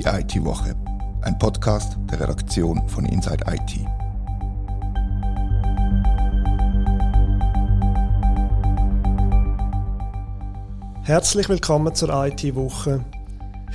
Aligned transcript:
Die 0.00 0.06
IT-Woche, 0.06 0.74
ein 1.20 1.38
Podcast 1.38 1.98
der 2.10 2.20
Redaktion 2.20 2.88
von 2.88 3.04
Inside 3.04 3.44
IT. 3.46 3.86
Herzlich 11.02 11.50
willkommen 11.50 11.94
zur 11.94 12.08
IT-Woche. 12.08 13.04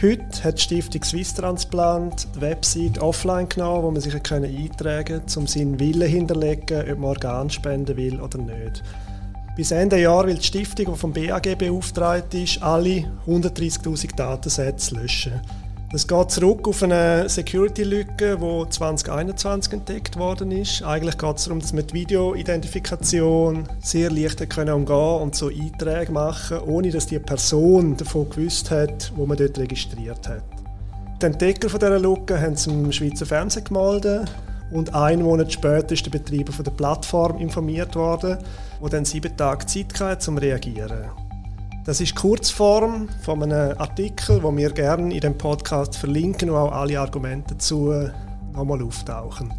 Heute 0.01 0.43
hat 0.43 0.57
die 0.57 0.63
Stiftung 0.63 1.03
Swisstransplant 1.03 2.27
die 2.35 2.41
Website 2.41 2.97
offline 2.97 3.47
genommen, 3.47 3.83
wo 3.83 3.91
man 3.91 4.01
sich 4.01 4.15
eintragen 4.15 5.19
konnte, 5.19 5.39
um 5.39 5.45
seinen 5.45 5.79
Willen 5.79 6.09
hinterlegen, 6.09 6.91
ob 6.91 6.97
man 6.97 7.09
Organ 7.09 7.51
spenden 7.51 7.97
will 7.97 8.19
oder 8.19 8.39
nicht. 8.39 8.81
Bis 9.55 9.69
Ende 9.69 10.01
Jahr 10.01 10.25
will 10.25 10.37
die 10.37 10.43
Stiftung, 10.43 10.91
die 10.91 10.99
vom 10.99 11.13
BAG 11.13 11.55
beauftragt 11.55 12.33
ist, 12.33 12.63
alle 12.63 13.05
130.000 13.27 14.15
Datensätze 14.15 14.95
löschen. 14.95 15.39
Das 15.91 16.07
geht 16.07 16.31
zurück 16.31 16.67
auf 16.67 16.83
eine 16.83 17.29
Security-Lücke, 17.29 18.37
die 18.37 18.69
2021 18.69 19.73
entdeckt 19.73 20.17
worden 20.17 20.51
ist. 20.51 20.81
Eigentlich 20.83 21.17
geht 21.17 21.37
es 21.37 21.43
darum, 21.45 21.59
dass 21.59 21.73
man 21.73 21.85
die 21.87 21.93
Videoidentifikation 21.93 23.69
sehr 23.81 24.09
leicht 24.09 24.49
können 24.49 24.73
umgehen 24.73 25.21
und 25.21 25.35
so 25.35 25.47
Einträge 25.47 26.11
machen, 26.11 26.59
ohne 26.59 26.89
dass 26.89 27.05
die 27.05 27.19
Person 27.19 27.95
davon 27.95 28.29
gewusst 28.29 28.71
hat, 28.71 29.13
wo 29.15 29.25
man 29.25 29.37
dort 29.37 29.57
registriert 29.57 30.27
hat. 30.27 30.43
Die 31.21 31.27
Entdecker 31.27 31.69
dieser 31.69 31.99
Lücke 31.99 32.41
haben 32.41 32.55
im 32.67 32.91
Schweizer 32.91 33.25
Fernsehen 33.25 33.63
gemeldet 33.63 34.29
und 34.71 34.93
einen 34.93 35.21
Monat 35.21 35.53
später 35.53 35.91
ist 35.91 36.05
der 36.05 36.11
Betreiber 36.11 36.51
der 36.61 36.71
Plattform 36.71 37.37
informiert 37.37 37.95
worden, 37.95 38.37
der 38.81 38.89
dann 38.89 39.05
sieben 39.05 39.37
Tage 39.37 39.65
Zeit 39.65 39.97
hatte, 39.99 40.29
um 40.31 40.37
zu 40.37 40.41
reagieren. 40.41 41.24
Das 41.85 42.01
ist 42.01 42.11
die 42.13 42.15
Kurzform 42.15 43.07
von 43.21 43.43
einem 43.43 43.77
Artikel, 43.77 44.41
wo 44.41 44.57
wir 44.57 44.71
gerne 44.71 45.13
in 45.13 45.19
dem 45.19 45.37
Podcast 45.37 45.95
verlinken, 45.95 46.51
wo 46.51 46.55
auch 46.55 46.71
alle 46.71 46.99
Argumente 46.99 47.53
dazu 47.53 47.93
nochmal 48.53 48.81
auftauchen. 48.81 49.53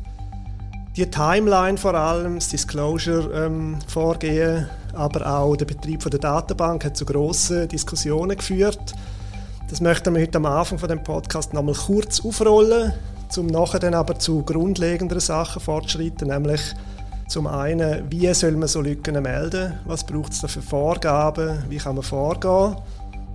Die 0.96 1.08
Timeline 1.08 1.78
vor 1.78 1.94
allem, 1.94 2.34
das 2.34 2.48
Disclosure-Vorgehen, 2.48 4.58
ähm, 4.58 4.66
aber 4.92 5.24
auch 5.24 5.54
der 5.54 5.66
Betrieb 5.66 6.02
der 6.10 6.18
Datenbank 6.18 6.84
hat 6.84 6.96
zu 6.96 7.04
grossen 7.04 7.68
Diskussionen 7.68 8.36
geführt. 8.36 8.96
Das 9.70 9.80
möchten 9.80 10.12
wir 10.12 10.22
heute 10.22 10.38
am 10.38 10.46
Anfang 10.46 10.80
von 10.80 10.88
dem 10.88 11.04
Podcast 11.04 11.54
nochmal 11.54 11.76
kurz 11.76 12.24
aufrollen, 12.24 12.92
um 13.36 13.46
nachher 13.46 13.78
dann 13.78 13.94
aber 13.94 14.18
zu 14.18 14.42
grundlegenderen 14.42 15.20
Sachen 15.20 15.62
fortschreiten, 15.62 16.26
nämlich 16.26 16.74
zum 17.28 17.48
einen, 17.48 18.10
wie 18.10 18.32
soll 18.34 18.52
man 18.52 18.68
so 18.68 18.80
Lücken 18.80 19.20
melden? 19.20 19.74
Was 19.84 20.04
braucht 20.04 20.32
es 20.32 20.40
da 20.40 20.48
für 20.48 20.62
Vorgaben? 20.62 21.58
Wie 21.68 21.78
kann 21.78 21.96
man 21.96 22.04
vorgehen? 22.04 22.76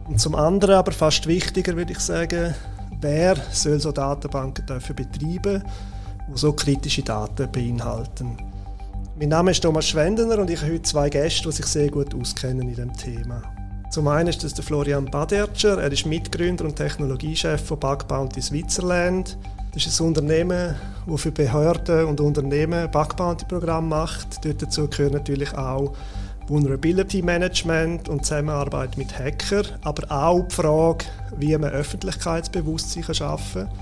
Und 0.08 0.20
zum 0.20 0.36
anderen, 0.36 0.76
aber 0.76 0.92
fast 0.92 1.28
wichtiger, 1.28 1.76
würde 1.76 1.92
ich 1.92 2.00
sagen, 2.00 2.56
wer 3.02 3.36
soll 3.52 3.80
so 3.80 3.92
Datenbanken 3.92 4.66
dafür 4.66 4.96
betreiben, 4.96 5.64
die 6.28 6.38
so 6.38 6.54
kritische 6.54 7.04
Daten 7.04 7.52
beinhalten? 7.52 8.38
Mein 9.20 9.30
Name 9.30 9.52
ist 9.52 9.62
Thomas 9.62 9.88
Schwendener 9.88 10.40
und 10.40 10.50
ich 10.50 10.62
habe 10.62 10.72
heute 10.72 10.84
zwei 10.84 11.10
Gäste, 11.10 11.50
die 11.50 11.56
sich 11.56 11.66
sehr 11.66 11.92
gut 11.92 12.16
auskennen 12.16 12.70
in 12.70 12.76
dem 12.76 12.94
Thema. 12.94 13.42
Zum 13.92 14.08
einen 14.08 14.30
ist 14.30 14.44
das 14.44 14.54
der 14.54 14.64
Florian 14.64 15.06
Badertscher, 15.06 15.78
er 15.82 15.92
ist 15.92 16.06
Mitgründer 16.06 16.64
und 16.64 16.78
Technologiechef 16.78 17.62
von 17.62 17.80
Bug 17.80 18.08
Bounty 18.08 18.42
Switzerland. 18.42 19.38
Das 19.74 19.86
ist 19.86 20.02
ein 20.02 20.08
Unternehmen, 20.08 20.76
das 21.08 21.22
für 21.22 21.32
Behörden 21.32 22.06
und 22.06 22.20
Unternehmen 22.20 22.92
Bug 22.92 23.16
Bounty 23.16 23.46
Programm 23.46 23.88
macht. 23.88 24.44
Dort 24.44 24.62
dazu 24.62 24.90
gehört 24.90 25.14
natürlich 25.14 25.58
auch 25.58 25.94
Vulnerability 26.48 27.22
Management 27.22 28.10
und 28.10 28.26
Zusammenarbeit 28.26 28.98
mit 28.98 29.18
Hackern, 29.18 29.66
aber 29.84 30.12
auch 30.12 30.46
die 30.46 30.56
Frage, 30.56 31.06
wie 31.38 31.58
man 31.58 31.70
Öffentlichkeitsbewusstsein 31.70 33.14
schaffen 33.14 33.70
kann. 33.70 33.80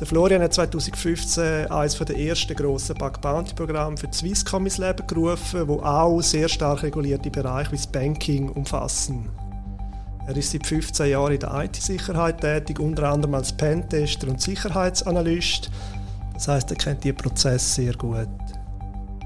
Der 0.00 0.08
Florian 0.08 0.42
hat 0.42 0.52
2015 0.52 1.70
eines 1.70 1.96
der 1.96 2.18
ersten 2.18 2.56
grossen 2.56 2.96
Bug 2.96 3.20
Bounty 3.20 3.54
Programme 3.54 3.96
für 3.96 4.12
Swisscom 4.12 4.66
ins 4.66 4.78
Leben 4.78 5.06
gerufen, 5.06 5.68
wo 5.68 5.78
auch 5.78 6.20
sehr 6.20 6.48
stark 6.48 6.82
regulierte 6.82 7.30
Bereiche 7.30 7.70
wie 7.70 7.76
das 7.76 7.86
Banking 7.86 8.48
umfassen. 8.48 9.26
Er 10.26 10.36
ist 10.36 10.50
seit 10.50 10.66
15 10.66 11.10
Jahren 11.10 11.34
in 11.34 11.40
der 11.40 11.54
IT-Sicherheit 11.64 12.40
tätig, 12.40 12.80
unter 12.80 13.10
anderem 13.10 13.34
als 13.34 13.52
Pentester 13.52 14.26
und 14.26 14.40
Sicherheitsanalyst. 14.40 15.70
Das 16.34 16.48
heißt, 16.48 16.70
er 16.70 16.76
kennt 16.76 17.04
die 17.04 17.12
Prozesse 17.12 17.82
sehr 17.82 17.94
gut. 17.94 18.28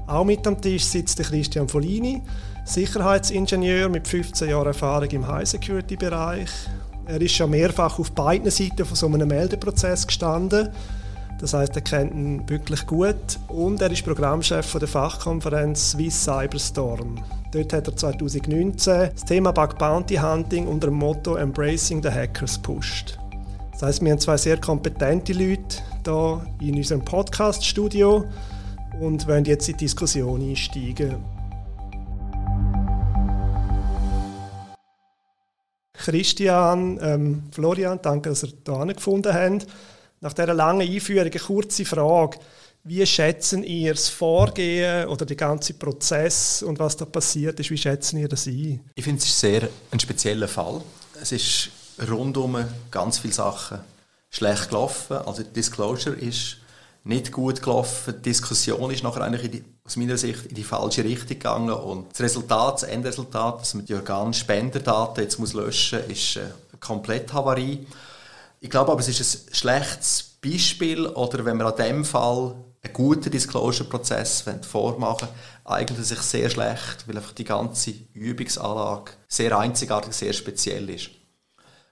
Auch 0.05 0.23
mit 0.23 0.45
am 0.45 0.61
Tisch 0.61 0.85
sitzt 0.85 1.17
Christian 1.17 1.67
Folini, 1.67 2.21
Sicherheitsingenieur 2.65 3.89
mit 3.89 4.07
15 4.07 4.49
Jahren 4.49 4.67
Erfahrung 4.67 5.09
im 5.09 5.27
High-Security-Bereich. 5.27 6.49
Er 7.07 7.19
ist 7.19 7.33
schon 7.33 7.49
mehrfach 7.49 7.97
auf 7.97 8.11
beiden 8.11 8.51
Seiten 8.51 8.85
von 8.85 8.95
so 8.95 9.07
einem 9.07 9.27
Meldeprozess 9.27 10.05
gestanden. 10.05 10.69
Das 11.41 11.55
heißt, 11.55 11.75
er 11.75 11.81
kennt 11.81 12.13
ihn 12.13 12.47
wirklich 12.47 12.85
gut 12.85 13.39
und 13.47 13.81
er 13.81 13.91
ist 13.91 14.05
Programmchef 14.05 14.77
der 14.77 14.87
Fachkonferenz 14.87 15.89
Swiss 15.91 16.23
Cyberstorm. 16.23 17.15
Dort 17.51 17.73
hat 17.73 17.87
er 17.87 17.97
2019 17.97 19.09
das 19.11 19.25
Thema 19.25 19.51
Bug 19.51 19.75
Bounty 19.79 20.17
Hunting 20.17 20.67
unter 20.67 20.87
dem 20.87 20.97
Motto 20.97 21.37
Embracing 21.37 22.03
the 22.03 22.11
Hackers 22.11 22.59
pusht. 22.59 23.17
Das 23.71 23.81
heißt, 23.81 24.03
wir 24.03 24.11
haben 24.11 24.19
zwei 24.19 24.37
sehr 24.37 24.61
kompetente 24.61 25.33
Leute 25.33 25.81
hier 26.05 26.41
in 26.59 26.75
unserem 26.75 27.03
Podcast-Studio 27.03 28.23
und 28.99 29.27
wollen 29.27 29.45
jetzt 29.45 29.67
in 29.67 29.77
die 29.77 29.85
Diskussion 29.85 30.47
einsteigen. 30.47 31.15
Christian, 35.93 36.99
ähm, 37.01 37.43
Florian, 37.51 37.99
danke, 37.99 38.29
dass 38.29 38.43
ihr 38.43 38.49
hier 38.63 38.93
gefunden 38.93 39.33
habt. 39.33 39.65
Nach 40.23 40.33
dieser 40.33 40.53
langen 40.53 40.87
Einführung 40.87 41.21
eine 41.21 41.31
kurze 41.31 41.83
Frage. 41.83 42.37
Wie 42.83 43.03
schätzen 43.07 43.63
ihr 43.63 43.93
das 43.93 44.07
Vorgehen 44.07 45.07
oder 45.07 45.25
den 45.25 45.35
ganzen 45.35 45.79
Prozess 45.79 46.61
und 46.61 46.77
was 46.77 46.95
da 46.95 47.05
passiert 47.05 47.59
ist? 47.59 47.71
Wie 47.71 47.77
schätzen 47.77 48.17
ihr 48.17 48.27
das 48.27 48.45
ein? 48.45 48.81
Ich 48.93 49.03
finde, 49.03 49.19
es 49.19 49.27
ist 49.27 49.39
sehr 49.39 49.67
ein 49.89 49.99
spezieller 49.99 50.47
Fall. 50.47 50.81
Es 51.19 51.31
ist 51.31 51.69
rundum 52.07 52.63
ganz 52.91 53.17
viele 53.17 53.33
Sachen 53.33 53.79
schlecht 54.29 54.69
gelaufen. 54.69 55.17
Also 55.17 55.41
die 55.41 55.53
Disclosure 55.53 56.15
ist 56.15 56.57
nicht 57.03 57.31
gut 57.31 57.63
gelaufen. 57.63 58.13
Die 58.17 58.21
Diskussion 58.21 58.91
ist 58.91 59.03
nachher 59.03 59.21
eigentlich 59.21 59.49
die, 59.49 59.63
aus 59.83 59.95
meiner 59.95 60.17
Sicht 60.17 60.45
in 60.45 60.55
die 60.55 60.63
falsche 60.63 61.03
Richtung 61.03 61.29
gegangen 61.29 61.71
und 61.71 62.11
das 62.11 62.21
Resultat, 62.21 62.75
das 62.75 62.83
Endresultat, 62.83 63.61
dass 63.61 63.73
man 63.73 63.85
die 63.85 63.95
Organspenderdaten 63.95 65.23
jetzt 65.23 65.39
löschen 65.39 65.99
muss, 65.99 66.09
ist 66.09 66.37
eine 66.37 66.53
komplette 66.79 67.33
Havarie. 67.33 67.87
Ich 68.63 68.69
glaube 68.69 68.91
aber, 68.91 69.01
es 69.01 69.07
ist 69.07 69.49
ein 69.49 69.55
schlechtes 69.55 70.37
Beispiel 70.39 71.07
oder 71.07 71.43
wenn 71.45 71.57
man 71.57 71.65
an 71.65 71.75
dem 71.77 72.05
Fall 72.05 72.53
einen 72.83 72.93
guten 72.93 73.31
Disclosure-Prozess 73.31 74.45
vormachen 74.61 75.27
eignet 75.65 76.05
sich 76.05 76.19
sehr 76.19 76.47
schlecht, 76.47 77.07
weil 77.07 77.17
einfach 77.17 77.31
die 77.31 77.43
ganze 77.43 77.91
Übungsanlage 78.13 79.13
sehr 79.27 79.57
einzigartig, 79.57 80.13
sehr 80.13 80.33
speziell 80.33 80.91
ist. 80.91 81.09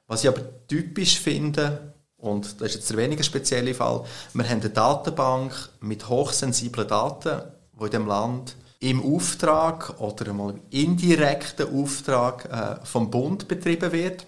Was 0.05 0.23
ich 0.23 0.29
aber 0.29 0.67
typisch 0.67 1.19
finde, 1.19 1.95
und 2.17 2.61
das 2.61 2.69
ist 2.69 2.75
jetzt 2.75 2.89
der 2.91 2.97
weniger 2.97 3.23
spezielle 3.23 3.73
Fall, 3.73 4.03
wir 4.33 4.47
haben 4.47 4.61
eine 4.61 4.69
Datenbank 4.69 5.69
mit 5.79 6.07
hochsensiblen 6.07 6.87
Daten, 6.87 7.41
die 7.79 7.85
in 7.85 7.91
dem 7.91 8.07
Land 8.07 8.55
im 8.79 9.15
Auftrag 9.15 9.99
oder 9.99 10.29
einmal 10.29 10.51
im 10.51 10.61
indirekten 10.69 11.81
Auftrag 11.81 12.45
äh, 12.45 12.85
vom 12.85 13.09
Bund 13.09 13.47
betrieben 13.47 13.91
wird. 13.91 14.27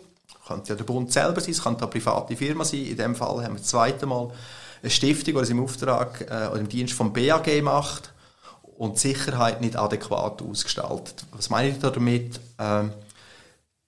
Könnte 0.52 0.70
ja 0.70 0.76
der 0.76 0.84
Bund 0.84 1.12
selber 1.12 1.42
sein, 1.42 1.52
es 1.52 1.64
könnte 1.64 1.84
eine 1.84 1.92
private 1.92 2.36
Firma 2.36 2.64
sein. 2.64 2.86
In 2.86 2.98
dem 2.98 3.16
Fall 3.16 3.44
haben 3.44 3.54
wir 3.54 3.60
das 3.60 3.68
zweite 3.68 4.06
Mal 4.06 4.32
eine 4.82 4.90
Stiftung, 4.90 5.36
die 5.36 5.40
es 5.40 5.50
im 5.50 5.64
Auftrag 5.64 6.22
äh, 6.22 6.48
oder 6.48 6.60
im 6.60 6.70
Dienst 6.70 6.94
vom 6.94 7.14
BAG 7.14 7.62
macht 7.62 8.12
und 8.78 8.96
die 8.96 9.10
Sicherheit 9.10 9.62
nicht 9.62 9.76
adäquat 9.76 10.42
ausgestaltet. 10.42 11.26
Was 11.32 11.50
meine 11.50 11.70
ich 11.70 11.80
damit? 11.80 12.40
Ähm, 12.58 12.92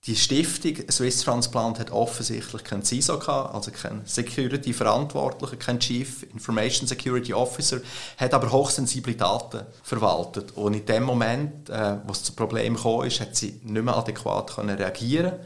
die 0.06 0.18
Stiftung 0.18 0.76
Swiss 0.92 1.22
Transplant 1.22 1.80
hat 1.80 1.90
offensichtlich 1.90 2.66
keinen 2.66 2.84
CISO 2.84 3.20
gehabt, 3.20 3.56
also 3.56 3.72
keinen 3.72 4.06
Security-Verantwortlichen, 4.06 5.60
keinen 5.60 5.80
Chief 5.80 6.24
Information 6.24 6.88
Security 6.88 7.34
Officer, 7.34 7.80
hat 8.18 8.34
aber 8.34 8.52
hochsensible 8.52 9.16
Daten 9.16 9.62
verwaltet. 9.82 10.52
Und 10.58 10.74
in 10.74 10.86
dem 10.86 11.04
Moment, 11.04 11.70
äh, 11.70 11.96
wo 12.06 12.12
es 12.12 12.22
zu 12.22 12.34
Problemen 12.34 12.76
kam, 12.76 13.04
ist, 13.04 13.22
hat 13.22 13.38
sie 13.38 13.62
nicht 13.64 13.86
mehr 13.86 13.96
adäquat 13.96 14.56
können 14.56 14.76
reagieren 14.76 15.40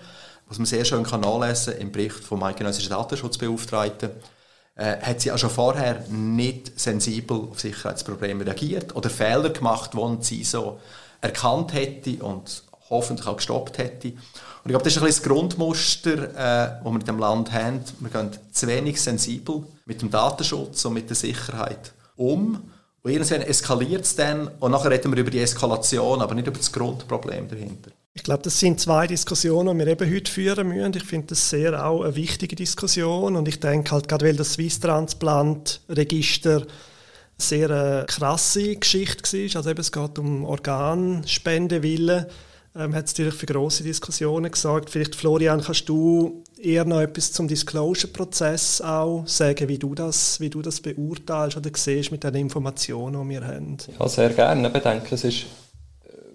Was 0.47 0.59
man 0.59 0.65
sehr 0.65 0.85
schön 0.85 1.03
kann 1.03 1.21
nachlesen 1.21 1.77
im 1.77 1.91
Bericht 1.91 2.23
vom 2.23 2.41
Eidgenössischen 2.43 2.89
Datenschutzbeauftragten, 2.89 4.11
äh, 4.75 4.97
hat 5.01 5.21
sie 5.21 5.31
auch 5.31 5.37
schon 5.37 5.49
vorher 5.49 6.03
nicht 6.09 6.79
sensibel 6.79 7.47
auf 7.51 7.59
Sicherheitsprobleme 7.59 8.45
reagiert 8.45 8.95
oder 8.95 9.09
Fehler 9.09 9.49
gemacht, 9.49 9.91
die 9.93 10.23
sie 10.23 10.43
so 10.43 10.79
erkannt 11.19 11.73
hätte 11.73 12.23
und 12.23 12.63
hoffentlich 12.89 13.27
auch 13.27 13.37
gestoppt 13.37 13.77
hätte. 13.77 14.09
Und 14.09 14.17
ich 14.65 14.69
glaube, 14.69 14.83
das 14.83 14.93
ist 14.93 14.99
ein 14.99 15.05
bisschen 15.05 15.23
das 15.23 15.31
Grundmuster, 15.31 16.11
äh, 16.11 16.83
das 16.83 16.83
wir 16.83 16.91
in 16.91 16.99
diesem 16.99 17.19
Land 17.19 17.51
haben. 17.51 17.81
Wir 17.99 18.09
gehen 18.09 18.31
zu 18.51 18.67
wenig 18.67 19.01
sensibel 19.01 19.63
mit 19.85 20.01
dem 20.01 20.11
Datenschutz 20.11 20.85
und 20.85 20.93
mit 20.93 21.09
der 21.09 21.15
Sicherheit 21.15 21.93
um. 22.15 22.71
Und 23.03 23.11
irgendwann 23.11 23.41
eskaliert 23.41 24.03
es 24.03 24.15
dann 24.15 24.47
und 24.59 24.71
nachher 24.71 24.91
reden 24.91 25.11
wir 25.11 25.19
über 25.19 25.31
die 25.31 25.39
Eskalation, 25.39 26.21
aber 26.21 26.35
nicht 26.35 26.47
über 26.47 26.57
das 26.57 26.71
Grundproblem 26.71 27.47
dahinter. 27.47 27.91
Ich 28.17 28.23
glaube, 28.23 28.41
das 28.41 28.59
sind 28.59 28.79
zwei 28.79 29.05
Diskussionen, 29.05 29.77
die 29.77 29.85
wir 29.85 29.91
eben 29.91 30.13
heute 30.13 30.31
führen 30.31 30.69
müssen. 30.69 30.93
Ich 30.95 31.03
finde 31.03 31.27
das 31.27 31.51
sehr 31.51 31.85
auch 31.85 32.01
eine 32.01 32.15
wichtige 32.15 32.55
Diskussion 32.55 33.35
und 33.35 33.47
ich 33.47 33.59
denke 33.59 33.91
halt 33.91 34.07
gerade, 34.07 34.25
weil 34.25 34.35
das 34.35 34.53
Swiss 34.53 34.79
Transplant 34.79 35.81
Register 35.87 36.63
sehr 37.37 37.69
eine 37.69 38.05
krasse 38.07 38.75
Geschichte 38.75 39.37
war, 39.37 39.55
also 39.57 39.69
eben 39.69 39.79
es 39.79 39.91
geht 39.91 40.17
um 40.17 40.45
Organspendewille, 40.45 42.27
ähm, 42.75 42.95
hat 42.95 43.05
es 43.05 43.11
natürlich 43.11 43.35
für 43.35 43.45
große 43.45 43.83
Diskussionen 43.83 44.51
gesagt. 44.51 44.89
Vielleicht, 44.89 45.15
Florian, 45.15 45.61
kannst 45.61 45.87
du 45.87 46.43
eher 46.59 46.85
noch 46.85 47.01
etwas 47.01 47.31
zum 47.31 47.47
Disclosure-Prozess 47.47 48.81
auch 48.81 49.27
sagen, 49.27 49.69
wie 49.69 49.77
du, 49.77 49.93
das, 49.93 50.39
wie 50.39 50.49
du 50.49 50.63
das 50.63 50.81
beurteilst 50.81 51.55
oder 51.55 51.69
siehst 51.71 52.11
mit 52.11 52.23
den 52.23 52.33
Informationen, 52.33 53.29
die 53.29 53.35
wir 53.35 53.45
haben? 53.45 53.77
Ja, 53.99 54.09
sehr 54.09 54.31
gerne. 54.31 54.71
Ich 54.75 54.81
denke, 54.81 55.13
es 55.13 55.23
ist 55.23 55.43
äh, 55.43 55.45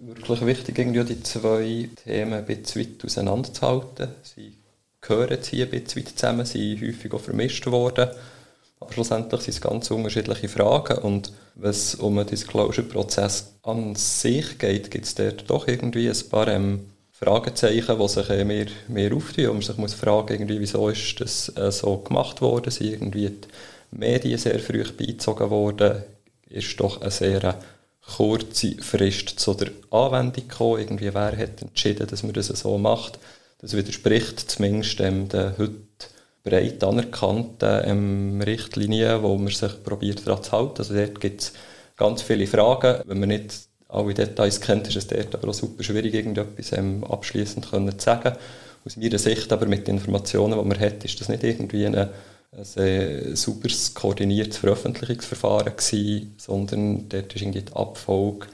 wirklich 0.03 0.45
wichtig, 0.45 0.79
irgendwie 0.79 1.05
die 1.05 1.23
zwei 1.23 1.89
Themen 2.05 2.35
ein 2.35 2.45
bisschen 2.45 2.83
weit 2.83 3.05
auseinanderzuhalten. 3.05 4.09
Sie 4.23 4.53
gehören 5.01 5.39
hier 5.43 5.67
ein 5.67 5.71
bisschen 5.71 6.03
weit 6.03 6.19
zusammen, 6.19 6.47
sind 6.47 6.83
häufig 6.83 7.13
auch 7.13 7.21
vermischt 7.21 7.67
worden. 7.67 8.11
Aber 8.81 8.93
schlussendlich 8.93 9.43
sind 9.43 9.55
es 9.55 9.61
ganz 9.61 9.91
unterschiedliche 9.91 10.49
Fragen 10.49 10.99
und 10.99 11.33
wenn 11.55 11.71
es 11.71 11.95
um 11.95 12.17
den 12.17 12.27
Disclosure-Prozess 12.27 13.53
an 13.63 13.95
sich 13.95 14.59
geht, 14.59 14.91
gibt 14.91 15.05
es 15.05 15.15
dort 15.15 15.49
doch 15.49 15.69
irgendwie 15.69 16.09
ein 16.09 16.29
paar 16.31 16.49
ähm, 16.49 16.87
Fragezeichen, 17.13 17.99
die 17.99 18.09
sich 18.09 18.31
äh, 18.31 18.45
mehr, 18.45 18.67
mehr 18.89 19.15
auftun 19.15 19.47
und 19.47 19.53
man 19.55 19.63
sich 19.63 19.77
muss 19.77 19.95
fragen, 19.95 20.33
irgendwie, 20.33 20.59
wieso 20.59 20.89
ist 20.89 21.21
das 21.21 21.57
äh, 21.57 21.71
so 21.71 21.99
gemacht 21.99 22.41
worden, 22.41 22.73
sind 22.73 22.91
irgendwie 22.91 23.29
die 23.29 23.97
Medien 23.97 24.39
sehr 24.39 24.59
früh 24.59 24.83
beizogen 24.83 25.51
worden, 25.51 26.03
ist 26.49 26.81
doch 26.81 27.01
eine 27.01 27.13
sehr 27.13 27.57
kurze 28.07 28.77
Frist 28.83 29.39
zu 29.41 29.55
der 29.55 29.71
Anwendung 29.91 30.49
gekommen, 30.49 30.81
irgendwie 30.81 31.15
wer 31.15 31.37
hat 31.37 31.63
entschieden, 31.63 32.07
dass 32.07 32.23
man 32.23 32.33
das 32.33 32.49
so 32.49 32.77
macht. 32.79 33.19
Das 33.61 33.77
widerspricht 33.77 34.51
zumindest 34.51 35.01
ähm, 35.01 35.29
den 35.29 35.57
heute 35.57 35.75
breit 36.43 36.83
anerkannten 36.83 37.83
ähm, 37.85 38.41
Richtlinien, 38.41 39.23
wo 39.23 39.37
man 39.37 39.53
sich 39.53 39.83
probiert 39.85 40.27
daran 40.27 40.43
zu 40.43 40.53
halten. 40.53 40.79
Also 40.79 40.95
dort 40.95 41.21
gibt 41.21 41.43
es 41.43 41.53
ganz 41.97 42.23
viele 42.23 42.47
Fragen. 42.47 43.03
Wenn 43.07 43.21
man 43.21 43.29
nicht 43.29 43.69
alle 43.89 44.15
Details 44.15 44.61
kennt, 44.61 44.89
ist 44.89 44.97
es 44.97 45.07
dort 45.07 45.35
aber 45.35 45.49
auch 45.49 45.55
super 45.55 45.85
schwierig, 45.85 46.15
irgendetwas 46.15 46.73
ähm, 46.73 47.05
abschließend 47.05 47.67
zu 47.67 47.91
sagen. 47.99 48.37
Aus 48.85 48.97
meiner 48.97 49.19
Sicht 49.19 49.53
aber 49.53 49.67
mit 49.67 49.87
den 49.87 49.99
Informationen, 49.99 50.59
die 50.59 50.65
man 50.65 50.81
hat, 50.81 51.05
ist 51.05 51.21
das 51.21 51.29
nicht 51.29 51.45
irgendwie 51.45 51.87
eine, 51.87 52.11
ein 52.57 52.65
sehr 52.65 53.35
sauberes, 53.35 53.95
koordiniertes 53.95 54.59
Veröffentlichungsverfahren 54.59 55.75
gewesen, 55.77 56.35
sondern 56.37 57.09
dort 57.09 57.35
ist 57.35 57.41
irgendwie 57.41 57.63
die 57.63 57.73
Abfolge 57.73 58.47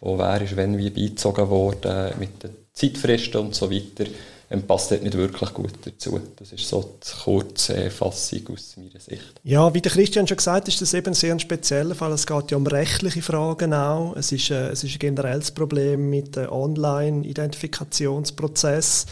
von 0.00 0.18
wer 0.18 0.42
ist 0.42 0.56
wenn 0.56 0.76
wie 0.78 0.90
beizogen 0.90 1.48
worden, 1.48 2.18
mit 2.18 2.42
den 2.42 2.50
Zeitfristen 2.72 3.40
und 3.40 3.54
so 3.54 3.70
weiter 3.70 4.06
ähm, 4.50 4.62
passt 4.62 4.90
dort 4.90 5.02
nicht 5.02 5.14
wirklich 5.16 5.52
gut 5.52 5.74
dazu. 5.84 6.18
Das 6.36 6.52
ist 6.52 6.66
so 6.66 6.96
die 7.02 7.10
kurze 7.22 7.90
Fassung 7.90 8.48
aus 8.52 8.78
meiner 8.78 8.98
Sicht. 8.98 9.42
Ja, 9.44 9.74
wie 9.74 9.82
der 9.82 9.92
Christian 9.92 10.26
schon 10.26 10.38
gesagt 10.38 10.62
hat, 10.62 10.68
ist 10.68 10.80
das 10.80 10.94
eben 10.94 11.12
sehr 11.12 11.32
ein 11.32 11.40
spezieller 11.40 11.94
Fall. 11.94 12.12
Es 12.12 12.26
geht 12.26 12.50
ja 12.50 12.56
um 12.56 12.66
rechtliche 12.66 13.20
Fragen 13.20 13.74
auch. 13.74 14.16
Es 14.16 14.32
ist, 14.32 14.50
äh, 14.50 14.68
es 14.68 14.84
ist 14.84 14.94
ein 14.94 15.00
generelles 15.00 15.50
Problem 15.50 16.08
mit 16.08 16.36
dem 16.36 16.50
Online-Identifikationsprozess. 16.50 19.04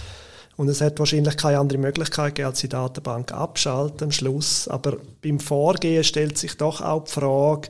Und 0.56 0.68
es 0.68 0.80
hat 0.80 0.98
wahrscheinlich 0.98 1.36
keine 1.36 1.58
andere 1.58 1.78
Möglichkeit 1.78 2.34
gegeben, 2.34 2.48
als 2.48 2.60
die 2.60 2.68
Datenbank 2.68 3.32
abschalten 3.32 4.04
am 4.04 4.12
Schluss. 4.12 4.68
Aber 4.68 4.96
beim 5.22 5.38
Vorgehen 5.38 6.02
stellt 6.02 6.38
sich 6.38 6.56
doch 6.56 6.80
auch 6.80 7.04
die 7.04 7.12
Frage, 7.12 7.68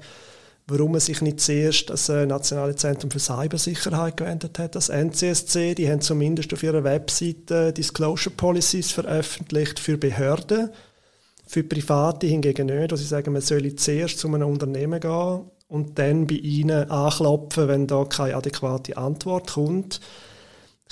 warum 0.69 0.93
man 0.93 1.01
sich 1.01 1.21
nicht 1.21 1.41
zuerst 1.41 1.91
das 1.91 2.09
äh, 2.09 2.27
Nationale 2.27 2.77
Zentrum 2.77 3.11
für 3.11 3.19
Cybersicherheit 3.19 4.17
gewendet 4.17 4.59
hat, 4.59 4.75
das 4.75 4.89
NCSC. 4.89 5.75
Die 5.75 5.91
haben 5.91 6.01
zumindest 6.01 6.53
auf 6.53 6.63
ihrer 6.63 6.85
Webseite 6.85 7.73
Disclosure 7.73 8.35
Policies 8.35 8.93
veröffentlicht 8.93 9.79
für 9.79 9.97
Behörden. 9.97 10.71
Für 11.49 11.63
Private 11.63 12.27
hingegen 12.27 12.67
nicht, 12.67 12.91
wo 12.91 12.97
sie 12.97 13.05
sagen, 13.05 13.33
man 13.33 13.43
solle 13.43 13.77
zuerst 13.77 14.19
zu 14.19 14.27
einem 14.29 14.49
Unternehmen 14.49 14.99
gehen 14.99 15.43
und 15.69 15.99
dann 15.99 16.27
bei 16.27 16.35
ihnen 16.35 16.91
anklopfen, 16.91 17.69
wenn 17.69 17.87
da 17.87 18.05
keine 18.05 18.37
adäquate 18.37 18.97
Antwort 18.97 19.53
kommt. 19.53 20.01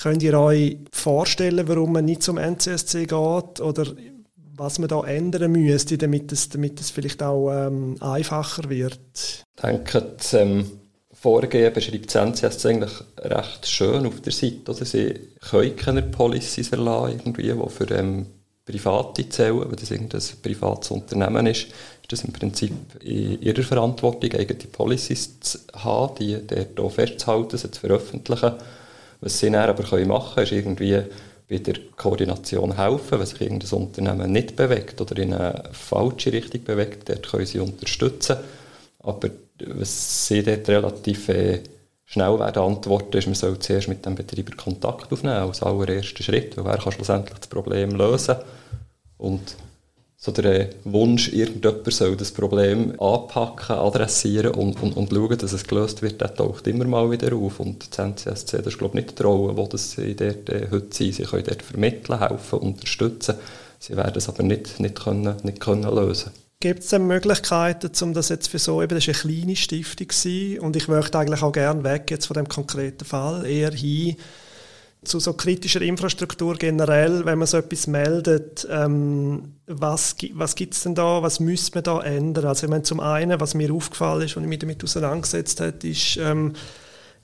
Könnt 0.00 0.22
ihr 0.22 0.38
euch 0.38 0.78
vorstellen, 0.92 1.68
warum 1.68 1.92
man 1.92 2.04
nicht 2.04 2.22
zum 2.22 2.38
NCSC 2.38 3.06
geht? 3.06 3.60
Oder 3.60 3.86
was 4.56 4.78
man 4.78 4.88
da 4.88 5.02
ändern 5.02 5.52
müsste, 5.52 5.98
damit 5.98 6.32
es, 6.32 6.48
damit 6.48 6.80
es 6.80 6.90
vielleicht 6.90 7.22
auch 7.22 7.50
ähm, 7.50 7.96
einfacher 8.00 8.68
wird? 8.68 9.00
Ich 9.14 9.62
denke, 9.62 10.14
das 10.16 10.34
ähm, 10.34 10.66
Vorgehen 11.12 11.72
beschreibt 11.72 12.14
das 12.14 12.22
NCS 12.22 12.66
eigentlich 12.66 12.92
recht 13.18 13.66
schön 13.66 14.06
auf 14.06 14.20
der 14.20 14.32
Seite. 14.32 14.70
Oder? 14.70 14.84
Sie 14.84 15.14
können 15.40 15.76
keine 15.76 16.02
Policies 16.02 16.70
erlassen, 16.70 17.32
die 17.32 17.54
für 17.70 17.90
ähm, 17.90 18.26
Private 18.66 19.28
zählen, 19.28 19.60
wenn 19.60 19.76
das 19.76 19.90
irgendein 19.90 20.20
privates 20.42 20.90
Unternehmen 20.90 21.46
ist, 21.46 21.66
ist 22.02 22.12
das 22.12 22.24
im 22.24 22.32
Prinzip 22.32 22.72
in 23.02 23.40
ihrer 23.42 23.62
Verantwortung, 23.62 24.32
eigene 24.32 24.64
Policies 24.70 25.40
zu 25.40 25.58
haben, 25.74 26.14
die 26.16 26.38
dort 26.74 26.92
festzuhalten, 26.92 27.58
sie 27.58 27.70
zu 27.70 27.80
veröffentlichen. 27.80 28.54
Was 29.24 29.38
sie 29.38 29.50
dann 29.50 29.70
aber 29.70 29.82
machen 30.04 30.34
können, 30.34 30.44
ist 30.44 30.52
irgendwie 30.52 31.02
bei 31.48 31.56
der 31.56 31.76
Koordination 31.96 32.76
helfen, 32.76 33.18
wenn 33.18 33.26
sich 33.26 33.40
irgendein 33.40 33.78
Unternehmen 33.78 34.32
nicht 34.32 34.54
bewegt 34.54 35.00
oder 35.00 35.16
in 35.16 35.32
eine 35.32 35.64
falsche 35.72 36.30
Richtung 36.30 36.62
bewegt, 36.62 37.08
dort 37.08 37.30
können 37.30 37.46
sie 37.46 37.58
unterstützen. 37.58 38.36
Aber 38.98 39.30
was 39.66 40.26
sie 40.26 40.42
dort 40.42 40.68
relativ 40.68 41.30
äh, 41.30 41.60
schnell 42.04 42.38
werden 42.38 42.62
antworten, 42.62 43.16
ist, 43.16 43.24
man 43.24 43.34
soll 43.34 43.58
zuerst 43.60 43.88
mit 43.88 44.04
dem 44.04 44.14
Betreiber 44.14 44.54
Kontakt 44.56 45.10
aufnehmen, 45.10 45.36
als 45.36 45.62
allerersten 45.62 46.22
Schritt, 46.22 46.58
weil 46.58 46.74
er 46.74 46.82
kann 46.82 46.92
schlussendlich 46.92 47.38
das 47.38 47.48
Problem 47.48 47.92
lösen. 47.92 48.36
Und 49.16 49.56
so 50.24 50.32
der 50.32 50.70
Wunsch, 50.84 51.34
irgendjemand 51.34 51.92
soll 51.92 52.16
das 52.16 52.30
Problem 52.30 52.98
anpacken, 52.98 53.76
adressieren 53.76 54.54
und, 54.54 54.82
und, 54.82 54.96
und 54.96 55.12
schauen, 55.12 55.36
dass 55.36 55.52
es 55.52 55.64
gelöst 55.64 56.00
wird, 56.00 56.18
der 56.22 56.34
taucht 56.34 56.66
immer 56.66 56.86
mal 56.86 57.10
wieder 57.10 57.36
auf. 57.36 57.60
Und 57.60 57.86
das 57.90 57.98
NCSC, 57.98 58.56
das 58.56 58.68
ist 58.68 58.78
glaube 58.78 58.98
ich 58.98 59.04
nicht 59.04 59.18
die 59.18 59.22
Rolle, 59.22 59.54
wo 59.54 59.66
das 59.66 59.90
sie 59.90 60.16
dort 60.16 60.48
äh, 60.48 60.68
heute 60.70 60.96
sind. 60.96 61.14
Sie 61.14 61.24
können 61.24 61.44
dort 61.44 61.60
vermitteln, 61.60 62.18
helfen, 62.18 62.58
unterstützen. 62.60 63.34
Sie 63.78 63.98
werden 63.98 64.16
es 64.16 64.30
aber 64.30 64.42
nicht, 64.42 64.80
nicht, 64.80 64.94
können, 64.94 65.36
nicht 65.42 65.60
können 65.60 65.94
lösen 65.94 66.32
Gibt 66.58 66.80
es 66.80 66.88
denn 66.88 67.06
Möglichkeiten, 67.06 67.90
um 68.02 68.14
das 68.14 68.30
jetzt 68.30 68.48
für 68.48 68.58
so, 68.58 68.82
eben, 68.82 68.94
das 68.94 69.06
war 69.06 69.14
eine 69.14 69.34
kleine 69.34 69.56
Stiftung 69.56 70.08
gewesen, 70.08 70.60
und 70.60 70.74
ich 70.74 70.88
möchte 70.88 71.18
eigentlich 71.18 71.42
auch 71.42 71.52
gerne 71.52 71.84
weg 71.84 72.10
jetzt 72.10 72.24
von 72.24 72.34
dem 72.34 72.48
konkreten 72.48 73.04
Fall, 73.04 73.44
eher 73.44 73.72
hin 73.72 74.16
zu 75.04 75.20
so 75.20 75.32
kritischer 75.32 75.82
Infrastruktur 75.82 76.54
generell, 76.56 77.24
wenn 77.24 77.38
man 77.38 77.46
so 77.46 77.56
etwas 77.58 77.86
meldet, 77.86 78.66
ähm, 78.70 79.54
was, 79.66 80.16
was 80.32 80.54
gibt 80.54 80.74
es 80.74 80.82
denn 80.82 80.94
da, 80.94 81.22
was 81.22 81.40
müsste 81.40 81.76
man 81.76 81.84
da 81.84 82.00
ändern? 82.02 82.46
Also 82.46 82.66
ich 82.66 82.70
meine, 82.70 82.82
zum 82.82 83.00
einen, 83.00 83.40
was 83.40 83.54
mir 83.54 83.72
aufgefallen 83.72 84.22
ist 84.22 84.36
und 84.36 84.44
ich 84.44 84.48
mich 84.48 84.58
damit 84.58 84.82
auseinandergesetzt 84.82 85.60
habe, 85.60 85.86
ist, 85.86 86.16
ähm, 86.16 86.54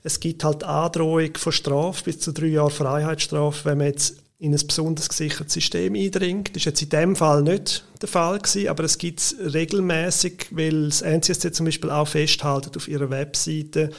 es 0.03 0.19
gibt 0.19 0.43
halt 0.43 0.63
Androhung 0.63 1.35
von 1.35 1.51
Strafe 1.51 2.03
bis 2.05 2.19
zu 2.19 2.31
drei 2.31 2.47
Jahren 2.47 2.71
Freiheitsstrafe, 2.71 3.65
wenn 3.65 3.77
man 3.77 3.87
jetzt 3.87 4.17
in 4.39 4.55
ein 4.55 4.67
besonders 4.67 5.07
gesichertes 5.07 5.53
System 5.53 5.93
eindringt. 5.93 6.49
Das 6.49 6.57
ist 6.57 6.65
jetzt 6.65 6.81
in 6.81 6.89
dem 6.89 7.15
Fall 7.15 7.43
nicht 7.43 7.85
der 8.01 8.09
Fall 8.09 8.39
gewesen, 8.39 8.69
aber 8.69 8.83
es 8.83 8.97
gibt 8.97 9.19
es 9.19 9.35
regelmäßig, 9.53 10.47
weil 10.49 10.85
das 10.85 11.03
NCSC 11.03 11.51
zum 11.51 11.67
Beispiel 11.67 11.91
auch 11.91 12.07
festhaltet 12.07 12.75
auf 12.75 12.87
ihrer 12.87 13.11
Webseite, 13.11 13.91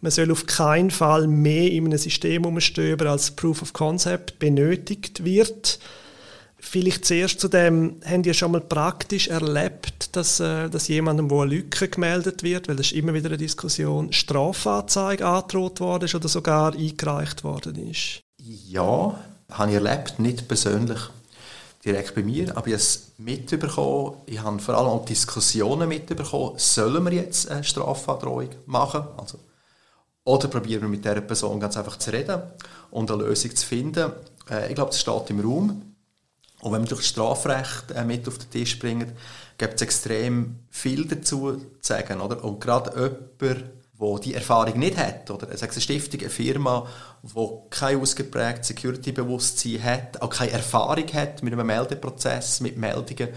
man 0.00 0.10
soll 0.10 0.30
auf 0.30 0.46
keinen 0.46 0.90
Fall 0.90 1.26
mehr 1.26 1.70
in 1.70 1.86
einem 1.86 1.98
System 1.98 2.44
umstöbern, 2.44 3.08
als 3.08 3.32
Proof 3.32 3.62
of 3.62 3.72
Concept 3.72 4.38
benötigt 4.38 5.24
wird. 5.24 5.78
Vielleicht 6.58 7.06
zuerst 7.06 7.40
zu 7.40 7.48
dem, 7.48 7.96
haben 8.04 8.22
ihr 8.24 8.34
schon 8.34 8.52
mal 8.52 8.60
praktisch 8.60 9.28
erlebt, 9.28 10.14
dass, 10.14 10.40
äh, 10.40 10.68
dass 10.68 10.88
jemandem, 10.88 11.30
wo 11.30 11.40
eine 11.40 11.54
Lücke 11.54 11.88
gemeldet 11.88 12.42
wird, 12.42 12.68
weil 12.68 12.76
das 12.76 12.86
ist 12.86 12.92
immer 12.92 13.14
wieder 13.14 13.28
eine 13.28 13.38
Diskussion, 13.38 14.12
Strafanzeige 14.12 15.24
angedroht 15.26 15.80
worden 15.80 16.04
ist 16.04 16.14
oder 16.14 16.28
sogar 16.28 16.74
eingereicht 16.74 17.44
worden 17.44 17.90
ist? 17.90 18.20
Ja, 18.38 19.18
habe 19.50 19.70
ich 19.70 19.74
erlebt, 19.74 20.18
nicht 20.18 20.48
persönlich 20.48 21.00
direkt 21.82 22.14
bei 22.14 22.22
mir, 22.22 22.50
aber 22.56 22.66
ich 22.66 22.74
habe 22.74 22.82
es 22.82 23.12
mitbekommen, 23.16 24.16
ich 24.26 24.42
habe 24.42 24.58
vor 24.58 24.76
allem 24.76 24.88
auch 24.88 25.04
Diskussionen 25.06 25.88
mitbekommen, 25.88 26.54
sollen 26.56 27.04
wir 27.04 27.12
jetzt 27.12 27.50
eine 27.50 27.64
Strafandrohung 27.64 28.50
machen? 28.66 29.04
Also 29.16 29.38
oder 30.30 30.46
probieren 30.46 30.82
wir 30.82 30.88
mit 30.88 31.04
dieser 31.04 31.20
Person 31.22 31.58
ganz 31.58 31.76
einfach 31.76 31.98
zu 31.98 32.12
reden 32.12 32.40
und 32.92 33.10
eine 33.10 33.24
Lösung 33.24 33.54
zu 33.54 33.66
finden. 33.66 34.12
Äh, 34.48 34.68
ich 34.68 34.76
glaube, 34.76 34.92
das 34.92 35.00
steht 35.00 35.30
im 35.30 35.40
Raum. 35.40 35.82
Und 36.60 36.72
wenn 36.72 36.82
wir 36.82 36.88
durch 36.88 37.00
das 37.00 37.08
Strafrecht 37.08 37.90
äh, 37.90 38.04
mit 38.04 38.28
auf 38.28 38.38
den 38.38 38.50
Tisch 38.50 38.78
bringen, 38.78 39.12
gibt 39.58 39.74
es 39.74 39.82
extrem 39.82 40.60
viel 40.70 41.06
dazu 41.06 41.54
zu 41.54 41.66
sagen. 41.80 42.20
Oder? 42.20 42.44
Und 42.44 42.60
gerade 42.60 42.90
jemand, 43.40 43.64
der 44.00 44.18
die 44.20 44.34
Erfahrung 44.34 44.78
nicht 44.78 44.96
hat, 44.96 45.30
oder 45.30 45.48
eine 45.48 45.80
Stiftung, 45.80 46.20
eine 46.20 46.30
Firma, 46.30 46.86
die 47.22 47.48
kein 47.70 48.00
ausgeprägtes 48.00 48.68
Security-Bewusstsein 48.68 49.82
hat, 49.82 50.22
auch 50.22 50.30
keine 50.30 50.52
Erfahrung 50.52 51.12
hat 51.12 51.42
mit 51.42 51.52
einem 51.52 51.66
Meldeprozess, 51.66 52.60
mit 52.60 52.76
Meldungen, 52.76 53.30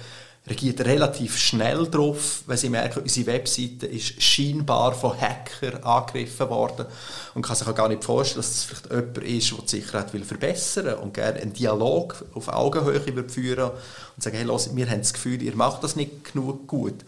reagiert 0.46 0.82
relativ 0.82 1.38
schnell 1.38 1.88
darauf, 1.88 2.44
wenn 2.48 2.58
sie 2.58 2.70
merken, 2.70 3.02
unsere 3.02 3.28
Webseite 3.28 3.88
ist 3.88 4.22
scheinbar 4.22 4.94
von 4.94 5.20
Hackern 5.20 5.82
angegriffen 5.84 6.50
worden 6.50 6.86
und 7.34 7.44
kann 7.44 7.56
sich 7.56 7.68
auch 7.68 7.76
gar 7.76 7.88
nicht 7.88 8.04
vorstellen, 8.04 8.42
dass 8.42 8.52
es 8.52 8.64
vielleicht 8.64 8.92
jemand 8.92 9.18
ist, 9.20 9.52
der 9.52 9.58
die 9.60 9.70
Sicherheit 9.70 10.14
will 10.14 10.26
verbessern 10.26 10.86
will 10.86 10.94
und 10.96 11.14
gerne 11.14 11.40
einen 11.40 11.54
Dialog 11.54 12.26
auf 12.34 12.50
Augenhöhe 12.50 13.16
will 13.16 13.30
führen 13.30 13.72
und 13.72 14.24
sagen, 14.24 14.36
hey, 14.36 14.46
los, 14.46 14.76
wir 14.76 14.90
haben 14.90 15.00
das 15.00 15.14
Gefühl, 15.14 15.42
ihr 15.42 15.56
macht 15.56 15.82
das 15.82 15.96
nicht 15.96 16.34
genug 16.34 16.68
gut. 16.68 17.06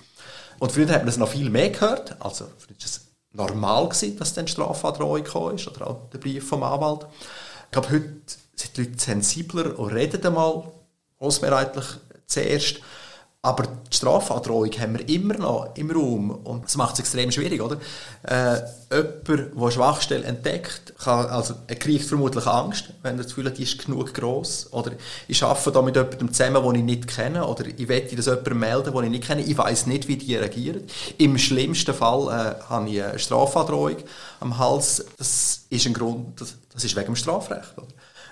Und 0.59 0.71
früher 0.71 0.87
hat 0.87 0.99
man 0.99 1.07
das 1.07 1.17
noch 1.17 1.29
viel 1.29 1.49
mehr 1.49 1.71
gehört, 1.71 2.15
also 2.21 2.45
früher 2.57 2.77
war 3.33 3.49
es 3.49 3.51
normal, 3.51 3.89
dass 4.17 4.33
dann 4.33 4.47
Strafandrohung 4.47 5.25
kam 5.25 5.43
oder 5.43 5.87
auch 5.87 6.09
der 6.13 6.19
Brief 6.19 6.47
vom 6.47 6.63
Anwalt. 6.63 7.05
Ich 7.65 7.71
glaube, 7.71 7.89
heute 7.89 8.13
sind 8.55 8.77
die 8.77 8.83
Leute 8.83 8.97
sensibler 8.97 9.77
und 9.77 9.93
reden 9.93 10.25
einmal 10.25 10.63
grossmehrheitlich 11.19 11.85
zuerst 12.27 12.79
aber 13.45 13.67
die 13.91 13.95
Strafandrohung 13.95 14.71
haben 14.79 14.97
wir 14.97 15.07
immer 15.07 15.35
noch 15.35 15.75
im 15.75 15.91
Raum 15.91 16.31
und 16.31 16.65
das 16.65 16.77
macht 16.77 16.95
es 16.95 17.01
extrem 17.01 17.31
schwierig, 17.31 17.61
oder? 17.61 17.77
Äh, 18.23 18.59
jemand, 18.91 19.27
der 19.27 19.61
eine 19.61 19.71
Schwachstelle 19.71 20.23
entdeckt, 20.23 20.97
kann, 20.97 21.27
also, 21.27 21.53
er 21.67 21.75
kriegt 21.75 22.05
vermutlich 22.05 22.47
Angst, 22.47 22.85
wenn 23.03 23.17
er 23.17 23.17
das 23.17 23.27
Gefühl 23.27 23.45
hat, 23.45 23.59
die 23.59 23.63
ist 23.63 23.85
genug 23.85 24.15
gross. 24.15 24.67
Oder 24.71 24.93
ich 25.27 25.43
arbeite 25.43 25.71
da 25.71 25.83
mit 25.83 25.95
jemandem 25.95 26.33
zusammen, 26.33 26.63
den 26.63 26.75
ich 26.75 26.83
nicht 26.83 27.07
kenne. 27.07 27.45
Oder 27.45 27.67
ich 27.67 27.87
wette 27.87 28.15
das 28.15 28.25
jemandem 28.25 28.59
melden, 28.59 28.93
den 28.93 29.03
ich 29.03 29.09
nicht 29.11 29.27
kenne. 29.27 29.43
Ich 29.43 29.55
weiß 29.55 29.85
nicht, 29.85 30.07
wie 30.07 30.17
die 30.17 30.35
reagieren. 30.35 30.83
Im 31.19 31.37
schlimmsten 31.37 31.93
Fall 31.93 32.27
äh, 32.27 32.63
habe 32.67 32.89
ich 32.89 33.03
eine 33.03 33.19
Strafandrohung 33.19 33.97
am 34.39 34.57
Hals. 34.57 35.05
Das 35.19 35.65
ist 35.69 35.85
ein 35.85 35.93
Grund, 35.93 36.41
das, 36.41 36.55
das 36.73 36.83
ist 36.83 36.95
wegen 36.95 37.05
dem 37.05 37.15
Strafrecht. 37.15 37.77
Oder? 37.77 37.87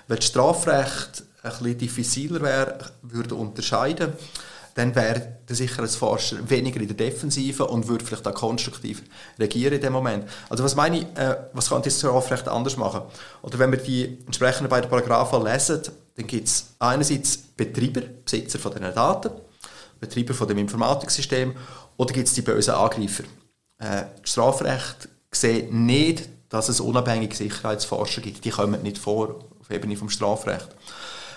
Wenn 0.08 0.16
das 0.16 0.26
Strafrecht 0.26 1.22
ein 1.44 1.50
bisschen 1.50 1.78
diffiziler 1.78 2.40
wäre, 2.40 2.78
würde 3.02 3.36
unterscheiden, 3.36 4.14
dann 4.74 4.94
wäre 4.94 5.38
der 5.48 5.56
Sicherheitsforscher 5.56 6.50
weniger 6.50 6.80
in 6.80 6.88
der 6.88 6.96
Defensive 6.96 7.66
und 7.66 7.86
würde 7.86 8.04
vielleicht 8.04 8.26
auch 8.26 8.34
konstruktiv 8.34 9.02
reagieren 9.38 9.74
in 9.74 9.80
dem 9.80 9.92
Moment. 9.92 10.28
Also 10.48 10.64
was 10.64 10.74
meine 10.74 10.98
ich, 10.98 11.04
äh, 11.16 11.36
was 11.52 11.68
könnte 11.68 11.88
das 11.88 11.98
Strafrecht 11.98 12.48
anders 12.48 12.76
machen? 12.76 13.02
Oder 13.42 13.58
wenn 13.60 13.70
wir 13.70 13.78
die 13.78 14.18
entsprechenden 14.26 14.68
beiden 14.68 14.90
Paragraphen 14.90 15.44
lesen, 15.44 15.80
dann 16.16 16.26
gibt 16.26 16.48
es 16.48 16.74
einerseits 16.78 17.36
Betreiber, 17.36 18.02
Besitzer 18.24 18.58
von 18.58 18.72
diesen 18.72 18.94
Daten, 18.94 19.30
Betreiber 20.00 20.34
von 20.34 20.48
dem 20.48 20.58
Informatiksystem, 20.58 21.54
oder 21.96 22.12
gibt 22.12 22.26
es 22.28 22.34
die 22.34 22.42
bösen 22.42 22.74
Angreifer. 22.74 23.24
Äh, 23.78 24.04
Strafrecht 24.24 25.08
sieht 25.30 25.72
nicht, 25.72 26.28
dass 26.48 26.68
es 26.68 26.80
unabhängige 26.80 27.34
Sicherheitsforscher 27.34 28.20
gibt. 28.20 28.44
Die 28.44 28.50
kommen 28.50 28.82
nicht 28.82 28.98
vor 28.98 29.40
auf 29.60 29.70
Ebene 29.70 29.96
vom 29.96 30.10
Strafrecht. 30.10 30.68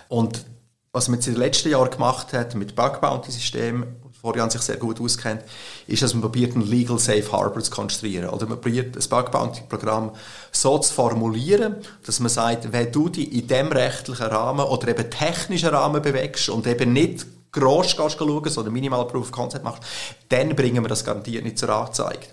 Und 0.10 0.46
was 0.92 1.08
man 1.08 1.20
jetzt 1.20 1.28
in 1.28 1.34
den 1.34 1.42
letzten 1.42 1.70
Jahren 1.70 1.92
gemacht 1.92 2.34
hat 2.34 2.56
mit 2.56 2.76
Bug 2.76 3.02
Bounty 3.02 3.32
System, 3.32 3.86
Florian 4.20 4.50
sich 4.50 4.62
sehr 4.62 4.78
gut 4.78 5.00
auskennt, 5.00 5.44
ist, 5.86 6.02
dass 6.02 6.14
man 6.14 6.22
probiert, 6.22 6.56
einen 6.56 6.68
Legal 6.68 6.98
Safe 6.98 7.32
Harbor 7.32 7.62
zu 7.62 7.72
konstruieren. 7.72 8.30
Oder 8.30 8.48
man 8.48 8.60
probiert, 8.60 8.96
das 8.96 9.08
Bug 9.08 9.32
Bounty 9.32 9.62
Programm 9.70 10.12
so 10.52 10.80
zu 10.80 10.94
formulieren, 10.94 11.76
dass 12.06 12.20
man 12.20 12.30
sagt, 12.30 12.72
wenn 12.72 12.92
du 12.92 13.10
dich 13.10 13.32
in 13.32 13.48
dem 13.48 13.68
rechtlichen 13.68 14.26
Rahmen 14.26 14.66
oder 14.66 14.88
eben 14.88 15.10
technischen 15.10 15.70
Rahmen 15.70 16.02
bewegst 16.02 16.50
und 16.50 16.66
eben 16.66 16.94
nicht 16.94 17.26
gross 17.52 17.92
schauen, 17.92 18.50
sondern 18.50 18.74
Minimal 18.74 19.08
Proof 19.08 19.28
of 19.28 19.32
Concept 19.32 19.64
machst, 19.64 19.84
dann 20.30 20.56
bringen 20.56 20.84
wir 20.84 20.90
das 20.90 21.06
garantiert 21.06 21.44
nicht 21.44 21.58
zur 21.58 21.70
Anzeige. 21.70 22.28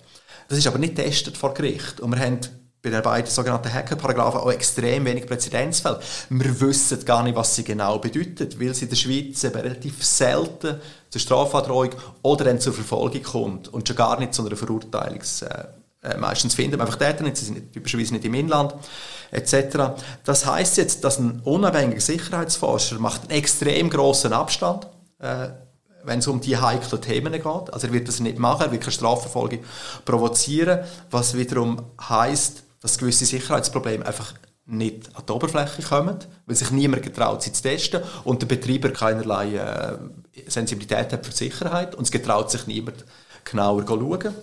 Das 0.49 0.59
ist 0.59 0.67
aber 0.67 0.79
nicht 0.79 0.97
testet 0.97 1.37
vor 1.37 1.55
Gericht. 1.55 2.01
Und 2.01 2.11
wir 2.15 2.21
haben 2.21 2.41
bei 2.85 2.91
den 2.91 3.03
beiden 3.03 3.31
sogenannten 3.31 3.73
Hacker-Paragraphen 3.73 4.41
auch 4.41 4.53
extrem 4.53 5.07
wenig 5.07 5.27
Präzedenzfälle. 5.27 5.99
Wir 6.29 6.61
wissen 6.61 7.03
gar 7.07 7.23
nicht, 7.23 7.35
was 7.35 7.55
sie 7.55 7.65
genau 7.65 7.99
bedeuten, 7.99 8.49
weil 8.61 8.75
sie 8.75 8.85
in 8.85 8.91
der 8.91 8.97
Schweiz 8.97 9.43
relativ 9.43 10.05
selten 10.05 10.77
zur 11.09 11.21
Strafandrohung 11.21 11.91
oder 12.21 12.45
dann 12.45 12.61
zur 12.61 12.75
Verfolgung 12.75 13.23
kommt 13.23 13.69
und 13.69 13.89
schon 13.89 13.97
gar 13.97 14.21
nicht 14.21 14.35
zu 14.35 14.47
einer 14.47 14.55
Verurteilung. 14.55 15.21
Äh, 15.21 16.09
äh, 16.11 16.19
meistens 16.19 16.55
finden 16.55 16.77
wir 16.77 16.85
einfach 16.85 16.99
Täter 16.99 17.25
nicht, 17.25 17.39
sie 17.39 17.47
sind 17.47 17.75
üblicherweise 17.75 18.13
nicht 18.13 18.27
im 18.27 18.35
Inland, 18.35 18.75
etc. 19.31 19.95
Das 20.25 20.45
heißt 20.45 20.77
jetzt, 20.77 21.05
dass 21.05 21.19
ein 21.19 21.41
unabhängiger 21.43 22.03
Sicherheitsforscher 22.03 22.99
macht 22.99 23.23
einen 23.23 23.31
extrem 23.31 23.89
großen 23.89 24.35
Abstand 24.35 24.87
äh, 25.21 25.49
wenn 26.07 26.19
es 26.19 26.27
um 26.27 26.39
die 26.39 26.59
heiklen 26.59 27.01
Themen 27.01 27.33
geht. 27.33 27.47
Also 27.47 27.87
er 27.87 27.93
wird 27.95 28.09
das 28.09 28.21
nicht 28.21 28.39
machen, 28.39 28.67
er 28.67 28.73
wird 28.73 28.83
keine 28.83 28.93
Strafverfolgung 28.93 29.61
provozieren, 30.05 30.81
was 31.11 31.35
wiederum 31.35 31.81
heißt, 31.99 32.63
dass 32.85 32.99
gewisse 32.99 33.25
Sicherheitsprobleme 33.25 34.05
einfach 34.05 34.35
nicht 34.67 35.09
an 35.17 35.23
die 35.27 35.33
Oberfläche 35.33 35.81
kommen, 35.81 36.19
weil 36.45 36.55
sich 36.55 36.71
niemand 36.71 37.03
getraut, 37.03 37.43
sie 37.43 37.51
zu 37.51 37.63
testen 37.63 38.03
und 38.25 38.43
der 38.43 38.47
Betreiber 38.47 38.91
keinerlei 38.91 39.57
äh, 39.57 39.97
Sensibilität 40.49 41.11
hat 41.11 41.25
für 41.25 41.33
Sicherheit 41.33 41.95
und 41.95 42.05
es 42.05 42.11
getraut 42.11 42.51
sich 42.51 42.67
niemand 42.67 43.07
genauer 43.43 43.87
zu 43.87 43.99
schauen. 43.99 44.35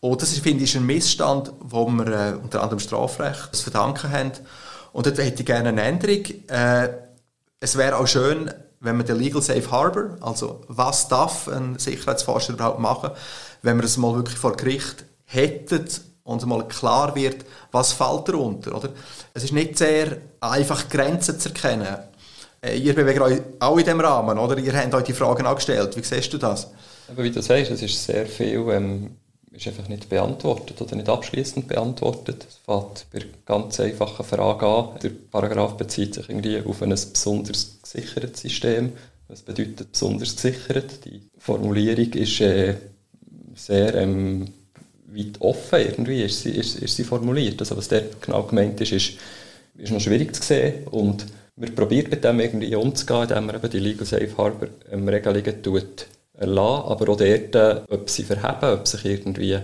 Und 0.00 0.20
das 0.20 0.32
ist, 0.32 0.40
finde 0.40 0.64
ich, 0.64 0.76
ein 0.76 0.84
Missstand, 0.84 1.52
wo 1.60 1.86
wir 1.86 2.06
äh, 2.08 2.34
unter 2.34 2.60
anderem 2.60 2.80
Strafrecht 2.80 3.54
zu 3.54 3.62
verdanken 3.62 4.10
haben. 4.10 4.32
Und 4.92 5.06
dort 5.06 5.18
hätte 5.18 5.42
ich 5.42 5.46
gerne 5.46 5.68
eine 5.68 5.82
Änderung. 5.82 6.24
Äh, 6.48 6.88
es 7.60 7.76
wäre 7.76 7.98
auch 7.98 8.08
schön, 8.08 8.50
wenn 8.80 8.96
man 8.96 9.06
den 9.06 9.16
Legal 9.16 9.42
Safe 9.42 9.70
Harbor, 9.70 10.16
also 10.20 10.62
was 10.66 11.06
darf 11.06 11.46
ein 11.46 11.78
Sicherheitsforscher 11.78 12.54
überhaupt 12.54 12.80
machen, 12.80 13.10
wenn 13.62 13.76
wir 13.76 13.82
das 13.82 13.96
mal 13.96 14.16
wirklich 14.16 14.38
vor 14.38 14.56
Gericht 14.56 15.04
hätten 15.24 15.86
und 16.26 16.44
mal 16.46 16.66
klar 16.68 17.14
wird, 17.14 17.46
was 17.72 17.92
fällt 17.92 18.28
darunter. 18.28 18.76
Oder? 18.76 18.90
Es 19.32 19.44
ist 19.44 19.52
nicht 19.52 19.78
sehr 19.78 20.18
einfach, 20.40 20.88
Grenzen 20.88 21.40
zu 21.40 21.48
erkennen. 21.48 21.96
Äh, 22.60 22.76
ihr 22.76 22.94
bewegt 22.94 23.20
euch 23.20 23.40
auch 23.60 23.78
in 23.78 23.84
diesem 23.84 24.00
Rahmen, 24.00 24.38
oder? 24.38 24.58
Ihr 24.58 24.76
habt 24.76 24.94
euch 24.94 25.04
die 25.04 25.12
Fragen 25.12 25.46
angestellt. 25.46 25.96
Wie 25.96 26.02
siehst 26.02 26.32
du 26.32 26.38
das? 26.38 26.68
Aber 27.08 27.22
wie 27.22 27.30
du 27.30 27.40
sagst, 27.40 27.70
es 27.70 27.82
ist 27.82 28.04
sehr 28.04 28.26
viel 28.26 28.68
ähm, 28.70 29.16
ist 29.56 29.66
einfach 29.68 29.88
nicht 29.88 30.08
beantwortet 30.08 30.80
oder 30.80 30.96
nicht 30.96 31.08
abschließend 31.08 31.66
beantwortet. 31.66 32.46
Es 32.48 32.56
fängt 32.56 33.06
bei 33.12 33.20
ganz 33.46 33.80
einfachen 33.80 34.24
Frage 34.24 34.66
an. 34.66 34.88
Der 35.02 35.10
Paragraph 35.30 35.76
bezieht 35.76 36.14
sich 36.14 36.28
irgendwie 36.28 36.60
auf 36.60 36.82
ein 36.82 36.90
besonders 36.90 37.78
gesichertes 37.82 38.42
System. 38.42 38.92
Was 39.28 39.42
bedeutet 39.42 39.92
besonders 39.92 40.36
gesichert? 40.36 41.04
Die 41.04 41.22
Formulierung 41.38 42.12
ist 42.12 42.40
äh, 42.40 42.74
sehr 43.54 43.94
ähm, 43.94 44.52
weit 45.08 45.40
offen 45.40 45.80
irgendwie 45.80 46.22
ist 46.22 46.42
sie, 46.42 46.50
ist, 46.50 46.78
ist 46.78 46.96
sie 46.96 47.04
formuliert. 47.04 47.60
Also 47.60 47.76
was 47.76 47.88
dort 47.88 48.20
genau 48.22 48.42
gemeint 48.42 48.80
ist, 48.80 48.92
ist, 48.92 49.12
ist 49.78 49.92
noch 49.92 50.00
schwierig 50.00 50.34
zu 50.34 50.42
sehen 50.42 50.86
und 50.90 51.26
wir 51.56 51.74
probieren 51.74 52.10
mit 52.10 52.22
dem 52.22 52.40
irgendwie 52.40 52.74
umzugehen, 52.74 53.22
indem 53.22 53.46
man 53.46 53.56
eben 53.56 53.70
die 53.70 53.78
Legal 53.78 54.06
Safe 54.06 54.36
Harbor 54.36 54.68
ähm, 54.90 55.08
Regelungen 55.08 55.62
tut 55.62 56.06
erlassen, 56.34 56.88
aber 56.90 57.12
auch 57.12 57.16
dort, 57.16 57.54
äh, 57.54 57.80
ob 57.88 58.10
sie 58.10 58.24
verheben, 58.24 58.78
ob 58.78 58.86
sich 58.86 59.04
irgendwie 59.04 59.58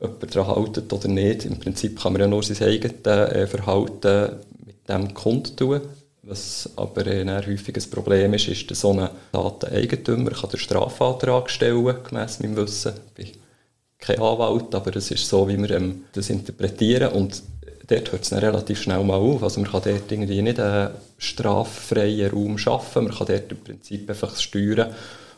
jemand 0.00 0.36
daran 0.36 0.64
hält 0.64 0.92
oder 0.92 1.08
nicht. 1.08 1.44
Im 1.44 1.58
Prinzip 1.58 2.00
kann 2.00 2.12
man 2.12 2.20
ja 2.20 2.28
nur 2.28 2.42
sein 2.42 2.68
eigenes 2.68 3.06
äh, 3.06 3.46
Verhalten 3.46 4.36
mit 4.64 4.88
dem 4.88 5.14
kundtun. 5.14 5.80
Was 6.22 6.70
aber 6.76 7.06
äh, 7.06 7.22
ein 7.22 7.46
häufiges 7.46 7.88
Problem 7.88 8.34
ist, 8.34 8.48
ist, 8.48 8.70
dass 8.70 8.80
so 8.80 8.92
ein 8.92 9.08
Dateneigentümer 9.32 10.30
kann 10.30 10.50
den 10.50 10.60
Strafantrag 10.60 11.50
stellen, 11.50 11.96
gemäss 12.04 12.40
meinem 12.40 12.56
Wissen. 12.56 12.92
Kein 13.98 14.20
Anwalt, 14.20 14.74
aber 14.74 14.96
es 14.96 15.10
ist 15.10 15.28
so, 15.28 15.48
wie 15.48 15.58
wir 15.58 15.70
ähm, 15.70 16.04
das 16.12 16.30
interpretieren 16.30 17.12
und 17.12 17.42
dort 17.88 18.12
hört 18.12 18.22
es 18.22 18.30
dann 18.30 18.38
relativ 18.40 18.82
schnell 18.82 19.02
mal 19.02 19.16
auf. 19.16 19.42
Also 19.42 19.60
man 19.60 19.70
kann 19.70 19.82
dort 19.84 20.10
irgendwie 20.12 20.42
nicht 20.42 20.60
einen 20.60 20.90
straffreien 21.18 22.30
Raum 22.30 22.58
schaffen, 22.58 23.04
man 23.04 23.14
kann 23.14 23.26
dort 23.26 23.50
im 23.50 23.58
Prinzip 23.58 24.08
einfach 24.08 24.36
steuern 24.36 24.94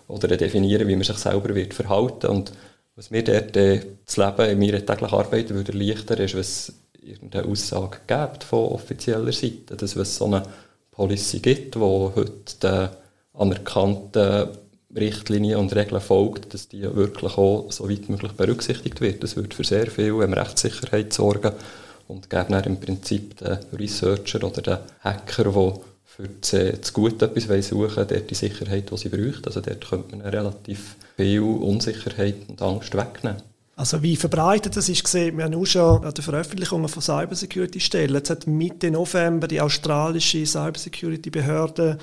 oder 0.09 0.29
definieren, 0.37 0.89
wie 0.89 0.97
man 0.97 1.05
sich 1.05 1.19
selber 1.19 1.55
wird 1.55 1.75
verhalten 1.75 2.27
und 2.27 2.53
was 2.97 3.11
mir 3.11 3.25
dort 3.25 3.57
äh, 3.57 3.81
das 4.05 4.17
Leben 4.17 4.51
in 4.51 4.59
meiner 4.59 4.85
täglichen 4.85 5.19
Arbeit 5.19 5.51
würde 5.51 5.73
erleichtern 5.73 6.19
ist, 6.19 6.35
es 6.35 6.73
irgendeine 7.03 7.49
Aussage 7.49 7.99
gibt 8.07 8.45
von 8.45 8.73
offizieller 8.73 9.33
Seite, 9.33 9.77
dass 9.77 9.97
es 9.97 10.17
so 10.17 10.27
eine 10.27 10.43
Policy 10.91 11.39
gibt, 11.39 11.77
die 11.77 11.81
heute 11.81 12.57
den 12.63 12.89
anerkannten 13.33 14.49
Richtlinien 14.95 15.59
und 15.59 15.75
Regeln 15.75 16.01
folgt, 16.01 16.53
dass 16.53 16.69
die 16.69 16.83
wirklich 16.83 17.37
auch 17.39 17.71
so 17.71 17.89
weit 17.89 18.09
möglich 18.09 18.33
berücksichtigt 18.33 19.01
wird. 19.01 19.23
Das 19.23 19.37
würde 19.37 19.55
für 19.55 19.65
sehr 19.65 19.91
viel 19.91 20.13
Rechtssicherheit 20.13 21.13
sorgen 21.13 21.53
und 22.09 22.29
geben 22.29 22.51
dann 22.51 22.65
im 22.65 22.81
Prinzip 22.81 23.39
den 23.39 23.59
Researcher 23.73 24.43
oder 24.43 24.63
den 24.63 24.79
Hacker, 25.01 25.45
der 25.45 25.81
für 26.05 26.29
das, 26.29 26.53
äh, 26.53 26.77
Gute 26.93 27.27
etwas 27.27 27.69
suchen 27.69 28.07
dort 28.09 28.31
die 28.31 28.35
Sicherheit, 28.35 28.91
die 28.91 28.97
sie 28.97 29.09
braucht. 29.09 29.47
Also 29.47 29.61
dort 29.61 29.89
könnte 29.89 30.17
man 30.17 30.27
relativ 30.27 30.97
viel 31.17 31.41
Unsicherheit 31.41 32.37
und 32.49 32.61
Angst 32.61 32.95
wegnehmen. 32.97 33.43
Also 33.77 34.03
wie 34.03 34.17
verbreitet 34.17 34.77
das 34.77 34.91
ist 34.91 35.05
gesehen, 35.05 35.39
wir 35.39 35.45
haben 35.45 35.55
auch 35.55 35.65
schon 35.65 36.05
an 36.05 36.13
der 36.13 36.23
Veröffentlichung 36.23 36.87
von 36.87 37.01
Cybersecurity-Stellen, 37.01 38.15
jetzt 38.15 38.29
hat 38.29 38.47
Mitte 38.47 38.91
November 38.91 39.49
die 39.49 39.61
australische 39.61 40.45
Cybersecurity-Behörde 40.45 41.97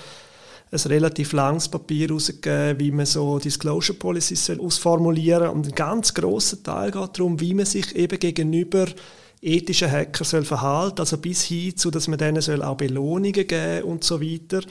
ein 0.71 0.79
relativ 0.79 1.31
langes 1.31 1.69
Papier 1.69 2.07
herausgegeben, 2.07 2.79
wie 2.79 2.91
man 2.91 3.05
so 3.05 3.39
Disclosure 3.39 3.97
Policies 3.97 4.49
ausformulieren 4.49 5.43
soll. 5.43 5.55
Und 5.55 5.67
ein 5.67 5.75
ganz 5.75 6.13
grosser 6.13 6.61
Teil 6.61 6.91
geht 6.91 7.17
darum, 7.17 7.39
wie 7.39 7.53
man 7.53 7.65
sich 7.65 7.95
eben 7.95 8.19
gegenüber 8.19 8.87
ethischen 9.41 9.91
Hacker 9.91 10.25
soll 10.25 10.43
verhalten, 10.43 10.99
also 10.99 11.17
bis 11.17 11.43
hin 11.43 11.77
zu, 11.77 11.91
dass 11.91 12.07
man 12.07 12.17
denen 12.17 12.41
soll 12.41 12.63
auch 12.63 12.75
Belohnungen 12.75 13.47
geben 13.47 13.83
und 13.83 14.03
so 14.03 14.21
weiter. 14.21 14.61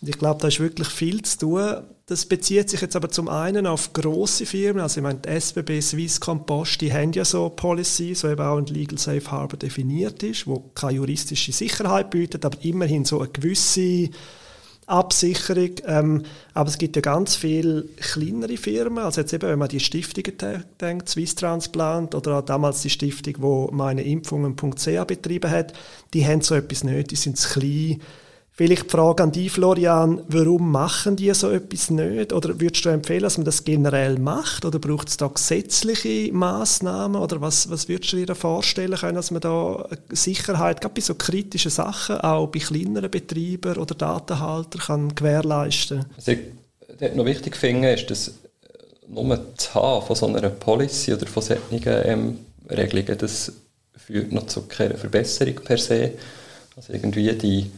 Und 0.00 0.08
ich 0.08 0.18
glaube, 0.18 0.40
da 0.40 0.48
ist 0.48 0.60
wirklich 0.60 0.88
viel 0.88 1.22
zu 1.22 1.38
tun. 1.38 1.76
Das 2.06 2.24
bezieht 2.24 2.70
sich 2.70 2.80
jetzt 2.80 2.96
aber 2.96 3.10
zum 3.10 3.28
einen 3.28 3.66
auf 3.66 3.92
große 3.92 4.46
Firmen, 4.46 4.80
also 4.80 4.98
ich 4.98 5.02
meine, 5.02 5.18
die 5.18 5.28
SBB, 5.28 5.82
Swisscom, 5.82 6.46
Post, 6.46 6.80
die 6.80 6.92
haben 6.92 7.12
ja 7.12 7.24
so 7.24 7.50
Policies, 7.50 8.24
wo 8.24 8.28
eben 8.28 8.40
auch 8.40 8.56
ein 8.56 8.66
Legal 8.66 8.98
Safe 8.98 9.30
Harbor 9.30 9.58
definiert 9.58 10.22
ist, 10.22 10.46
wo 10.46 10.70
keine 10.74 10.94
juristische 10.94 11.52
Sicherheit 11.52 12.08
bietet, 12.08 12.46
aber 12.46 12.56
immerhin 12.64 13.04
so 13.04 13.20
eine 13.20 13.28
gewisse 13.28 14.08
Absicherung. 14.88 15.70
Ähm, 15.86 16.22
aber 16.54 16.68
es 16.68 16.78
gibt 16.78 16.96
ja 16.96 17.02
ganz 17.02 17.36
viele 17.36 17.84
kleinere 17.96 18.56
Firmen, 18.56 19.04
also 19.04 19.20
jetzt 19.20 19.32
eben, 19.32 19.48
wenn 19.48 19.58
man 19.58 19.68
die 19.68 19.80
Stiftungen 19.80 20.64
denkt, 20.80 21.08
Swiss 21.08 21.34
Transplant 21.34 22.14
oder 22.14 22.38
auch 22.38 22.44
damals 22.44 22.82
die 22.82 22.90
Stiftung, 22.90 23.34
wo 23.38 23.70
meine 23.72 24.02
Impfungen.ch 24.02 25.04
betrieben 25.06 25.50
hat, 25.50 25.72
die 26.14 26.26
haben 26.26 26.40
so 26.40 26.54
etwas 26.54 26.84
nicht, 26.84 27.10
die 27.10 27.16
sind 27.16 27.36
zu 27.36 27.60
klein 27.60 28.00
Vielleicht 28.58 28.86
die 28.86 28.90
Frage 28.90 29.22
an 29.22 29.30
dich, 29.30 29.52
Florian, 29.52 30.24
warum 30.26 30.72
machen 30.72 31.14
die 31.14 31.32
so 31.32 31.48
etwas 31.48 31.90
nicht? 31.90 32.32
Oder 32.32 32.58
würdest 32.58 32.84
du 32.84 32.88
empfehlen, 32.88 33.22
dass 33.22 33.38
man 33.38 33.44
das 33.44 33.62
generell 33.62 34.18
macht? 34.18 34.64
Oder 34.64 34.80
braucht 34.80 35.10
es 35.10 35.16
da 35.16 35.28
gesetzliche 35.28 36.32
Maßnahmen? 36.32 37.22
Oder 37.22 37.40
was, 37.40 37.70
was 37.70 37.88
würdest 37.88 38.12
du 38.12 38.26
dir 38.26 38.34
vorstellen 38.34 38.98
können, 38.98 39.14
dass 39.14 39.30
man 39.30 39.42
da 39.42 39.88
Sicherheit, 40.10 40.80
gerade 40.80 40.92
bei 40.92 41.00
so 41.00 41.14
kritischen 41.14 41.70
Sachen, 41.70 42.16
auch 42.16 42.48
bei 42.48 42.58
kleineren 42.58 43.12
Betreibern 43.12 43.76
oder 43.76 43.94
Datenhaltern 43.94 44.80
kann 44.80 45.14
gewährleisten 45.14 46.00
kann? 46.00 46.10
Was 46.16 46.26
ich 46.26 47.14
noch 47.14 47.26
wichtig 47.26 47.56
finde, 47.56 47.92
ist, 47.92 48.10
dass 48.10 48.32
nur 49.06 49.36
das 49.54 49.72
Haben 49.72 50.04
von 50.04 50.16
so 50.16 50.26
einer 50.26 50.50
Policy 50.50 51.12
oder 51.12 51.28
von 51.28 51.44
solchen 51.44 51.62
ähm, 51.70 52.38
Regelungen, 52.68 53.18
das 53.18 53.52
führt 53.96 54.32
noch 54.32 54.48
zu 54.48 54.62
keiner 54.62 54.96
Verbesserung 54.96 55.54
per 55.62 55.78
se. 55.78 56.14
Also 56.74 56.92
irgendwie 56.92 57.32
die 57.34 57.70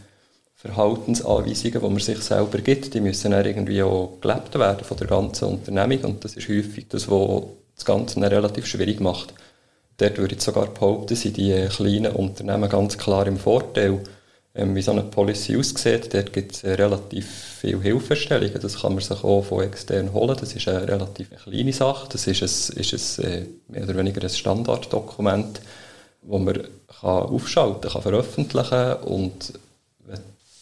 Verhaltensanweisungen, 0.61 1.81
die 1.81 1.88
man 1.88 1.99
sich 1.99 2.19
selber 2.19 2.59
gibt, 2.59 2.93
die 2.93 3.00
müssen 3.00 3.31
dann 3.31 3.47
irgendwie 3.47 3.83
auch 3.83 4.19
gelebt 4.21 4.59
werden 4.59 4.85
von 4.85 4.97
der 4.99 5.07
ganzen 5.07 5.49
Unternehmung 5.49 6.05
und 6.05 6.25
das 6.25 6.35
ist 6.35 6.49
häufig 6.50 6.87
das, 6.88 7.11
was 7.11 7.45
das 7.76 7.87
Ganze 7.87 8.21
dann 8.21 8.31
relativ 8.31 8.67
schwierig 8.67 9.00
macht. 9.00 9.33
Dort 9.97 10.19
würde 10.19 10.35
ich 10.35 10.43
sogar 10.43 10.67
behaupten, 10.67 11.17
sind 11.17 11.38
die 11.38 11.67
kleinen 11.69 12.12
Unternehmen 12.12 12.69
ganz 12.69 12.99
klar 12.99 13.26
im 13.26 13.38
Vorteil. 13.38 14.00
Ähm, 14.55 14.75
wie 14.75 14.83
so 14.83 14.90
eine 14.90 15.02
Policy 15.02 15.57
aussieht, 15.57 16.12
dort 16.12 16.33
gibt 16.33 16.52
es 16.52 16.64
relativ 16.64 17.26
viele 17.61 17.81
Hilfestellungen. 17.81 18.61
Das 18.61 18.81
kann 18.83 18.95
man 18.95 19.02
sich 19.02 19.25
auch 19.25 19.43
von 19.43 19.62
extern 19.62 20.12
holen. 20.12 20.37
Das 20.38 20.52
ist 20.52 20.69
eine 20.69 20.87
relativ 20.87 21.31
kleine 21.43 21.73
Sache. 21.73 22.09
Das 22.11 22.26
ist 22.26 22.43
ein, 22.43 22.76
ist 22.81 23.19
ein 23.21 23.25
äh, 23.25 23.47
mehr 23.69 23.85
oder 23.85 23.97
weniger 23.97 24.23
ein 24.23 24.29
Standarddokument, 24.29 25.61
das 26.23 26.40
man 26.40 26.55
kann 27.00 27.23
aufschalten 27.23 27.90
kann, 27.90 28.02
veröffentlichen 28.02 28.71
kann 28.71 28.97
und 29.05 29.52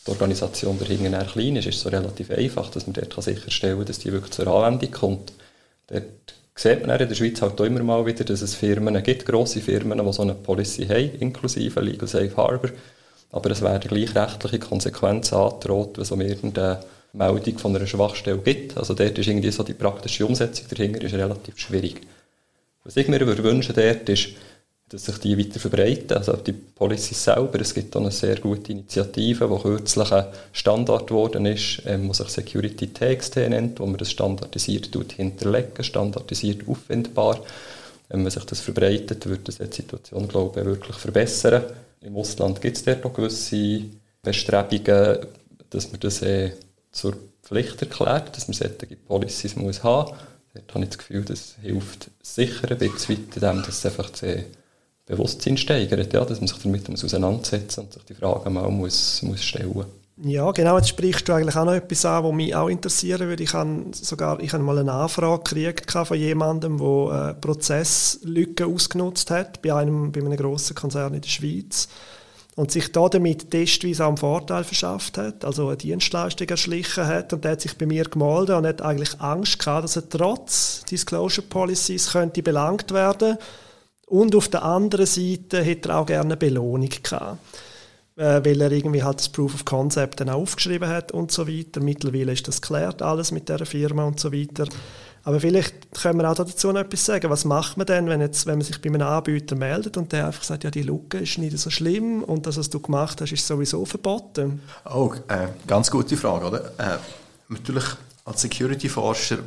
die 0.08 0.12
Organisation 0.12 0.78
dahinter 0.78 1.24
klein 1.24 1.56
ist, 1.56 1.66
ist 1.66 1.76
es 1.76 1.82
so 1.82 1.88
relativ 1.90 2.30
einfach, 2.30 2.70
dass 2.70 2.86
man 2.86 2.94
dort 2.94 3.22
sicherstellen 3.22 3.76
kann, 3.76 3.86
dass 3.86 3.98
die 3.98 4.12
wirklich 4.12 4.32
zur 4.32 4.46
Anwendung 4.46 4.90
kommt. 4.90 5.32
Dort 5.88 6.04
sieht 6.54 6.86
man 6.86 6.98
in 6.98 7.08
der 7.08 7.14
Schweiz 7.14 7.40
halt 7.42 7.60
immer 7.60 7.82
mal 7.82 8.06
wieder, 8.06 8.24
dass 8.24 8.42
es 8.42 8.54
Firmen 8.54 9.00
gibt, 9.02 9.26
grosse 9.26 9.60
Firmen, 9.60 10.04
die 10.04 10.12
so 10.12 10.22
eine 10.22 10.34
Policy 10.34 10.86
haben, 10.86 11.20
inklusive 11.20 11.80
Legal 11.80 12.08
Safe 12.08 12.36
Harbor. 12.36 12.70
Aber 13.30 13.50
es 13.50 13.60
werden 13.60 13.88
gleich 13.88 14.14
rechtliche 14.14 14.58
Konsequenzen 14.58 15.34
angedroht, 15.34 15.96
wenn 15.96 16.02
es 16.02 16.10
um 16.10 16.20
irgendeine 16.20 16.80
Meldung 17.12 17.58
von 17.58 17.76
einer 17.76 17.86
Schwachstelle 17.86 18.38
gibt. 18.38 18.76
Also 18.78 18.94
dort 18.94 19.18
ist 19.18 19.26
irgendwie 19.26 19.50
so 19.50 19.62
die 19.62 19.74
praktische 19.74 20.26
Umsetzung 20.26 20.66
dahinter 20.70 21.02
ist 21.02 21.14
relativ 21.14 21.58
schwierig. 21.58 22.00
Was 22.84 22.96
ich 22.96 23.08
mir 23.08 23.20
wünschen 23.44 23.74
dort 23.74 24.08
ist, 24.08 24.28
dass 24.88 25.04
sich 25.04 25.18
die 25.18 25.38
weiter 25.38 25.60
verbreiten. 25.60 26.16
Also 26.16 26.34
die 26.36 26.52
Policy 26.52 27.14
selber, 27.14 27.60
es 27.60 27.74
gibt 27.74 27.94
auch 27.94 28.00
eine 28.00 28.10
sehr 28.10 28.36
gute 28.40 28.72
Initiative, 28.72 29.48
die 29.48 29.62
kürzlich 29.62 30.12
ein 30.12 30.26
Standard 30.52 31.06
geworden 31.06 31.46
ist, 31.46 31.82
ähm, 31.84 32.08
was 32.08 32.18
sich 32.18 32.28
Security 32.28 32.88
TXT 32.88 33.36
nennt, 33.36 33.80
wo 33.80 33.86
man 33.86 33.98
das 33.98 34.10
standardisiert 34.10 34.88
hinterlegen, 35.14 35.84
standardisiert 35.84 36.66
auffindbar. 36.66 37.42
Ähm, 38.10 38.24
wenn 38.24 38.30
sich 38.30 38.44
das 38.44 38.60
verbreitet, 38.60 39.28
wird 39.28 39.46
das 39.48 39.58
die 39.58 39.64
Situation, 39.64 40.26
glaube 40.26 40.60
ich, 40.60 40.66
wirklich 40.66 40.96
verbessern. 40.96 41.64
Im 42.00 42.16
Ausland 42.16 42.60
gibt 42.60 42.76
es 42.76 42.84
dort 42.84 43.04
auch 43.04 43.12
gewisse 43.12 43.82
Bestrebungen, 44.22 45.18
dass 45.70 45.90
man 45.90 46.00
das 46.00 46.22
äh, 46.22 46.52
zur 46.92 47.14
Pflicht 47.42 47.82
erklärt, 47.82 48.36
dass 48.36 48.48
man 48.48 48.54
solche 48.54 48.96
Policies 49.06 49.56
muss 49.56 49.82
haben 49.82 50.10
muss. 50.10 50.18
Dort 50.54 50.74
habe 50.74 50.84
ich 50.84 50.90
das 50.90 50.98
Gefühl, 50.98 51.24
das 51.24 51.56
hilft 51.60 52.10
sicher 52.22 52.70
ein 52.70 52.78
bisschen 52.78 53.18
weiter, 53.18 53.48
indem 53.48 53.62
das 53.64 53.84
einfach 53.84 54.10
zu 54.10 54.44
Bewusstsein 55.08 55.56
steigert, 55.56 56.12
ja, 56.12 56.24
dass 56.24 56.40
man 56.40 56.48
sich 56.48 56.58
damit 56.58 56.88
auseinandersetzen 56.88 57.80
und 57.80 57.92
sich 57.92 58.04
die 58.04 58.14
Fragen 58.14 58.52
mal 58.52 58.68
muss, 58.70 59.22
muss 59.22 59.42
stellen 59.42 59.84
ja, 60.20 60.50
genau. 60.50 60.76
Jetzt 60.78 60.88
sprichst 60.88 61.28
du 61.28 61.32
eigentlich 61.32 61.54
auch 61.54 61.64
noch 61.64 61.74
etwas 61.74 62.04
an, 62.04 62.24
was 62.24 62.32
mich 62.32 62.52
auch 62.52 62.66
interessieren 62.66 63.28
würde. 63.28 63.44
Ich 63.44 63.54
habe 63.54 63.84
sogar 63.92 64.40
ich 64.40 64.52
habe 64.52 64.64
mal 64.64 64.76
eine 64.76 64.90
Anfrage 64.90 65.44
gekriegt 65.44 65.92
von 65.92 66.18
jemandem, 66.18 66.78
der 66.78 67.30
äh, 67.30 67.34
Prozesslücken 67.34 68.74
ausgenutzt 68.74 69.30
hat 69.30 69.62
bei 69.62 69.72
einem, 69.72 70.10
bei 70.10 70.20
einem 70.20 70.36
grossen 70.36 70.74
Konzern 70.74 71.14
in 71.14 71.20
der 71.20 71.28
Schweiz 71.28 71.86
und 72.56 72.72
sich 72.72 72.90
da 72.90 73.08
damit 73.08 73.52
testweise 73.52 74.04
auch 74.04 74.08
einen 74.08 74.16
Vorteil 74.16 74.64
verschafft 74.64 75.18
hat, 75.18 75.44
also 75.44 75.68
eine 75.68 75.76
Dienstleistung 75.76 76.48
erschlichen 76.48 77.06
hat 77.06 77.32
und 77.32 77.44
der 77.44 77.52
hat 77.52 77.60
sich 77.60 77.78
bei 77.78 77.86
mir 77.86 78.02
gemeldet 78.02 78.56
und 78.56 78.66
hat 78.66 78.82
eigentlich 78.82 79.20
Angst 79.20 79.60
gehabt, 79.60 79.84
dass 79.84 79.94
er 79.94 80.08
trotz 80.08 80.82
Disclosure 80.90 81.46
Policies 81.46 82.10
könnte 82.10 82.42
belangt 82.42 82.90
werden 82.90 83.36
könnte 83.36 83.38
und 84.08 84.34
auf 84.34 84.48
der 84.48 84.62
anderen 84.62 85.06
Seite 85.06 85.62
hätte 85.62 85.90
er 85.90 85.98
auch 85.98 86.06
gerne 86.06 86.24
eine 86.24 86.36
Belohnung 86.36 86.88
gehabt, 86.88 87.38
äh, 88.16 88.40
weil 88.44 88.60
er 88.60 88.72
irgendwie 88.72 89.02
halt 89.02 89.18
das 89.18 89.28
Proof 89.28 89.54
of 89.54 89.64
Concept 89.64 90.20
dann 90.20 90.30
aufgeschrieben 90.30 90.88
hat 90.88 91.12
und 91.12 91.30
so 91.30 91.46
weiter. 91.46 91.80
Mittlerweile 91.80 92.32
ist 92.32 92.48
das 92.48 92.60
geklärt, 92.60 93.02
alles 93.02 93.32
mit 93.32 93.48
der 93.48 93.64
Firma 93.66 94.04
und 94.04 94.18
so 94.18 94.32
weiter. 94.32 94.66
Aber 95.24 95.40
vielleicht 95.40 95.92
können 96.00 96.20
wir 96.20 96.30
auch 96.30 96.34
dazu 96.34 96.72
noch 96.72 96.80
etwas 96.80 97.04
sagen. 97.04 97.28
Was 97.28 97.44
macht 97.44 97.76
man 97.76 97.86
denn, 97.86 98.08
wenn, 98.08 98.22
jetzt, 98.22 98.46
wenn 98.46 98.56
man 98.56 98.64
sich 98.64 98.80
bei 98.80 98.88
einem 98.88 99.02
Anbieter 99.02 99.56
meldet 99.56 99.98
und 99.98 100.10
der 100.12 100.26
einfach 100.26 100.42
sagt, 100.42 100.64
ja, 100.64 100.70
die 100.70 100.82
Lücke 100.82 101.18
ist 101.18 101.36
nicht 101.36 101.58
so 101.58 101.68
schlimm 101.68 102.24
und 102.24 102.46
das, 102.46 102.56
was 102.56 102.70
du 102.70 102.80
gemacht 102.80 103.20
hast, 103.20 103.32
ist 103.32 103.46
sowieso 103.46 103.84
verboten? 103.84 104.62
Oh, 104.90 105.12
äh, 105.28 105.48
ganz 105.66 105.90
gute 105.90 106.16
Frage, 106.16 106.46
oder? 106.46 106.72
Äh, 106.78 106.96
natürlich 107.48 107.84
als 108.24 108.40
Security-Forscher 108.40 109.38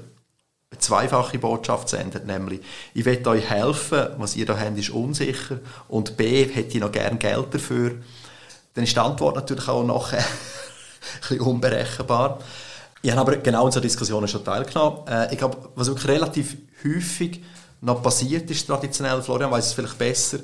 eine 0.71 0.79
zweifache 0.79 1.37
Botschaft 1.37 1.89
sendet, 1.89 2.25
nämlich 2.25 2.61
ich 2.93 3.03
will 3.05 3.27
euch 3.27 3.49
helfen, 3.49 4.07
was 4.17 4.35
ihr 4.35 4.45
da 4.45 4.57
habt, 4.57 4.77
ist 4.77 4.89
unsicher 4.89 5.59
und 5.89 6.15
B, 6.17 6.45
hätte 6.45 6.75
ich 6.75 6.81
noch 6.81 6.91
gern 6.91 7.19
Geld 7.19 7.53
dafür, 7.53 7.95
dann 8.73 8.85
ist 8.85 8.95
die 8.95 8.99
Antwort 8.99 9.35
natürlich 9.35 9.67
auch 9.67 9.83
nachher 9.83 10.19
ein 10.19 10.25
bisschen 11.21 11.41
unberechenbar. 11.41 12.39
Ich 13.01 13.11
habe 13.11 13.21
aber 13.21 13.37
genau 13.37 13.65
in 13.65 13.71
so 13.71 13.79
Diskussionen 13.79 14.27
schon 14.27 14.45
teilgenommen. 14.45 15.07
Äh, 15.07 15.33
ich 15.33 15.37
glaube, 15.37 15.57
was 15.75 15.87
wirklich 15.87 16.07
relativ 16.07 16.55
häufig 16.85 17.43
noch 17.81 18.01
passiert 18.01 18.49
ist, 18.49 18.67
traditionell, 18.67 19.21
Florian 19.21 19.51
weiß 19.51 19.67
es 19.67 19.73
vielleicht 19.73 19.97
besser, 19.97 20.39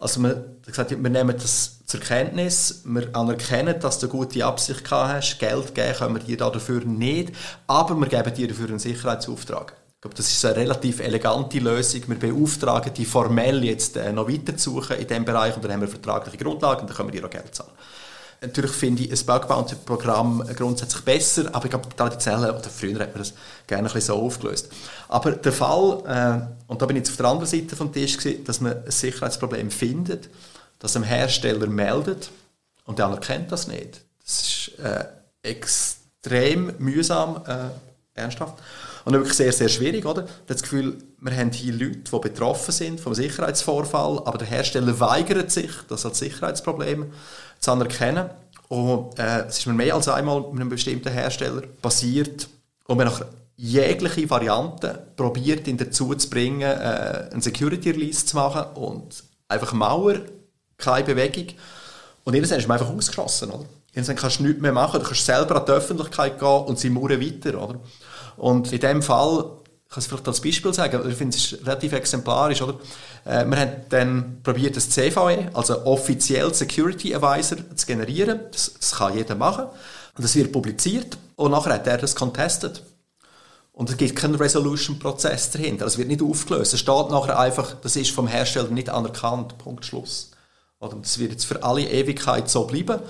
also 0.00 0.20
man 0.20 0.44
gesagt, 0.64 0.90
wir 0.90 1.10
nehmen 1.10 1.36
das 1.36 1.84
zur 1.84 2.00
Kenntnis, 2.00 2.82
wir 2.84 3.14
anerkennen, 3.14 3.78
dass 3.78 3.98
du 3.98 4.06
eine 4.06 4.12
gute 4.12 4.44
Absicht 4.44 4.84
gehabt 4.84 5.14
hast, 5.14 5.38
Geld 5.38 5.74
geben 5.74 5.94
können 5.94 6.14
wir 6.14 6.22
dir 6.22 6.36
dafür 6.38 6.84
nicht, 6.84 7.32
aber 7.66 7.94
wir 7.94 8.06
geben 8.06 8.34
dir 8.34 8.48
dafür 8.48 8.68
einen 8.68 8.78
Sicherheitsauftrag. 8.78 9.74
Ich 9.96 10.00
glaube, 10.00 10.16
das 10.16 10.30
ist 10.30 10.42
eine 10.46 10.56
relativ 10.56 11.00
elegante 11.00 11.58
Lösung. 11.58 12.00
Wir 12.06 12.18
beauftragen 12.18 12.94
die 12.94 13.04
formell 13.04 13.62
jetzt 13.62 13.98
äh, 13.98 14.10
noch 14.12 14.30
weiter 14.30 14.56
zu 14.56 14.70
suchen 14.70 14.96
in 14.96 15.06
diesem 15.06 15.26
Bereich 15.26 15.54
und 15.54 15.62
dann 15.62 15.72
haben 15.72 15.82
wir 15.82 15.88
vertragliche 15.88 16.38
Grundlagen 16.38 16.80
und 16.80 16.88
dann 16.88 16.96
können 16.96 17.12
wir 17.12 17.20
dir 17.20 17.26
auch 17.26 17.30
Geld 17.30 17.54
zahlen. 17.54 17.72
Natürlich 18.42 18.70
finde 18.70 19.02
ich 19.02 19.10
ein 19.10 19.26
Bug-Bounty-Programm 19.26 20.46
grundsätzlich 20.56 21.04
besser, 21.04 21.54
aber 21.54 21.66
ich 21.66 21.70
glaube, 21.70 21.88
traditionell, 21.94 22.50
oder 22.50 22.70
früher 22.70 23.00
hat 23.00 23.14
man 23.14 23.18
das 23.18 23.34
gerne 23.66 23.88
ein 23.88 23.92
bisschen 23.92 24.14
so 24.14 24.22
aufgelöst. 24.22 24.70
Aber 25.08 25.32
der 25.32 25.52
Fall, 25.52 26.02
äh, 26.06 26.70
und 26.70 26.80
da 26.80 26.86
bin 26.86 26.96
ich 26.96 27.00
jetzt 27.00 27.10
auf 27.10 27.16
der 27.18 27.26
anderen 27.26 27.46
Seite 27.46 27.76
vom 27.76 27.92
Tisch 27.92 28.16
dass 28.44 28.60
man 28.60 28.82
ein 28.82 28.90
Sicherheitsproblem 28.90 29.70
findet, 29.70 30.30
das 30.78 30.94
dem 30.94 31.02
Hersteller 31.02 31.66
meldet 31.66 32.30
und 32.86 32.98
der 32.98 33.06
anerkennt 33.06 33.52
das 33.52 33.68
nicht. 33.68 34.00
Das 34.24 34.40
ist 34.40 34.78
äh, 34.78 35.04
extrem 35.42 36.72
mühsam, 36.78 37.42
äh, 37.46 37.68
ernsthaft. 38.14 38.54
Und 39.04 39.12
wirklich 39.14 39.34
sehr, 39.34 39.52
sehr 39.52 39.68
schwierig, 39.68 40.04
oder? 40.04 40.26
Das 40.46 40.62
Gefühl, 40.62 40.98
wir 41.18 41.36
haben 41.36 41.52
hier 41.52 41.72
Leute, 41.72 42.10
die 42.12 42.18
betroffen 42.18 42.72
sind 42.72 43.00
vom 43.00 43.14
Sicherheitsvorfall, 43.14 44.22
aber 44.24 44.38
der 44.38 44.46
Hersteller 44.46 44.98
weigert 45.00 45.50
sich, 45.50 45.70
das 45.88 46.04
als 46.04 46.18
Sicherheitsproblem 46.18 47.12
zu 47.60 47.72
anerkennen. 47.72 48.30
Und 48.68 49.18
äh, 49.18 49.46
es 49.46 49.58
ist 49.58 49.66
mir 49.66 49.74
mehr 49.74 49.94
als 49.94 50.08
einmal 50.08 50.40
mit 50.40 50.60
einem 50.60 50.68
bestimmten 50.68 51.12
Hersteller 51.12 51.62
passiert 51.82 52.48
und 52.86 52.98
wir 52.98 53.04
nach 53.04 53.22
jegliche 53.56 54.30
Variante 54.30 55.06
probiert, 55.16 55.66
ihn 55.68 55.76
dazu 55.76 56.14
zu 56.14 56.30
bringen, 56.30 56.62
äh, 56.62 57.28
einen 57.30 57.42
Security 57.42 57.90
Release 57.90 58.24
zu 58.24 58.36
machen 58.36 58.64
und 58.74 59.22
einfach 59.48 59.72
Mauer, 59.72 60.20
keine 60.78 61.04
Bewegung. 61.04 61.48
Und 62.24 62.34
irgendwann 62.34 62.58
ist 62.58 62.68
man 62.68 62.78
einfach 62.78 62.94
ausgeschlossen, 62.94 63.50
oder? 63.50 63.64
Irgendwann 63.92 64.16
kannst 64.16 64.38
du 64.38 64.44
nichts 64.44 64.62
mehr 64.62 64.72
machen, 64.72 65.00
du 65.00 65.06
kannst 65.06 65.26
selber 65.26 65.56
an 65.56 65.66
die 65.66 65.72
Öffentlichkeit 65.72 66.38
gehen 66.38 66.64
und 66.64 66.78
sie 66.78 66.90
mauern 66.90 67.20
weiter, 67.20 67.60
oder? 67.62 67.80
Und 68.36 68.72
in 68.72 68.80
dem 68.80 69.02
Fall 69.02 69.50
Ich 69.90 69.94
kann 69.94 70.02
es 70.02 70.06
vielleicht 70.06 70.28
als 70.28 70.40
Beispiel 70.40 70.72
sagen, 70.72 71.10
ich 71.10 71.16
finde 71.16 71.36
es 71.36 71.66
relativ 71.66 71.92
exemplarisch. 71.92 72.62
Oder? 72.62 72.78
Äh, 73.24 73.44
wir 73.44 73.58
haben 73.58 73.72
dann 73.88 74.38
probiert, 74.40 74.76
das 74.76 74.88
CVE, 74.88 75.50
also 75.52 75.84
offiziell 75.84 76.54
Security 76.54 77.12
Advisor, 77.12 77.58
zu 77.74 77.86
generieren. 77.86 78.38
Das, 78.52 78.72
das 78.78 78.92
kann 78.92 79.16
jeder 79.16 79.34
machen. 79.34 79.64
Und 79.64 80.22
das 80.22 80.36
wird 80.36 80.52
publiziert 80.52 81.18
und 81.34 81.50
nachher 81.50 81.74
hat 81.74 81.88
er 81.88 81.98
das 81.98 82.14
contested. 82.14 82.84
Und 83.72 83.90
es 83.90 83.96
gibt 83.96 84.14
keinen 84.14 84.36
Resolution-Prozess 84.36 85.50
dahinter. 85.50 85.86
Es 85.86 85.98
wird 85.98 86.06
nicht 86.06 86.22
aufgelöst. 86.22 86.72
Es 86.72 86.78
steht 86.78 87.10
nachher 87.10 87.36
einfach, 87.36 87.74
das 87.82 87.96
ist 87.96 88.12
vom 88.12 88.28
Hersteller 88.28 88.68
nicht 88.68 88.90
anerkannt. 88.90 89.58
Punkt 89.58 89.84
Schluss. 89.84 90.30
Und 90.78 91.04
das 91.04 91.18
wird 91.18 91.32
jetzt 91.32 91.46
für 91.46 91.64
alle 91.64 91.82
Ewigkeit 91.82 92.48
so 92.48 92.64
bleiben. 92.64 93.00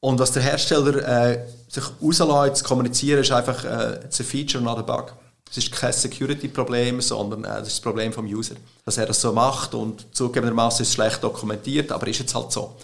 Und 0.00 0.18
was 0.18 0.32
der 0.32 0.42
Hersteller 0.42 0.96
äh, 0.96 1.46
sich 1.66 1.84
rauslässt, 2.02 2.58
zu 2.58 2.64
kommunizieren, 2.64 3.22
ist 3.22 3.32
einfach 3.32 3.64
äh, 3.64 4.00
ein 4.04 4.10
Feature, 4.10 4.62
not 4.62 4.76
a 4.76 4.82
bug. 4.82 5.14
Es 5.56 5.58
ist 5.58 5.70
kein 5.70 5.92
Security-Problem, 5.92 7.00
sondern 7.00 7.44
äh, 7.44 7.58
das 7.60 7.68
ist 7.68 7.76
das 7.76 7.80
Problem 7.80 8.12
vom 8.12 8.26
User. 8.26 8.56
Dass 8.84 8.98
er 8.98 9.06
das 9.06 9.20
so 9.20 9.32
macht 9.32 9.72
und 9.72 10.04
zugegebenermaßen 10.10 10.82
ist 10.82 10.88
es 10.88 10.94
schlecht 10.94 11.22
dokumentiert, 11.22 11.92
aber 11.92 12.08
ist 12.08 12.18
jetzt 12.18 12.34
halt 12.34 12.50
so. 12.50 12.74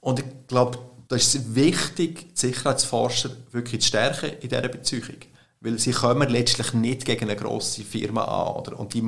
Und 0.00 0.20
ich 0.20 0.24
glaube, 0.46 0.78
da 1.08 1.16
ist 1.16 1.34
es 1.34 1.54
wichtig, 1.54 2.34
die 2.34 2.40
Sicherheitsforscher 2.46 3.28
wirklich 3.50 3.82
zu 3.82 3.88
stärken 3.88 4.30
in 4.40 4.48
dieser 4.48 4.68
Beziehung. 4.68 5.16
Weil 5.60 5.78
sie 5.78 5.90
kommen 5.90 6.30
letztlich 6.30 6.72
nicht 6.72 7.04
gegen 7.04 7.24
eine 7.24 7.36
grosse 7.36 7.82
Firma 7.82 8.24
an. 8.24 8.62
Oder? 8.62 8.80
Und 8.80 8.94
die 8.94 9.04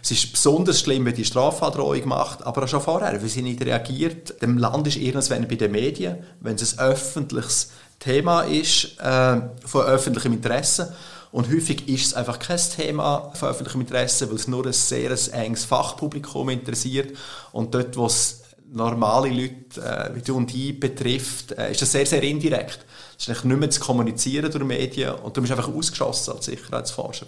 es 0.00 0.12
ist 0.12 0.30
besonders 0.30 0.78
schlimm, 0.78 1.06
wenn 1.06 1.16
die 1.16 1.24
Strafandrohung 1.24 2.06
macht, 2.06 2.46
aber 2.46 2.62
auch 2.62 2.68
schon 2.68 2.80
vorher, 2.80 3.20
weil 3.20 3.28
sie 3.28 3.42
nicht 3.42 3.60
reagiert. 3.60 4.40
Dem 4.40 4.56
Land 4.56 4.86
ist 4.86 4.98
irgendwann 4.98 5.48
bei 5.48 5.56
den 5.56 5.72
Medien, 5.72 6.18
wenn 6.38 6.54
es 6.54 6.78
ein 6.78 6.90
öffentliches 6.90 7.72
Thema 7.98 8.42
ist, 8.42 9.00
äh, 9.00 9.40
von 9.64 9.84
öffentlichem 9.84 10.34
Interesse, 10.34 10.94
und 11.32 11.48
häufig 11.48 11.88
ist 11.88 12.06
es 12.06 12.14
einfach 12.14 12.38
kein 12.38 12.58
Thema 12.58 13.30
von 13.34 13.50
öffentlichem 13.50 13.82
Interesse, 13.82 14.28
weil 14.28 14.36
es 14.36 14.48
nur 14.48 14.66
ein 14.66 14.72
sehr 14.72 15.16
enges 15.32 15.64
Fachpublikum 15.64 16.48
interessiert. 16.48 17.16
Und 17.52 17.72
dort, 17.72 17.96
wo 17.96 18.06
es 18.06 18.42
normale 18.72 19.28
Leute 19.28 19.80
äh, 19.80 20.14
wie 20.14 20.22
du 20.22 20.36
und 20.36 20.52
ich 20.54 20.78
betrifft, 20.78 21.52
äh, 21.52 21.70
ist 21.70 21.82
das 21.82 21.92
sehr, 21.92 22.06
sehr 22.06 22.22
indirekt. 22.22 22.84
Es 23.18 23.28
ist 23.28 23.44
nicht 23.44 23.58
mehr 23.58 23.70
zu 23.70 23.80
kommunizieren 23.80 24.50
durch 24.50 24.64
Medien 24.64 25.14
und 25.14 25.36
du 25.36 25.40
bist 25.40 25.52
einfach 25.52 25.72
ausgeschossen 25.72 26.34
als 26.34 26.46
Sicherheitsforscher. 26.46 27.26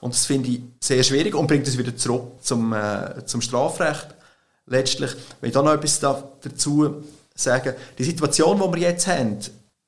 Und 0.00 0.14
das 0.14 0.26
finde 0.26 0.50
ich 0.50 0.60
sehr 0.80 1.02
schwierig 1.02 1.34
und 1.34 1.46
bringt 1.46 1.66
uns 1.66 1.78
wieder 1.78 1.96
zurück 1.96 2.32
zum, 2.40 2.72
äh, 2.72 3.24
zum 3.24 3.40
Strafrecht. 3.40 4.08
Letztlich, 4.66 5.12
wenn 5.40 5.48
ich 5.48 5.54
da 5.54 5.62
noch 5.62 5.74
etwas 5.74 6.00
dazu 6.00 7.04
sagen 7.34 7.74
die 7.98 8.04
Situation, 8.04 8.60
die 8.60 8.80
wir 8.80 8.88
jetzt 8.88 9.06
haben, 9.06 9.38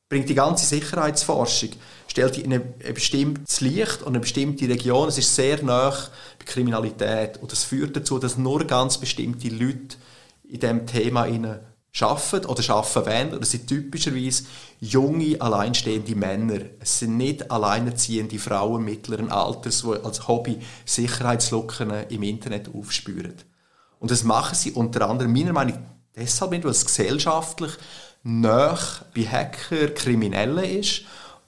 bringt 0.09 0.29
die 0.29 0.35
ganze 0.35 0.67
Sicherheitsforschung, 0.67 1.71
stellt 2.17 2.39
in 2.39 2.55
ein 2.55 2.75
bestimmtes 2.95 3.61
Licht 3.61 4.01
und 4.01 4.09
eine 4.09 4.21
bestimmte 4.21 4.67
Region. 4.67 5.09
Es 5.09 5.19
ist 5.19 5.35
sehr 5.35 5.63
nah 5.63 5.91
bei 6.39 6.47
Kriminalität 6.47 7.37
und 7.43 7.53
das 7.53 7.65
führt 7.65 7.95
dazu, 7.95 8.19
dass 8.19 8.39
nur 8.39 8.67
ganz 8.67 8.97
bestimmte 8.97 9.49
Leute 9.49 9.99
in 10.49 10.61
diesem 10.61 10.87
Thema 10.87 11.25
arbeiten 11.25 12.47
oder 12.47 12.71
arbeiten 12.71 13.33
wollen. 13.33 13.41
Das 13.41 13.51
sind 13.51 13.67
typischerweise 13.67 14.45
junge, 14.81 15.39
alleinstehende 15.39 16.15
Männer. 16.15 16.61
Es 16.81 17.01
sind 17.01 17.19
nicht 17.19 17.51
alleinerziehende 17.51 18.39
Frauen 18.39 18.83
mittleren 18.83 19.31
Alters, 19.31 19.83
die 19.83 20.03
als 20.03 20.27
Hobby 20.27 20.59
Sicherheitslücken 20.87 22.09
im 22.09 22.23
Internet 22.23 22.71
aufspüren. 22.75 23.35
Und 23.99 24.11
das 24.11 24.25
machen 24.25 24.55
sie 24.55 24.73
unter 24.73 25.07
anderem 25.07 25.35
meiner 25.35 25.53
Meinung 25.53 25.75
nach 25.75 25.97
deshalb 26.17 26.53
nicht, 26.53 26.65
weil 26.65 26.71
es 26.71 26.87
gesellschaftlich 26.87 27.73
nach 28.23 29.03
bei 29.15 29.23
Hacker 29.23 29.89
Kriminellen 29.89 30.65
ist. 30.65 31.03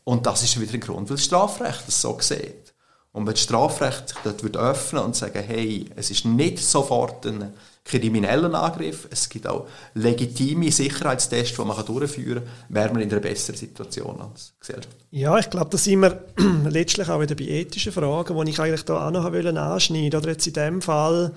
Und 0.08 0.24
das 0.24 0.42
ist 0.42 0.58
wieder 0.58 0.72
ein 0.72 0.80
Grund, 0.80 1.10
weil 1.10 1.18
das 1.18 1.26
Strafrecht 1.26 1.86
das 1.86 2.00
so 2.00 2.16
sieht. 2.18 2.72
Und 3.12 3.26
wenn 3.26 3.34
das 3.34 3.42
Strafrecht 3.42 4.08
sich 4.08 4.18
dort 4.24 4.56
öffnen 4.56 5.02
und 5.02 5.14
sagen, 5.14 5.44
hey, 5.46 5.84
es 5.96 6.10
ist 6.10 6.24
nicht 6.24 6.60
sofort 6.60 7.26
ein 7.26 7.52
kriminellen 7.84 8.54
Angriff, 8.54 9.06
es 9.10 9.28
gibt 9.28 9.46
auch 9.46 9.66
legitime 9.92 10.72
Sicherheitstests, 10.72 11.56
die 11.56 11.62
man 11.62 11.84
durchführen 11.84 12.42
kann, 12.42 12.74
wäre 12.74 12.92
man 12.94 13.02
in 13.02 13.10
einer 13.10 13.20
besseren 13.20 13.58
Situation 13.58 14.18
als 14.18 14.54
Gesellschaft. 14.58 14.96
Ja, 15.10 15.38
ich 15.38 15.50
glaube, 15.50 15.68
da 15.68 15.76
sind 15.76 16.00
wir 16.00 16.24
letztlich 16.70 17.10
auch 17.10 17.20
wieder 17.20 17.34
bei 17.34 17.44
ethischen 17.44 17.92
Fragen, 17.92 18.46
die 18.46 18.50
ich 18.50 18.60
eigentlich 18.60 18.86
da 18.86 19.08
auch 19.08 19.10
noch 19.10 19.26
anschneiden 19.26 19.92
wollte. 19.92 20.16
Oder 20.16 20.28
jetzt 20.30 20.46
in 20.46 20.54
dem 20.54 20.80
Fall 20.80 21.34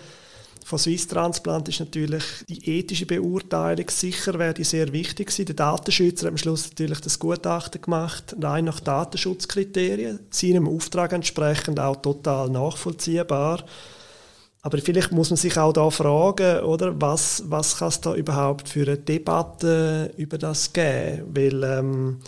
von 0.65 0.79
Swiss 0.79 1.07
Transplant 1.07 1.67
ist 1.67 1.79
natürlich 1.79 2.23
die 2.47 2.77
ethische 2.77 3.05
Beurteilung 3.05 3.89
sicher 3.89 4.37
wäre 4.39 4.53
die 4.53 4.63
sehr 4.63 4.93
wichtig 4.93 5.27
gewesen. 5.27 5.45
Der 5.45 5.55
Datenschützer 5.55 6.27
hat 6.27 6.31
am 6.31 6.37
Schluss 6.37 6.69
natürlich 6.69 7.01
das 7.01 7.19
Gutachten 7.19 7.81
gemacht, 7.81 8.35
rein 8.41 8.65
nach 8.65 8.79
Datenschutzkriterien, 8.79 10.19
seinem 10.29 10.67
Auftrag 10.67 11.13
entsprechend 11.13 11.79
auch 11.79 11.97
total 11.97 12.49
nachvollziehbar. 12.49 13.63
Aber 14.63 14.77
vielleicht 14.77 15.11
muss 15.11 15.31
man 15.31 15.37
sich 15.37 15.57
auch 15.57 15.73
da 15.73 15.89
fragen, 15.89 16.63
oder, 16.63 16.99
was, 17.01 17.43
was 17.47 17.77
kann 17.77 17.87
es 17.87 18.01
da 18.01 18.13
überhaupt 18.13 18.69
für 18.69 18.83
eine 18.83 18.97
Debatte 18.97 20.13
über 20.17 20.37
das 20.37 20.71
geben? 20.71 21.23
Weil 21.33 21.63
ähm, 21.63 22.19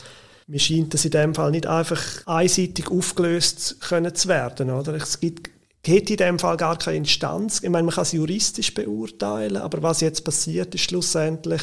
mir 0.48 0.60
scheint 0.60 0.94
das 0.94 1.06
in 1.06 1.12
dem 1.12 1.36
Fall 1.36 1.52
nicht 1.52 1.68
einfach 1.68 2.02
einseitig 2.26 2.90
aufgelöst 2.90 3.80
können 3.82 4.16
zu 4.16 4.28
werden. 4.30 4.72
Oder? 4.72 4.96
Es 4.96 5.20
gibt 5.20 5.52
hätte 5.92 6.14
in 6.14 6.18
dem 6.18 6.40
Fall 6.40 6.58
gar 6.58 6.78
keine 6.78 6.98
Instanz. 6.98 7.62
Ich 7.62 7.70
meine, 7.70 7.84
man 7.84 7.94
kann 7.94 8.04
es 8.04 8.14
juristisch 8.14 8.74
beurteilen, 8.74 9.58
aber 9.58 9.84
was 9.84 10.02
jetzt 10.02 10.24
passiert 10.24 10.74
ist 10.74 10.84
schlussendlich, 10.84 11.62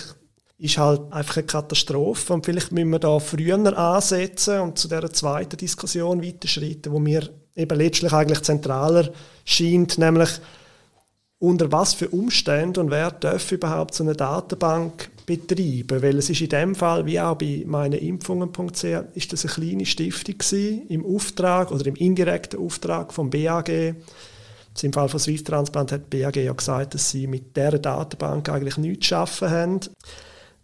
ist 0.58 0.76
halt 0.76 1.10
einfach 1.10 1.38
eine 1.38 1.46
Katastrophe. 1.46 2.34
Und 2.34 2.44
vielleicht 2.44 2.70
müssen 2.70 2.90
wir 2.90 2.98
da 2.98 3.18
früher 3.18 3.56
ansetzen 3.78 4.60
und 4.60 4.78
zu 4.78 4.88
der 4.88 5.10
zweiten 5.10 5.56
Diskussion 5.56 6.22
weiterschreiten, 6.22 6.92
wo 6.92 6.98
mir 6.98 7.30
eben 7.56 7.78
letztlich 7.78 8.12
eigentlich 8.12 8.42
zentraler 8.42 9.10
scheint, 9.44 9.96
nämlich 9.96 10.30
unter 11.38 11.72
was 11.72 11.94
für 11.94 12.10
Umständen 12.10 12.80
und 12.80 12.90
wer 12.90 13.10
darf 13.10 13.50
überhaupt 13.50 13.94
so 13.94 14.04
eine 14.04 14.12
Datenbank 14.12 15.10
betreiben? 15.38 16.02
Weil 16.02 16.18
es 16.18 16.30
ist 16.30 16.40
in 16.40 16.48
dem 16.48 16.74
Fall, 16.74 17.06
wie 17.06 17.20
auch 17.20 17.36
bei 17.36 17.64
meineimpfungen.ch, 17.66 18.84
ist 19.14 19.32
das 19.32 19.44
eine 19.44 19.54
kleine 19.54 19.86
Stiftung 19.86 20.38
gewesen, 20.38 20.86
im 20.88 21.04
Auftrag 21.04 21.70
oder 21.70 21.86
im 21.86 21.96
indirekten 21.96 22.60
Auftrag 22.60 23.12
vom 23.12 23.30
BAG. 23.30 23.94
Im 24.82 24.92
Fall 24.92 25.08
von 25.08 25.20
Swiss 25.20 25.44
Transplant 25.44 25.92
hat 25.92 26.10
BAG 26.10 26.36
ja 26.36 26.52
gesagt, 26.52 26.94
dass 26.94 27.10
sie 27.10 27.26
mit 27.26 27.56
dieser 27.56 27.78
Datenbank 27.78 28.48
eigentlich 28.48 28.78
nichts 28.78 29.08
zu 29.08 29.16
arbeiten 29.16 29.50
haben. 29.50 29.80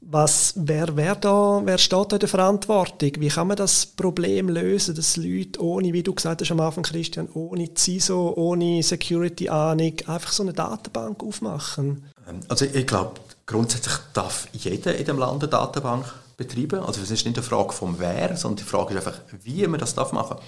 Was, 0.09 0.55
wer, 0.57 0.97
wer, 0.97 1.17
da, 1.17 1.63
wer 1.65 1.79
steht 1.79 2.13
da 2.13 2.17
in 2.17 2.21
der 2.21 2.29
Verantwortung? 2.29 3.11
Wie 3.19 3.29
kann 3.29 3.49
man 3.49 3.57
das 3.57 3.87
Problem 3.87 4.49
lösen, 4.49 4.95
dass 4.95 5.17
Leute 5.17 5.61
ohne, 5.61 5.93
wie 5.93 6.03
du 6.03 6.15
gesagt 6.15 6.43
hast 6.43 6.53
am 6.53 6.61
Anfang, 6.61 6.85
Christian, 6.85 7.29
ohne 7.35 7.75
CISO, 7.75 8.35
ohne 8.37 8.83
Security-Ahnung 8.85 9.95
einfach 10.07 10.31
so 10.31 10.45
eine 10.45 10.53
Datenbank 10.53 11.25
aufmachen? 11.25 12.05
Ähm, 12.29 12.41
also 12.47 12.67
ich 12.67 12.87
glaube, 12.87 13.15
grundsätzlich 13.47 13.95
darf 14.13 14.49
jeder 14.53 14.97
in 14.97 15.05
dem 15.05 15.19
Land 15.19 15.43
eine 15.43 15.51
Datenbank 15.51 16.13
betreiben. 16.37 16.81
Also 16.81 17.01
es 17.01 17.11
ist 17.11 17.25
nicht 17.25 17.37
eine 17.37 17.47
Frage 17.47 17.73
vom 17.73 17.99
Wer, 17.99 18.37
sondern 18.37 18.65
die 18.65 18.71
Frage 18.71 18.95
ist 18.95 19.07
einfach, 19.07 19.21
wie 19.43 19.67
man 19.67 19.81
das 19.81 19.97
machen 19.97 20.17
darf. 20.17 20.43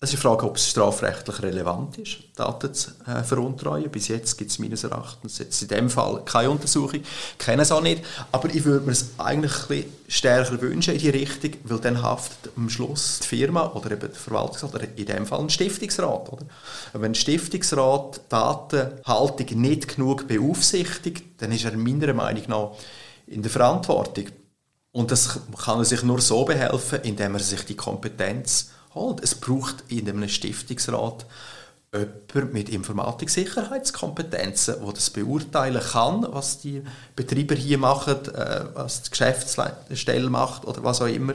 Es 0.00 0.10
ist 0.10 0.18
die 0.18 0.22
Frage, 0.22 0.46
ob 0.46 0.56
es 0.56 0.68
strafrechtlich 0.68 1.42
relevant 1.42 1.98
ist, 1.98 2.18
Daten 2.36 2.72
zu 2.72 2.92
äh, 3.04 3.24
veruntreuen. 3.24 3.90
Bis 3.90 4.06
jetzt 4.06 4.38
gibt 4.38 4.52
es 4.52 4.60
meines 4.60 4.84
Erachtens 4.84 5.38
jetzt 5.38 5.60
in 5.60 5.68
dem 5.68 5.90
Fall 5.90 6.22
keine 6.24 6.50
Untersuchung. 6.50 7.00
Kenne 7.36 7.62
es 7.62 7.72
auch 7.72 7.82
nicht. 7.82 8.04
Aber 8.30 8.48
ich 8.48 8.64
würde 8.64 8.86
mir 8.86 8.92
es 8.92 9.10
eigentlich 9.18 9.52
ein 9.70 9.92
stärker 10.06 10.60
wünschen 10.60 10.94
in 10.94 11.00
die 11.00 11.10
Richtung, 11.10 11.50
weil 11.64 11.80
dann 11.80 12.00
haftet 12.00 12.52
am 12.56 12.70
Schluss 12.70 13.18
die 13.22 13.26
Firma 13.26 13.72
oder 13.72 13.90
eben 13.90 14.00
der 14.00 14.10
Verwaltungsrat 14.10 14.72
oder 14.72 14.86
in 14.96 15.06
dem 15.06 15.26
Fall 15.26 15.40
ein 15.40 15.50
Stiftungsrat. 15.50 16.32
Oder? 16.32 16.46
Wenn 16.92 17.10
ein 17.10 17.14
Stiftungsrat 17.16 18.20
Datenhaltung 18.28 19.60
nicht 19.60 19.96
genug 19.96 20.28
beaufsichtigt, 20.28 21.24
dann 21.38 21.50
ist 21.50 21.64
er 21.64 21.76
meiner 21.76 22.14
Meinung 22.14 22.44
nach 22.46 22.70
in 23.26 23.42
der 23.42 23.50
Verantwortung. 23.50 24.26
Und 24.92 25.10
das 25.10 25.40
kann 25.64 25.80
er 25.80 25.84
sich 25.84 26.04
nur 26.04 26.20
so 26.20 26.44
behelfen, 26.44 27.00
indem 27.02 27.34
er 27.34 27.40
sich 27.40 27.64
die 27.64 27.76
Kompetenz 27.76 28.70
holt. 28.94 29.22
Es 29.22 29.34
braucht 29.34 29.84
in 29.88 30.08
einem 30.08 30.28
Stiftungsrat 30.28 31.26
jemand 31.92 32.52
mit 32.52 32.68
Informatik-Sicherheitskompetenzen, 32.68 34.76
der 34.84 34.92
das 34.92 35.10
beurteilen 35.10 35.80
kann, 35.80 36.26
was 36.30 36.60
die 36.60 36.82
Betreiber 37.16 37.54
hier 37.54 37.78
machen, 37.78 38.16
äh, 38.34 38.64
was 38.74 39.02
die 39.02 39.10
Geschäftsstelle 39.10 40.28
macht 40.28 40.66
oder 40.66 40.84
was 40.84 41.00
auch 41.00 41.06
immer. 41.06 41.32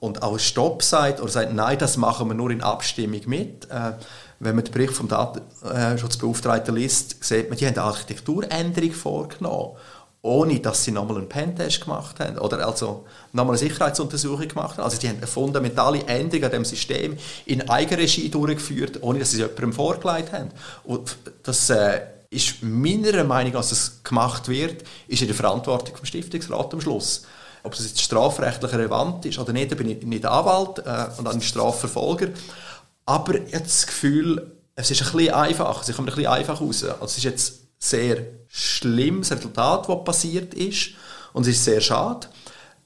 Und 0.00 0.22
auch 0.22 0.38
Stopp 0.38 0.82
sagt 0.82 1.20
oder 1.20 1.30
sagt, 1.30 1.54
nein, 1.54 1.78
das 1.78 1.96
machen 1.96 2.28
wir 2.28 2.34
nur 2.34 2.50
in 2.50 2.62
Abstimmung 2.62 3.22
mit. 3.26 3.70
Äh, 3.70 3.92
wenn 4.40 4.54
man 4.54 4.64
den 4.64 4.72
Bericht 4.72 4.92
vom 4.92 5.08
Datenschutzbeauftragten 5.08 6.76
liest, 6.76 7.24
sieht 7.24 7.48
man, 7.48 7.58
die 7.58 7.66
haben 7.66 7.74
eine 7.74 7.84
Architekturänderung 7.84 8.92
vorgenommen 8.92 9.76
ohne 10.22 10.58
dass 10.60 10.84
sie 10.84 10.90
nochmal 10.90 11.18
einen 11.18 11.28
Pentest 11.28 11.82
gemacht 11.82 12.18
haben 12.18 12.38
oder 12.38 12.66
also 12.66 13.06
nochmal 13.32 13.56
eine 13.56 13.58
Sicherheitsuntersuchung 13.58 14.48
gemacht 14.48 14.76
haben. 14.76 14.84
Also 14.84 14.98
die 14.98 15.08
haben 15.08 15.18
eine 15.18 15.26
fundamentale 15.26 16.04
Änderung 16.06 16.44
an 16.44 16.50
dem 16.50 16.64
System 16.64 17.16
in 17.46 17.68
Eigenregie 17.68 18.28
durchgeführt, 18.28 19.02
ohne 19.02 19.20
dass 19.20 19.30
sie 19.30 19.40
es 19.40 19.42
jemandem 19.42 19.72
vorgelegt 19.72 20.32
haben. 20.32 20.50
Und 20.84 21.16
das 21.44 21.70
äh, 21.70 22.00
ist 22.30 22.62
meiner 22.62 23.24
Meinung 23.24 23.52
nach, 23.52 23.60
dass 23.60 23.70
das 23.70 24.02
gemacht 24.02 24.48
wird, 24.48 24.84
ist 25.06 25.22
in 25.22 25.28
der 25.28 25.36
Verantwortung 25.36 25.96
vom 25.96 26.04
Stiftungsrat 26.04 26.74
am 26.74 26.80
Schluss. 26.80 27.22
Ob 27.62 27.72
das 27.72 27.86
jetzt 27.86 28.00
strafrechtlich 28.00 28.72
relevant 28.72 29.24
ist 29.24 29.38
oder 29.38 29.52
nicht, 29.52 29.70
da 29.70 29.76
bin 29.76 29.88
ich 29.88 30.02
nicht 30.04 30.26
Anwalt 30.26 30.80
äh, 30.80 31.06
und 31.18 31.28
ein 31.28 31.40
Strafverfolger. 31.40 32.28
Aber 33.06 33.34
ich 33.34 33.54
habe 33.54 33.64
das 33.64 33.86
Gefühl, 33.86 34.52
es 34.74 34.90
ist 34.90 35.02
ein 35.02 35.12
bisschen 35.12 35.34
einfach, 35.34 35.82
sie 35.82 35.92
kommt 35.92 36.08
ein 36.08 36.14
bisschen 36.14 36.30
einfach 36.30 36.60
raus. 36.60 36.84
Also 36.84 37.04
es 37.04 37.18
ist 37.18 37.24
jetzt 37.24 37.67
sehr 37.78 38.18
schlimmes 38.48 39.30
Resultat, 39.30 39.88
das 39.88 40.04
passiert 40.04 40.54
ist 40.54 40.90
und 41.32 41.42
es 41.42 41.56
ist 41.56 41.64
sehr 41.64 41.80
schade. 41.80 42.26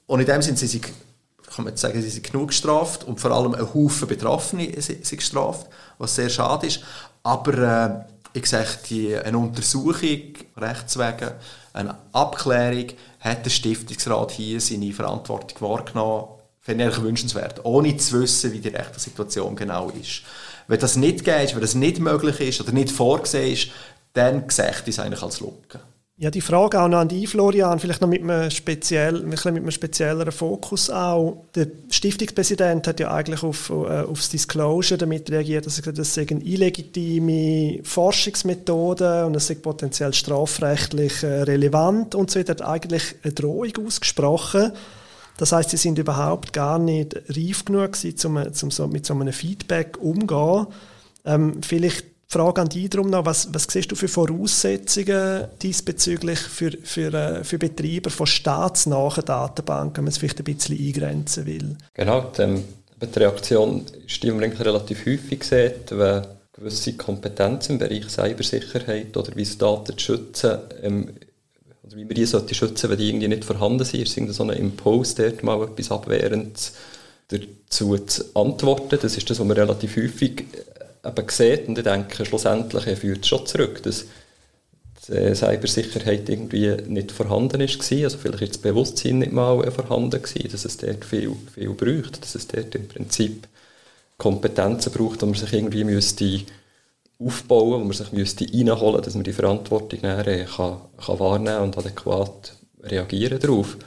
Und 0.05 0.19
in 0.19 0.25
dem 0.25 0.41
Sinne 0.41 0.57
sind 0.57 0.69
sie, 0.69 0.81
kann 0.81 1.65
man 1.65 1.75
sagen, 1.77 2.01
sie 2.01 2.09
sind 2.09 2.25
genug 2.25 2.49
gestraft 2.49 3.03
und 3.03 3.19
vor 3.19 3.31
allem 3.31 3.55
ein 3.55 3.73
Haufen 3.73 4.07
Betroffene 4.07 4.81
sind 4.81 5.09
gestraft, 5.09 5.67
was 5.97 6.15
sehr 6.15 6.29
schade 6.29 6.67
ist. 6.67 6.81
Aber 7.23 8.05
äh, 8.33 8.37
ich 8.37 8.47
sage, 8.47 8.67
die, 8.89 9.15
eine 9.15 9.37
Untersuchung 9.37 10.33
rechtswegen, 10.57 11.31
eine 11.73 11.97
Abklärung, 12.11 12.87
hat 13.19 13.45
der 13.45 13.49
Stiftungsrat 13.51 14.31
hier 14.31 14.59
seine 14.59 14.91
Verantwortung 14.91 15.69
wahrgenommen, 15.69 16.27
finde 16.59 16.89
ich 16.89 17.01
wünschenswert, 17.01 17.63
ohne 17.63 17.95
zu 17.97 18.21
wissen, 18.21 18.51
wie 18.53 18.59
die 18.59 18.69
rechte 18.69 18.99
Situation 18.99 19.55
genau 19.55 19.89
ist. 19.89 20.23
Wenn 20.67 20.79
das 20.79 20.95
nicht 20.95 21.25
geht, 21.25 21.53
wenn 21.53 21.61
das 21.61 21.75
nicht 21.75 21.99
möglich 21.99 22.39
ist 22.39 22.61
oder 22.61 22.71
nicht 22.71 22.91
vorgesehen 22.91 23.53
ist, 23.53 23.67
dann 24.13 24.49
sehe 24.49 24.71
ich 24.71 24.81
das 24.81 24.99
eigentlich 24.99 25.23
als 25.23 25.39
Lücke. 25.39 25.79
Ja, 26.15 26.29
die 26.29 26.41
Frage 26.41 26.79
auch 26.79 26.87
noch 26.87 26.99
an 26.99 27.07
dich, 27.07 27.27
Florian, 27.27 27.79
vielleicht 27.79 27.99
noch 27.99 28.07
mit 28.07 28.21
einem, 28.21 28.51
speziell, 28.51 29.23
mit 29.23 29.43
einem 29.47 29.71
spezielleren 29.71 30.31
Fokus 30.31 30.91
auch. 30.91 31.45
Der 31.55 31.67
Stiftungspräsident 31.89 32.87
hat 32.87 32.99
ja 32.99 33.11
eigentlich 33.11 33.41
auf, 33.41 33.71
äh, 33.71 33.73
aufs 33.73 34.29
Disclosure 34.29 34.99
damit 34.99 35.31
reagiert, 35.31 35.65
dass 35.65 35.79
er 35.79 35.81
gesagt 35.81 35.97
hat, 35.97 36.01
das 36.01 36.13
seien 36.13 36.39
illegitime 36.39 37.83
Forschungsmethoden 37.83 39.25
und 39.25 39.35
es 39.35 39.47
sei 39.47 39.55
potenziell 39.55 40.13
strafrechtlich 40.13 41.23
äh, 41.23 41.41
relevant 41.41 42.13
und 42.13 42.29
so 42.29 42.39
weiter. 42.39 42.59
Er 42.59 42.65
hat 42.65 42.69
eigentlich 42.69 43.15
eine 43.23 43.33
Drohung 43.33 43.73
ausgesprochen. 43.87 44.71
Das 45.37 45.51
heißt, 45.51 45.71
sie 45.71 45.77
sind 45.77 45.97
überhaupt 45.97 46.53
gar 46.53 46.77
nicht 46.77 47.15
reif 47.29 47.65
genug 47.65 47.93
gewesen, 47.93 48.27
um, 48.27 48.37
um 48.37 48.71
so, 48.71 48.87
mit 48.87 49.03
so 49.07 49.15
einem 49.15 49.33
Feedback 49.33 49.97
umzugehen. 49.99 50.67
Ähm, 51.25 51.63
vielleicht 51.63 52.12
Frage 52.33 52.61
an 52.61 52.69
dich 52.69 52.89
darum 52.89 53.09
noch, 53.09 53.25
was, 53.25 53.53
was 53.53 53.67
siehst 53.69 53.91
du 53.91 53.95
für 53.95 54.07
Voraussetzungen 54.07 55.47
diesbezüglich 55.61 56.39
für, 56.39 56.71
für, 56.71 57.13
äh, 57.13 57.43
für 57.43 57.59
Betreiber 57.59 58.09
von 58.09 58.25
staatsnahen 58.25 59.23
Datenbanken, 59.23 59.97
wenn 59.97 60.03
man 60.05 60.11
es 60.11 60.17
vielleicht 60.17 60.39
ein 60.39 60.43
bisschen 60.45 60.77
eingrenzen 60.77 61.45
will? 61.45 61.77
Genau, 61.93 62.31
die, 62.35 62.41
ähm, 62.41 62.63
Reaktion 63.15 63.85
ist 64.07 64.23
die, 64.23 64.31
man 64.31 64.51
relativ 64.51 65.05
häufig 65.05 65.43
sieht, 65.43 65.91
wenn 65.91 66.25
gewisse 66.53 66.93
Kompetenzen 66.93 67.73
im 67.73 67.77
Bereich 67.79 68.09
Cybersicherheit 68.09 69.15
oder 69.15 69.35
wie 69.35 69.41
es 69.41 69.57
Daten 69.57 69.99
schützen, 69.99 70.57
ähm, 70.81 71.09
oder 71.83 71.97
wie 71.97 72.05
man 72.05 72.15
die 72.15 72.25
sollte 72.25 72.55
schützen, 72.55 72.89
wenn 72.89 72.97
die 72.97 73.09
irgendwie 73.09 73.27
nicht 73.27 73.45
vorhanden 73.45 73.83
sind, 73.83 74.03
ist 74.03 74.33
so 74.33 74.43
ein 74.43 74.49
Impuls, 74.51 75.15
dort 75.15 75.43
mal 75.43 75.61
etwas 75.63 75.91
Abwehrendes 75.91 76.73
dazu 77.27 77.97
zu 77.97 78.23
antworten. 78.35 78.97
Das 79.01 79.17
ist 79.17 79.29
das, 79.29 79.39
was 79.39 79.45
man 79.47 79.57
relativ 79.57 79.97
häufig 79.97 80.45
eben 81.05 81.29
sieht. 81.29 81.67
Und 81.67 81.77
ich 81.77 81.83
denke, 81.83 82.25
schlussendlich 82.25 82.97
führt 82.99 83.21
es 83.21 83.27
schon 83.27 83.45
zurück, 83.45 83.83
dass 83.83 84.05
die 85.07 85.35
Cybersicherheit 85.35 86.29
irgendwie 86.29 86.75
nicht 86.87 87.11
vorhanden 87.11 87.61
ist. 87.61 87.91
Also 87.91 88.17
vielleicht 88.17 88.41
ist 88.41 88.55
das 88.55 88.61
Bewusstsein 88.61 89.19
nicht 89.19 89.31
mal 89.31 89.69
vorhanden 89.71 90.21
gewesen, 90.21 90.49
dass 90.51 90.65
es 90.65 90.77
dort 90.77 91.03
viel, 91.03 91.35
viel 91.53 91.69
braucht, 91.71 92.21
dass 92.21 92.35
es 92.35 92.47
dort 92.47 92.73
im 92.75 92.87
Prinzip 92.87 93.47
Kompetenzen 94.17 94.93
braucht, 94.93 95.21
die 95.21 95.25
man 95.25 95.35
sich 95.35 95.51
irgendwie 95.51 95.83
müsste 95.83 96.41
aufbauen, 97.19 97.81
wo 97.81 97.85
man 97.85 97.91
sich 97.91 98.11
müsste 98.11 98.45
reinholen 98.45 99.01
dass 99.01 99.15
man 99.15 99.23
die 99.23 99.33
Verantwortung 99.33 99.99
dann, 100.01 100.25
äh, 100.25 100.45
kann, 100.45 100.81
kann 100.97 101.19
wahrnehmen 101.19 101.61
und 101.61 101.77
adäquat 101.77 102.55
reagieren 102.81 103.39
darauf. 103.39 103.77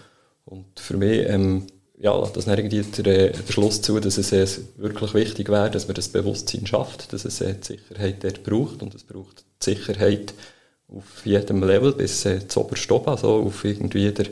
Und 0.45 0.79
für 0.79 0.97
mich 0.97 1.27
ähm, 1.29 1.67
ja, 1.99 2.27
das 2.27 2.47
irgendwie 2.47 2.83
der, 2.83 3.31
der 3.31 3.53
Schluss 3.53 3.81
zu, 3.81 3.99
dass 4.01 4.19
es 4.19 4.61
wirklich 4.77 5.15
wichtig 5.15 5.49
wäre, 5.49 5.71
dass 5.71 5.89
man 5.89 5.95
das 5.95 6.09
Bewusstsein 6.09 6.67
schafft, 6.67 7.13
dass 7.13 7.25
es 7.25 7.39
die 7.39 7.55
Sicherheit 7.63 8.23
dort 8.23 8.43
braucht 8.43 8.83
und 8.83 8.95
es 8.95 9.03
braucht 9.03 9.45
die 9.63 9.75
Sicherheit 9.75 10.35
auf 10.89 11.25
jedem 11.25 11.63
Level 11.63 11.93
bis 11.93 12.25
äh, 12.27 12.47
zu 12.47 12.61
oben, 12.61 13.09
also 13.09 13.43
auf 13.43 13.65
irgendwie 13.65 14.13
der 14.13 14.27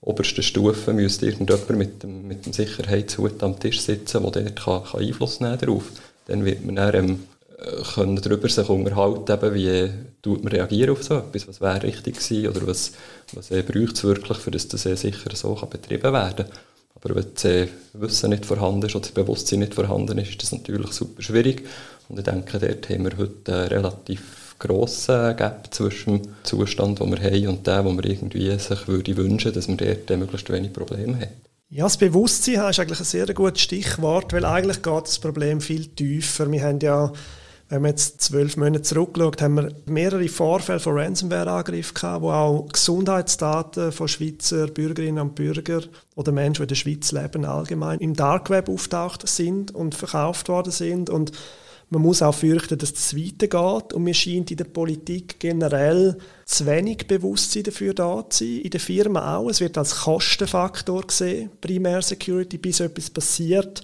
obersten 0.00 0.42
Stufe 0.42 0.92
müsste 0.92 1.26
irgendjemand 1.26 1.70
mit 1.70 2.02
dem, 2.02 2.26
mit 2.26 2.46
dem 2.46 2.52
Sicherheitshut 2.52 3.42
am 3.42 3.58
Tisch 3.58 3.80
sitzen, 3.80 4.22
der 4.22 4.30
dort 4.30 4.56
kann, 4.56 4.84
kann 4.84 5.00
Einfluss 5.00 5.40
nehmen 5.40 5.58
darauf. 5.58 5.84
Dann 6.26 6.44
wird 6.44 6.64
man 6.64 6.76
dann, 6.76 6.94
ähm, 6.94 7.20
äh, 7.58 7.82
können 7.94 8.20
darüber 8.20 8.48
unterhalten, 8.70 9.32
eben, 9.32 9.54
wie 9.54 9.90
tut 10.22 10.44
man 10.44 10.52
reagieren 10.52 10.90
auf 10.90 11.02
so 11.02 11.18
etwas, 11.18 11.48
was 11.48 11.60
wäre 11.60 11.82
richtig 11.82 12.18
gewesen 12.18 12.48
oder 12.48 12.66
was, 12.66 12.92
was 13.32 13.50
äh, 13.50 13.60
es 13.60 14.04
wirklich, 14.04 14.38
für 14.38 14.50
das 14.50 14.68
das 14.68 14.86
äh, 14.86 14.96
sicher 14.96 15.34
so 15.34 15.54
kann 15.56 15.68
betrieben 15.68 16.12
werden 16.12 16.46
kann. 16.46 16.67
Aber 17.02 17.14
wenn 17.14 17.26
das 17.34 17.68
Wissen 17.92 18.30
nicht 18.30 18.46
vorhanden 18.46 18.86
ist 18.86 18.96
oder 18.96 19.02
das 19.06 19.12
Bewusstsein 19.12 19.60
nicht 19.60 19.74
vorhanden 19.74 20.18
ist, 20.18 20.30
ist 20.30 20.42
das 20.42 20.52
natürlich 20.52 20.92
super 20.92 21.22
schwierig. 21.22 21.64
Und 22.08 22.18
ich 22.18 22.24
denke, 22.24 22.58
dort 22.58 22.88
haben 22.88 23.04
wir 23.04 23.16
heute 23.16 23.54
einen 23.54 23.68
relativ 23.68 24.56
grossen 24.58 25.36
Gap 25.36 25.68
zwischen 25.72 26.22
dem 26.22 26.34
Zustand, 26.42 27.00
den 27.00 27.10
wir 27.10 27.22
haben, 27.22 27.48
und 27.48 27.66
dem, 27.66 27.84
wo 27.84 27.92
wir 27.92 28.04
irgendwie 28.04 28.58
sich 28.58 28.88
würde 28.88 29.16
wünschen, 29.16 29.52
dass 29.52 29.68
wir 29.68 29.76
dort 29.76 30.18
möglichst 30.18 30.50
wenig 30.50 30.72
Probleme 30.72 31.14
haben. 31.14 31.48
Ja, 31.70 31.84
das 31.84 31.98
Bewusstsein 31.98 32.70
ist 32.70 32.80
eigentlich 32.80 32.98
ein 32.98 33.04
sehr 33.04 33.34
gutes 33.34 33.60
Stichwort, 33.60 34.32
weil 34.32 34.44
eigentlich 34.44 34.82
geht 34.82 35.02
das 35.04 35.18
Problem 35.18 35.60
viel 35.60 35.86
tiefer. 35.86 36.50
Wir 36.50 36.62
haben 36.62 36.80
ja 36.80 37.12
wenn 37.68 37.82
man 37.82 37.90
jetzt 37.90 38.22
zwölf 38.22 38.56
Monate 38.56 38.82
zurückschaut, 38.82 39.42
haben 39.42 39.56
wir 39.56 39.72
mehrere 39.84 40.28
Vorfälle 40.28 40.80
von 40.80 40.98
Ransomware-Angriffen 40.98 41.94
gehabt, 41.94 42.22
wo 42.22 42.30
auch 42.30 42.66
Gesundheitsdaten 42.68 43.92
von 43.92 44.08
Schweizer 44.08 44.68
Bürgerinnen 44.68 45.22
und 45.22 45.34
Bürgern 45.34 45.84
oder 46.14 46.32
Menschen, 46.32 46.62
die 46.62 46.64
in 46.64 46.68
der 46.68 46.74
Schweiz 46.76 47.12
leben, 47.12 47.44
allgemein 47.44 47.98
im 47.98 48.14
Dark 48.14 48.48
Web 48.48 48.70
auftaucht 48.70 49.28
sind 49.28 49.74
und 49.74 49.94
verkauft 49.94 50.48
worden 50.48 50.72
sind. 50.72 51.10
Und 51.10 51.32
man 51.90 52.00
muss 52.00 52.22
auch 52.22 52.34
fürchten, 52.34 52.78
dass 52.78 52.94
das 52.94 53.14
weitergeht. 53.14 53.92
Und 53.92 54.02
mir 54.02 54.14
scheint 54.14 54.50
in 54.50 54.56
der 54.56 54.64
Politik 54.64 55.38
generell 55.38 56.16
zu 56.46 56.64
wenig 56.64 57.06
Bewusstsein 57.06 57.64
dafür 57.64 57.92
da 57.92 58.24
zu 58.30 58.44
sein. 58.44 58.62
In 58.62 58.70
der 58.70 58.80
Firma 58.80 59.36
auch. 59.36 59.50
Es 59.50 59.60
wird 59.60 59.76
als 59.76 59.94
Kostenfaktor 59.94 61.06
gesehen, 61.06 61.50
Primär 61.60 62.00
Security, 62.00 62.56
bis 62.56 62.80
etwas 62.80 63.10
passiert 63.10 63.82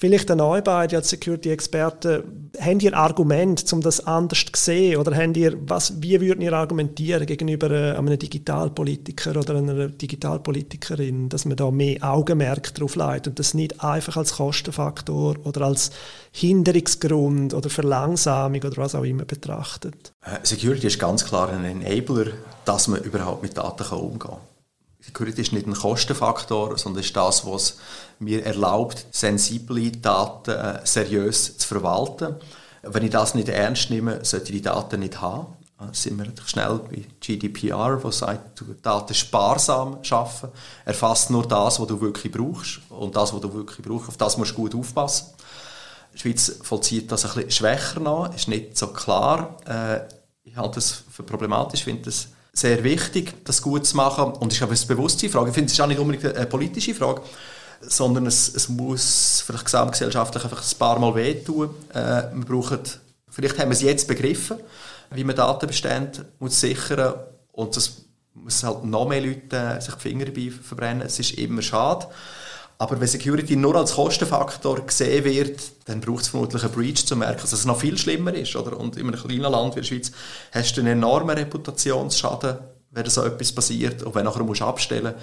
Vielleicht 0.00 0.30
an 0.30 0.40
euch 0.40 0.64
beide 0.64 0.96
als 0.96 1.10
Security-Experten, 1.10 2.50
habt 2.58 2.82
ihr 2.82 2.96
Argument, 2.96 3.70
um 3.70 3.82
das 3.82 4.06
anders 4.06 4.46
zu 4.50 4.58
sehen? 4.58 4.96
Oder 4.96 5.14
habt 5.14 5.36
ihr, 5.36 5.58
was, 5.68 6.00
wie 6.00 6.18
würden 6.22 6.40
ihr 6.40 6.54
argumentieren 6.54 7.26
gegenüber 7.26 7.70
äh, 7.70 7.98
einem 7.98 8.18
Digitalpolitiker 8.18 9.36
oder 9.36 9.56
einer 9.56 9.88
Digitalpolitikerin, 9.88 11.28
dass 11.28 11.44
man 11.44 11.58
da 11.58 11.70
mehr 11.70 12.02
Augenmerk 12.02 12.74
drauf 12.74 12.96
legt 12.96 13.28
und 13.28 13.38
das 13.38 13.52
nicht 13.52 13.84
einfach 13.84 14.16
als 14.16 14.32
Kostenfaktor 14.36 15.36
oder 15.44 15.66
als 15.66 15.90
Hinderungsgrund 16.32 17.52
oder 17.52 17.68
Verlangsamung 17.68 18.62
oder 18.62 18.78
was 18.78 18.94
auch 18.94 19.04
immer 19.04 19.26
betrachtet? 19.26 20.14
Äh, 20.24 20.38
Security 20.44 20.86
ist 20.86 20.98
ganz 20.98 21.26
klar 21.26 21.50
ein 21.50 21.62
Enabler, 21.62 22.28
dass 22.64 22.88
man 22.88 23.02
überhaupt 23.02 23.42
mit 23.42 23.54
Daten 23.58 23.84
umgehen 23.94 24.18
kann. 24.18 24.38
Security 25.10 25.40
ist 25.40 25.52
nicht 25.52 25.66
ein 25.66 25.74
Kostenfaktor, 25.74 26.78
sondern 26.78 27.02
ist 27.02 27.16
das, 27.16 27.44
was 27.44 27.78
mir 28.20 28.44
erlaubt, 28.46 29.06
sensible 29.10 29.90
Daten 29.90 30.52
äh, 30.52 30.80
seriös 30.84 31.58
zu 31.58 31.66
verwalten. 31.66 32.36
Wenn 32.82 33.04
ich 33.04 33.10
das 33.10 33.34
nicht 33.34 33.48
ernst 33.48 33.90
nehme, 33.90 34.24
sollte 34.24 34.52
ich 34.52 34.58
die 34.58 34.62
Daten 34.62 35.00
nicht 35.00 35.20
haben. 35.20 35.48
Da 35.78 35.88
sind 35.92 36.18
wir 36.18 36.30
schnell 36.46 36.80
bei 36.88 37.04
GDPR, 37.20 37.98
wo 38.02 38.10
sagt, 38.10 38.60
du 38.60 38.66
Daten 38.80 39.14
sparsam 39.14 39.98
schaffen. 40.04 40.50
Erfasst 40.84 41.30
nur 41.30 41.46
das, 41.46 41.80
was 41.80 41.86
du 41.88 42.00
wirklich 42.00 42.32
brauchst. 42.32 42.80
Und 42.90 43.16
das, 43.16 43.32
was 43.32 43.40
du 43.40 43.52
wirklich 43.52 43.84
brauchst, 43.84 44.08
auf 44.08 44.16
das 44.16 44.36
musst 44.36 44.52
du 44.52 44.56
gut 44.56 44.74
aufpassen. 44.74 45.26
Die 46.14 46.18
Schweiz 46.18 46.58
vollzieht 46.62 47.10
das 47.10 47.24
ein 47.24 47.34
bisschen 47.34 47.50
schwächer 47.50 48.00
nach, 48.00 48.34
ist 48.34 48.48
nicht 48.48 48.76
so 48.76 48.88
klar. 48.88 49.56
Äh, 49.66 50.00
ich 50.44 50.56
halte 50.56 50.76
das 50.76 51.02
für 51.10 51.22
problematisch, 51.22 51.84
finde 51.84 52.02
das 52.02 52.28
sehr 52.52 52.82
wichtig, 52.84 53.44
das 53.44 53.62
gut 53.62 53.86
zu 53.86 53.96
machen. 53.96 54.32
Und 54.32 54.52
es 54.52 54.58
ist 54.58 54.62
aber 54.62 54.72
eine 54.72 54.86
Bewusstseinsfrage. 54.86 55.48
Ich 55.48 55.54
finde, 55.54 55.66
es 55.66 55.72
ist 55.72 55.80
auch 55.80 55.86
nicht 55.86 56.00
unbedingt 56.00 56.36
eine 56.36 56.46
politische 56.46 56.94
Frage, 56.94 57.22
sondern 57.80 58.26
es, 58.26 58.54
es 58.54 58.68
muss 58.68 59.42
vielleicht 59.46 59.64
gesamtgesellschaftlich 59.64 60.44
einfach 60.44 60.62
ein 60.62 60.78
paar 60.78 60.98
Mal 60.98 61.14
wehtun. 61.14 61.70
Äh, 61.92 62.22
wir 62.34 62.44
brauchen, 62.46 62.80
vielleicht 63.28 63.58
haben 63.58 63.68
wir 63.68 63.74
es 63.74 63.82
jetzt 63.82 64.08
begriffen, 64.08 64.58
wie 65.10 65.24
man 65.24 65.36
Datenbestände 65.36 66.26
muss 66.38 66.60
sichern 66.60 67.14
und 67.52 67.76
das 67.76 68.02
muss 68.34 68.62
halt 68.62 68.84
noch 68.84 69.08
mehr 69.08 69.20
Leute 69.20 69.56
äh, 69.56 69.80
sich 69.80 69.94
die 69.94 70.00
Finger 70.00 70.26
dabei 70.26 70.50
verbrennen. 70.50 71.02
Es 71.02 71.18
ist 71.18 71.32
immer 71.32 71.62
schade. 71.62 72.06
Aber 72.80 72.98
wenn 72.98 73.06
Security 73.06 73.56
nur 73.56 73.76
als 73.76 73.92
Kostenfaktor 73.92 74.86
gesehen 74.86 75.22
wird, 75.24 75.60
dann 75.84 76.00
braucht 76.00 76.22
es 76.22 76.28
vermutlich 76.28 76.64
einen 76.64 76.72
Breach 76.72 77.04
zu 77.04 77.14
merken, 77.14 77.42
dass 77.42 77.52
es 77.52 77.66
noch 77.66 77.78
viel 77.78 77.98
schlimmer 77.98 78.32
ist. 78.32 78.56
Oder? 78.56 78.74
Und 78.80 78.96
in 78.96 79.06
einem 79.06 79.20
kleinen 79.20 79.52
Land 79.52 79.76
wie 79.76 79.80
der 79.80 79.86
Schweiz 79.86 80.10
hast 80.50 80.74
du 80.78 80.80
einen 80.80 80.92
enormen 80.92 81.36
Reputationsschaden, 81.36 82.56
wenn 82.92 83.10
so 83.10 83.22
etwas 83.22 83.52
passiert. 83.52 84.02
Und 84.02 84.14
wenn 84.14 84.24
du 84.24 84.30
nachher 84.30 84.44
musst 84.44 84.62
abstellen 84.62 85.14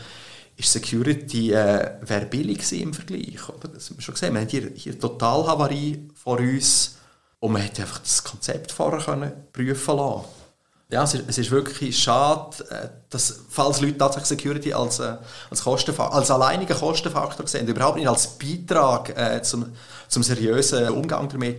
ist 0.55 0.71
Security 0.71 1.51
äh, 1.51 1.93
wäre 2.01 2.27
billig 2.27 2.71
im 2.79 2.93
Vergleich. 2.93 3.49
Oder? 3.49 3.69
Das 3.69 3.89
haben 3.89 3.97
wir 3.97 4.03
schon 4.03 4.13
gesehen. 4.13 4.35
Wir 4.35 4.41
haben 4.41 4.49
hier, 4.49 4.71
hier 4.75 4.99
Totalhavarie 4.99 6.09
vor 6.13 6.37
uns 6.37 6.97
und 7.39 7.53
man 7.53 7.63
hätte 7.63 7.81
einfach 7.81 7.99
das 7.99 8.23
Konzept 8.23 8.71
vorher 8.71 9.31
prüfen 9.51 9.97
lassen 9.97 10.25
ja, 10.89 11.03
es 11.03 11.13
ist, 11.13 11.23
es 11.27 11.37
ist, 11.37 11.51
wirklich 11.51 11.97
schade, 11.97 12.63
äh, 12.69 12.87
dass, 13.09 13.41
falls 13.49 13.81
Leute 13.81 13.97
tatsächlich 13.97 14.27
Security 14.27 14.73
als, 14.73 14.99
äh, 14.99 15.15
als, 15.49 15.63
Kostenfaktor, 15.63 16.15
als 16.15 16.31
alleinigen 16.31 16.77
Kostenfaktor 16.77 17.45
sehen, 17.45 17.67
überhaupt 17.67 17.97
nicht 17.97 18.07
als 18.07 18.27
Beitrag 18.37 19.09
äh, 19.17 19.41
zum, 19.41 19.65
zum 20.07 20.23
seriösen 20.23 20.89
Umgang 20.89 21.27
damit, 21.27 21.57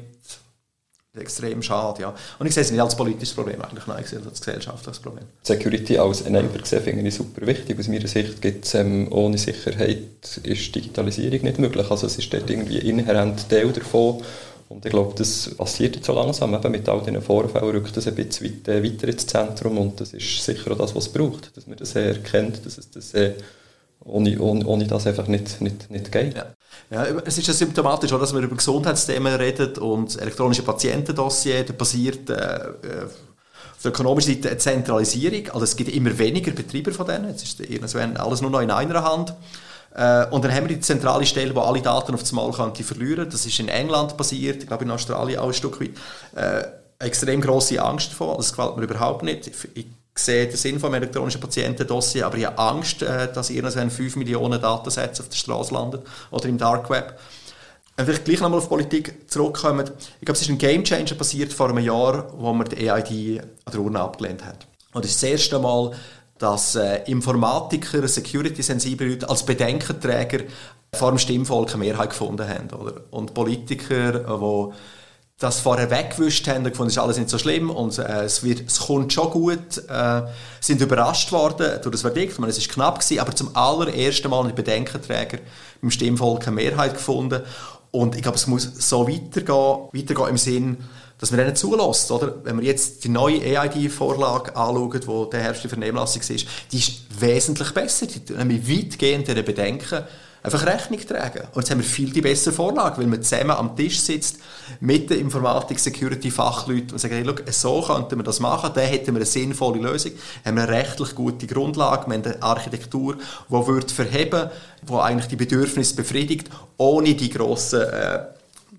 extrem 1.21 1.63
schade. 1.63 2.03
Ja. 2.03 2.15
Und 2.39 2.47
ich 2.47 2.55
sehe 2.55 2.63
es 2.63 2.71
nicht 2.71 2.81
als 2.81 2.97
politisches 2.97 3.35
Problem, 3.35 3.61
eigentlich, 3.61 3.87
nein, 3.87 4.03
ich 4.03 4.09
sehe 4.09 4.21
es 4.21 4.27
als 4.27 4.41
gesellschaftliches 4.41 5.01
Problem. 5.01 5.25
Security 5.43 5.99
als 5.99 6.23
Enabler 6.23 6.61
gesehen 6.61 6.83
finde 6.83 7.07
ich 7.07 7.15
super 7.15 7.47
wichtig. 7.47 7.79
Aus 7.79 7.89
meiner 7.89 8.09
Sicht 8.09 8.41
gibt 8.41 8.65
es 8.65 8.75
ähm, 8.75 9.09
ohne 9.11 9.39
Sicherheit 9.39 10.39
ist 10.43 10.75
Digitalisierung 10.75 11.43
nicht 11.43 11.59
möglich. 11.59 11.91
Also 11.91 12.07
es 12.07 12.19
ist 12.19 12.33
dort 12.33 12.49
irgendwie 12.49 12.79
inhärent 12.79 13.49
Teil 13.49 13.73
davon. 13.73 14.23
Und 14.69 14.85
ich 14.85 14.91
glaube, 14.91 15.15
das 15.17 15.55
passiert 15.57 15.97
jetzt 15.97 16.07
so 16.07 16.13
langsam. 16.13 16.55
Eben 16.55 16.71
mit 16.71 16.89
all 16.89 17.01
diesen 17.01 17.23
Vorfällen 17.23 17.71
rückt 17.71 17.97
das 17.97 18.07
ein 18.07 18.15
bisschen 18.15 18.47
weiter, 18.47 18.73
äh, 18.73 18.85
weiter 18.85 19.09
ins 19.09 19.27
Zentrum 19.27 19.79
und 19.79 20.01
das 20.01 20.13
ist 20.13 20.45
sicher 20.45 20.73
auch 20.73 20.79
das, 20.79 20.95
was 20.95 21.07
es 21.07 21.13
braucht. 21.13 21.57
Dass 21.57 21.67
man 21.67 21.79
das 21.79 21.95
erkennt, 21.95 22.65
dass 22.67 22.77
es 22.77 22.91
das 22.91 23.15
äh, 23.15 23.35
ohne, 24.05 24.39
ohne, 24.41 24.67
ohne 24.67 24.87
das 24.87 25.07
einfach 25.07 25.27
nicht, 25.27 25.61
nicht, 25.61 25.91
nicht 25.91 26.13
geht. 26.13 26.37
Ja. 26.37 26.47
Ja, 26.91 27.05
es 27.25 27.37
ist 27.37 27.47
ja 27.47 27.53
symptomatisch, 27.53 28.11
dass 28.11 28.33
wir 28.33 28.41
über 28.41 28.57
Gesundheitsthemen 28.57 29.35
reden 29.35 29.77
und 29.79 30.07
das 30.07 30.17
elektronische 30.17 30.63
Patientendossier, 30.63 31.65
da 31.65 31.73
passiert 31.73 32.31
äh, 32.31 32.35
äh, 32.35 33.05
auf 33.05 33.83
der 33.83 33.91
ökonomischen 33.91 34.35
Seite 34.35 34.51
eine 34.51 34.59
Zentralisierung. 34.59 35.51
Also 35.51 35.65
es 35.65 35.77
gibt 35.77 35.95
immer 35.95 36.17
weniger 36.19 36.51
Betreiber 36.53 36.93
von 36.93 37.07
denen. 37.07 37.29
Jetzt 37.29 37.43
ist 37.43 37.61
irgendwann 37.61 38.17
alles 38.17 38.41
nur 38.41 38.51
noch 38.51 38.61
in 38.61 38.71
einer 38.71 39.05
Hand. 39.05 39.35
Äh, 39.99 40.27
und 40.31 40.45
dann 40.45 40.55
haben 40.55 40.69
wir 40.69 40.77
die 40.77 40.81
zentrale 40.81 41.27
Stelle, 41.27 41.55
wo 41.55 41.61
alle 41.61 41.83
Daten 41.83 42.15
auf 42.15 42.21
das 42.21 42.31
Mal 42.31 42.51
könnte 42.53 42.85
verlieren. 42.85 43.29
Das 43.29 43.45
ist 43.45 43.59
in 43.59 43.69
England 43.69 44.17
passiert, 44.17 44.63
ich 44.63 44.69
glaube 44.69 44.85
in 44.85 44.91
Australien 44.93 45.41
auch 45.41 45.49
ein 45.49 45.55
Stück 45.55 45.81
weit. 45.81 45.91
Äh, 46.37 47.05
extrem 47.05 47.41
große 47.41 47.83
Angst 47.83 48.13
davor. 48.13 48.37
Das 48.37 48.53
gefällt 48.53 48.77
mir 48.77 48.85
überhaupt 48.85 49.25
nicht. 49.25 49.51
Ich 49.75 49.87
sehe 50.15 50.47
den 50.47 50.57
Sinn 50.57 50.79
vom 50.79 50.95
elektronischen 50.95 51.41
Patientendossier, 51.41 52.27
aber 52.27 52.39
ich 52.39 52.47
habe 52.47 52.59
Angst, 52.59 53.03
äh, 53.03 53.33
dass 53.33 53.51
irgendwann 53.51 53.91
5 53.91 54.15
Millionen 54.17 54.61
Datensätze 54.61 55.23
auf 55.23 55.31
der 55.31 55.37
Straße 55.37 55.75
landen 55.75 56.01
oder 56.31 56.49
im 56.49 56.59
Dark 56.59 56.89
Web. 56.91 57.19
Wenn 57.97 58.07
wir 58.07 58.15
gleich 58.21 58.41
nochmal 58.41 58.61
auf 58.61 58.69
Politik 58.69 59.29
zurückkommen, 59.29 59.91
ich 60.21 60.25
glaube, 60.25 60.37
es 60.37 60.43
ist 60.43 60.49
ein 60.49 60.59
Game 60.59 60.85
Changer 60.85 61.17
passiert 61.17 61.53
vor 61.53 61.71
einem 61.71 61.85
Jahr, 61.85 62.33
wo 62.37 62.53
man 62.53 62.69
die 62.69 62.89
EID 62.89 63.41
an 63.65 63.73
der 63.73 63.81
Urne 63.81 63.99
abgelehnt 63.99 64.45
hat. 64.45 64.69
Und 64.93 65.05
das 65.05 65.11
ist 65.11 65.23
das 65.23 65.31
erste 65.31 65.59
Mal, 65.59 65.91
dass 66.39 66.77
äh, 66.77 67.03
Informatiker, 67.07 68.07
Security-sensible 68.07 69.09
Leute 69.09 69.29
als 69.29 69.45
Bedenkenträger 69.45 70.45
vor 70.95 71.11
dem 71.11 71.19
Stimmvolk 71.19 71.71
eine 71.71 71.79
Mehrheit 71.79 72.11
gefunden 72.11 72.49
haben. 72.49 72.71
Oder? 72.71 73.03
Und 73.11 73.35
Politiker, 73.35 74.13
die 74.13 74.75
das 75.39 75.61
vorher 75.61 75.91
weggewischt 75.91 76.49
haben 76.49 76.65
und 76.65 76.71
gefunden, 76.71 76.89
es 76.89 76.97
ist 76.97 77.03
alles 77.03 77.17
nicht 77.17 77.31
so 77.31 77.39
schlimm 77.39 77.71
und 77.71 77.97
äh, 77.99 78.25
es, 78.25 78.43
wird, 78.43 78.63
es 78.67 78.81
kommt 78.81 79.13
schon 79.13 79.31
gut, 79.31 79.79
äh, 79.89 80.23
sind 80.61 80.81
überrascht 80.81 81.31
worden 81.31 81.81
durch 81.83 81.93
das 81.93 82.01
Verdikt. 82.01 82.39
Meine, 82.41 82.51
es 82.51 82.59
ist 82.59 82.69
knapp 82.69 82.99
gewesen, 82.99 83.21
aber 83.21 83.35
zum 83.35 83.55
allerersten 83.55 84.31
Mal 84.31 84.47
ein 84.47 84.55
Bedenkenträger 84.55 85.39
im 85.81 85.93
Stimmvolk 85.93 86.49
eine 86.49 86.57
Mehrheit 86.57 86.95
gefunden 86.95 87.43
und 87.91 88.17
ich 88.17 88.23
glaube, 88.23 88.37
es 88.37 88.47
muss 88.47 88.65
so 88.65 89.09
weitergehen, 89.09 89.89
weitergehen 89.93 90.29
im 90.29 90.39
Sinn, 90.39 90.77
dass 91.19 91.31
man 91.31 91.39
denen 91.39 91.57
zulässt, 91.57 92.11
oder? 92.11 92.45
Wenn 92.45 92.61
wir 92.61 92.67
jetzt 92.67 93.05
die 93.05 93.09
neue 93.09 93.41
EID-Vorlage 93.43 94.55
anschauen, 94.57 95.01
die 95.01 95.31
der 95.31 95.41
erste 95.41 95.69
Vernehmlassung 95.69 96.23
ist, 96.23 96.47
die 96.71 96.79
ist 96.79 97.03
wesentlich 97.19 97.73
besser, 97.73 98.07
die 98.07 98.33
nämlich 98.33 98.69
weitgehend 98.69 99.27
Bedenken 99.27 100.05
einfach 100.43 100.67
Rechnung 100.67 101.01
tragen. 101.01 101.49
Und 101.53 101.63
jetzt 101.63 101.71
haben 101.71 101.79
wir 101.79 101.85
viel 101.85 102.11
die 102.11 102.21
bessere 102.21 102.55
Vorlage, 102.55 102.99
weil 102.99 103.07
man 103.07 103.23
zusammen 103.23 103.51
am 103.51 103.77
Tisch 103.77 104.01
sitzt 104.01 104.39
mit 104.81 105.11
den 105.11 105.21
Informatik-Security-Fachleuten 105.21 106.93
und 106.93 106.99
sagt, 106.99 107.13
hey, 107.13 107.23
look, 107.23 107.43
so 107.51 107.83
könnten 107.83 108.19
wir 108.19 108.23
das 108.23 108.41
machen, 108.41 108.71
dann 108.75 108.87
hätten 108.87 109.09
wir 109.09 109.17
eine 109.17 109.27
sinnvolle 109.27 109.81
Lösung, 109.81 110.13
haben 110.45 110.57
wir 110.57 110.63
eine 110.63 110.73
rechtlich 110.73 111.15
gute 111.15 111.47
Grundlage, 111.47 112.07
wir 112.07 112.15
haben 112.15 112.25
eine 112.25 112.43
Architektur, 112.43 113.17
die 113.49 113.67
wird 113.67 113.91
verheben, 113.91 114.51
die 114.89 114.95
eigentlich 114.95 115.29
die 115.29 115.37
Bedürfnisse 115.37 115.97
befriedigt, 115.97 116.49
ohne 116.77 117.15
die 117.15 117.31
grossen 117.31 117.83
äh, 117.83 118.21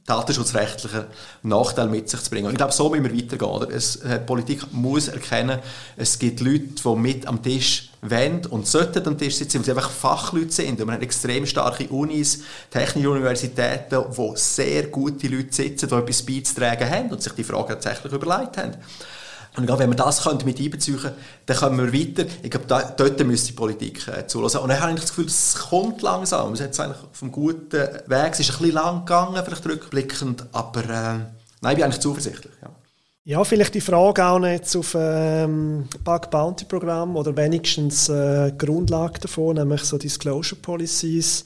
datenschutzrechtlichen 0.10 1.06
Nachteil 1.44 1.88
mit 1.88 2.10
sich 2.10 2.22
zu 2.22 2.30
bringen. 2.30 2.48
Und 2.48 2.54
ich 2.54 2.58
glaube, 2.58 2.74
so 2.74 2.90
müssen 2.90 3.04
wir 3.04 3.16
weitergehen. 3.16 3.50
Oder? 3.50 3.70
Es, 3.70 3.98
äh, 3.98 4.20
die 4.20 4.26
Politik 4.26 4.62
muss 4.72 5.08
erkennen, 5.08 5.60
es 5.98 6.18
gibt 6.18 6.40
Leute, 6.40 6.68
die 6.84 6.96
mit 6.96 7.28
am 7.28 7.42
Tisch 7.44 7.90
wollen 8.02 8.46
und 8.48 8.66
sollten 8.66 9.06
am 9.08 9.18
Tisch 9.18 9.36
sitzen, 9.36 9.60
weil 9.60 9.66
sie 9.66 9.72
einfach 9.72 9.90
Fachleute 9.90 10.52
sind. 10.52 10.82
Und 10.82 10.88
wir 10.88 10.94
haben 10.94 11.02
extrem 11.02 11.46
starke 11.46 11.88
Unis, 11.90 12.40
technische 12.72 13.10
Universitäten, 13.10 14.04
wo 14.10 14.36
sehr 14.36 14.88
gute 14.88 15.28
Leute 15.28 15.54
sitzen, 15.54 15.88
die 15.88 15.96
etwas 15.96 16.24
beizutragen 16.24 16.90
haben 16.90 17.10
und 17.12 17.22
sich 17.22 17.34
die 17.34 17.44
Frage 17.44 17.70
tatsächlich 17.70 18.12
überlegt 18.12 18.58
haben. 18.58 18.76
Und 19.60 19.66
ich 19.66 19.68
glaube, 19.68 19.84
wenn 19.84 19.90
wir 19.90 19.98
das 19.98 20.26
mit 20.46 20.58
einbeziehen 20.58 20.98
dann 21.46 21.58
kommen 21.58 21.78
wir 21.78 21.94
weiter. 21.94 22.26
Ich 22.42 22.50
glaube, 22.50 22.66
da, 22.66 22.82
dort 22.96 23.20
müsste 23.26 23.48
die 23.48 23.54
Politik 23.54 24.08
äh, 24.08 24.26
zulassen. 24.26 24.60
Und 24.60 24.70
dann 24.70 24.80
habe 24.80 24.94
ich 24.94 25.02
das 25.02 25.10
Gefühl, 25.10 25.26
es 25.26 25.54
kommt 25.56 26.02
langsam. 26.02 26.54
Es 26.54 26.62
ist 26.62 26.80
eigentlich 26.80 27.04
auf 27.04 27.22
einem 27.22 27.34
guten 27.34 27.72
Weg. 28.08 28.32
Es 28.32 28.40
ist 28.40 28.52
ein 28.52 28.58
bisschen 28.60 28.76
lang 28.76 29.00
gegangen, 29.00 29.42
vielleicht 29.44 29.66
rückblickend, 29.66 30.46
aber 30.54 30.84
äh, 30.86 30.88
nein, 30.88 31.72
ich 31.72 31.76
bin 31.76 31.84
eigentlich 31.84 32.00
zuversichtlich. 32.00 32.54
Ja. 32.62 32.70
Ja, 33.26 33.44
vielleicht 33.44 33.76
die 33.76 33.82
Frage 33.82 34.26
auch 34.26 34.44
jetzt 34.46 34.78
auf 34.78 34.96
ähm, 34.98 35.90
Bug 36.06 36.32
Bounty 36.32 36.64
Programm 36.64 37.18
oder 37.18 37.36
wenigstens 37.36 38.08
äh, 38.08 38.54
Grundlage 38.58 39.20
davon, 39.20 39.58
nämlich 39.58 39.84
so 39.84 39.98
Disclosure 39.98 40.60
Policies. 40.62 41.44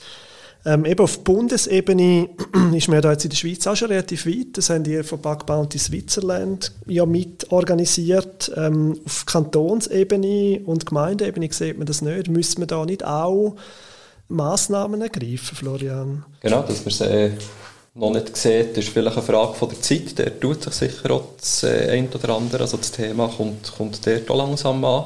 Ähm, 0.66 0.86
eben 0.86 1.04
auf 1.04 1.24
Bundesebene 1.24 2.30
ist 2.76 2.88
man 2.88 3.02
da 3.02 3.12
jetzt 3.12 3.26
in 3.26 3.30
der 3.30 3.38
Schweiz 3.38 3.68
auch 3.68 3.76
schon 3.76 3.90
relativ 3.90 4.26
weit. 4.26 4.56
Das 4.58 4.70
haben 4.70 4.84
die 4.84 5.04
von 5.04 5.20
Bug 5.20 5.46
Bounty 5.46 5.78
Switzerland 5.78 6.72
ja 6.88 7.06
mit 7.06 7.52
organisiert. 7.52 8.52
Ähm, 8.56 9.00
auf 9.06 9.26
Kantonsebene 9.26 10.62
und 10.66 10.86
Gemeindeebene 10.86 11.52
sieht 11.52 11.78
man 11.78 11.86
das 11.86 12.02
nicht. 12.02 12.30
Müssen 12.30 12.62
wir 12.62 12.68
da 12.68 12.86
nicht 12.86 13.04
auch 13.06 13.56
Massnahmen 14.30 15.02
ergreifen, 15.02 15.56
Florian? 15.56 16.26
Genau, 16.40 16.62
dass 16.62 16.86
man 16.86 16.94
sie 16.94 17.32
noch 17.96 18.12
nicht 18.12 18.36
sieht, 18.36 18.78
ist 18.78 18.90
vielleicht 18.90 19.18
eine 19.18 19.26
Frage 19.26 19.54
von 19.54 19.70
der 19.70 19.82
Zeit. 19.82 20.18
Der 20.18 20.40
tut 20.40 20.64
sich 20.64 20.74
sicher 20.74 21.12
auch 21.12 21.24
das 21.38 21.64
äh, 21.64 21.92
ein 21.92 22.10
oder 22.14 22.36
andere. 22.36 22.64
Also 22.64 22.78
das 22.78 22.92
Thema 22.92 23.28
kommt, 23.28 23.72
kommt 23.78 24.06
dort 24.08 24.32
auch 24.32 24.38
langsam 24.38 24.84
an. 24.86 25.06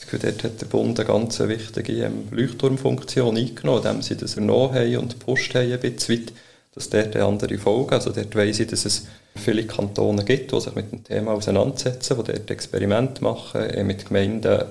Jetzt, 0.00 0.24
dort 0.24 0.44
hat 0.44 0.60
der 0.60 0.66
Bund 0.66 0.98
eine 0.98 1.08
ganz 1.08 1.38
wichtige 1.40 1.92
ähm, 2.04 2.28
Leuchtturmfunktion 2.30 3.36
eingenommen, 3.36 3.84
indem 3.84 4.02
sie 4.02 4.16
das 4.16 4.36
ernommen 4.36 4.74
haben 4.74 4.96
und 4.98 5.18
gepusht 5.18 5.54
haben 5.54 5.72
ein 5.72 5.80
bisschen 5.80 6.20
weit, 6.20 6.32
dass 6.74 6.90
dort 6.90 7.16
andere 7.16 7.58
Folge, 7.58 7.92
also 7.92 8.10
dort 8.10 8.34
weiss 8.36 8.60
ich, 8.60 8.68
dass 8.68 8.84
es 8.84 9.06
viele 9.34 9.64
Kantone 9.64 10.24
gibt, 10.24 10.52
die 10.52 10.60
sich 10.60 10.74
mit 10.74 10.92
dem 10.92 11.04
Thema 11.04 11.32
auseinandersetzen, 11.32 12.16
die 12.16 12.32
dort 12.32 12.50
Experimente 12.50 13.22
machen, 13.24 13.62
äh, 13.62 13.82
mit 13.82 14.06
Gemeinden 14.06 14.62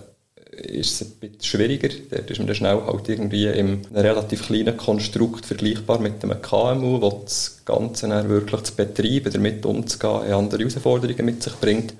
ist 0.57 1.01
es 1.01 1.07
ein 1.07 1.11
bisschen 1.19 1.43
schwieriger. 1.43 1.89
Dort 2.09 2.31
ist 2.31 2.37
man 2.39 2.47
dann 2.47 2.55
schnell 2.55 2.81
halt 2.81 3.09
irgendwie 3.09 3.45
in 3.45 3.53
einem 3.53 3.81
relativ 3.93 4.47
kleinen 4.47 4.75
Konstrukt 4.75 5.45
vergleichbar 5.45 5.99
mit 5.99 6.23
einem 6.23 6.41
KMU, 6.41 7.01
wo 7.01 7.21
das 7.23 7.61
Ganze 7.65 8.07
dann 8.07 8.29
wirklich 8.29 8.63
zu 8.63 8.75
betreiben, 8.75 9.31
damit 9.31 9.65
umzugehen, 9.65 10.33
andere 10.33 10.61
Herausforderungen 10.61 11.25
mit 11.25 11.43
sich 11.43 11.53
bringt. 11.55 11.93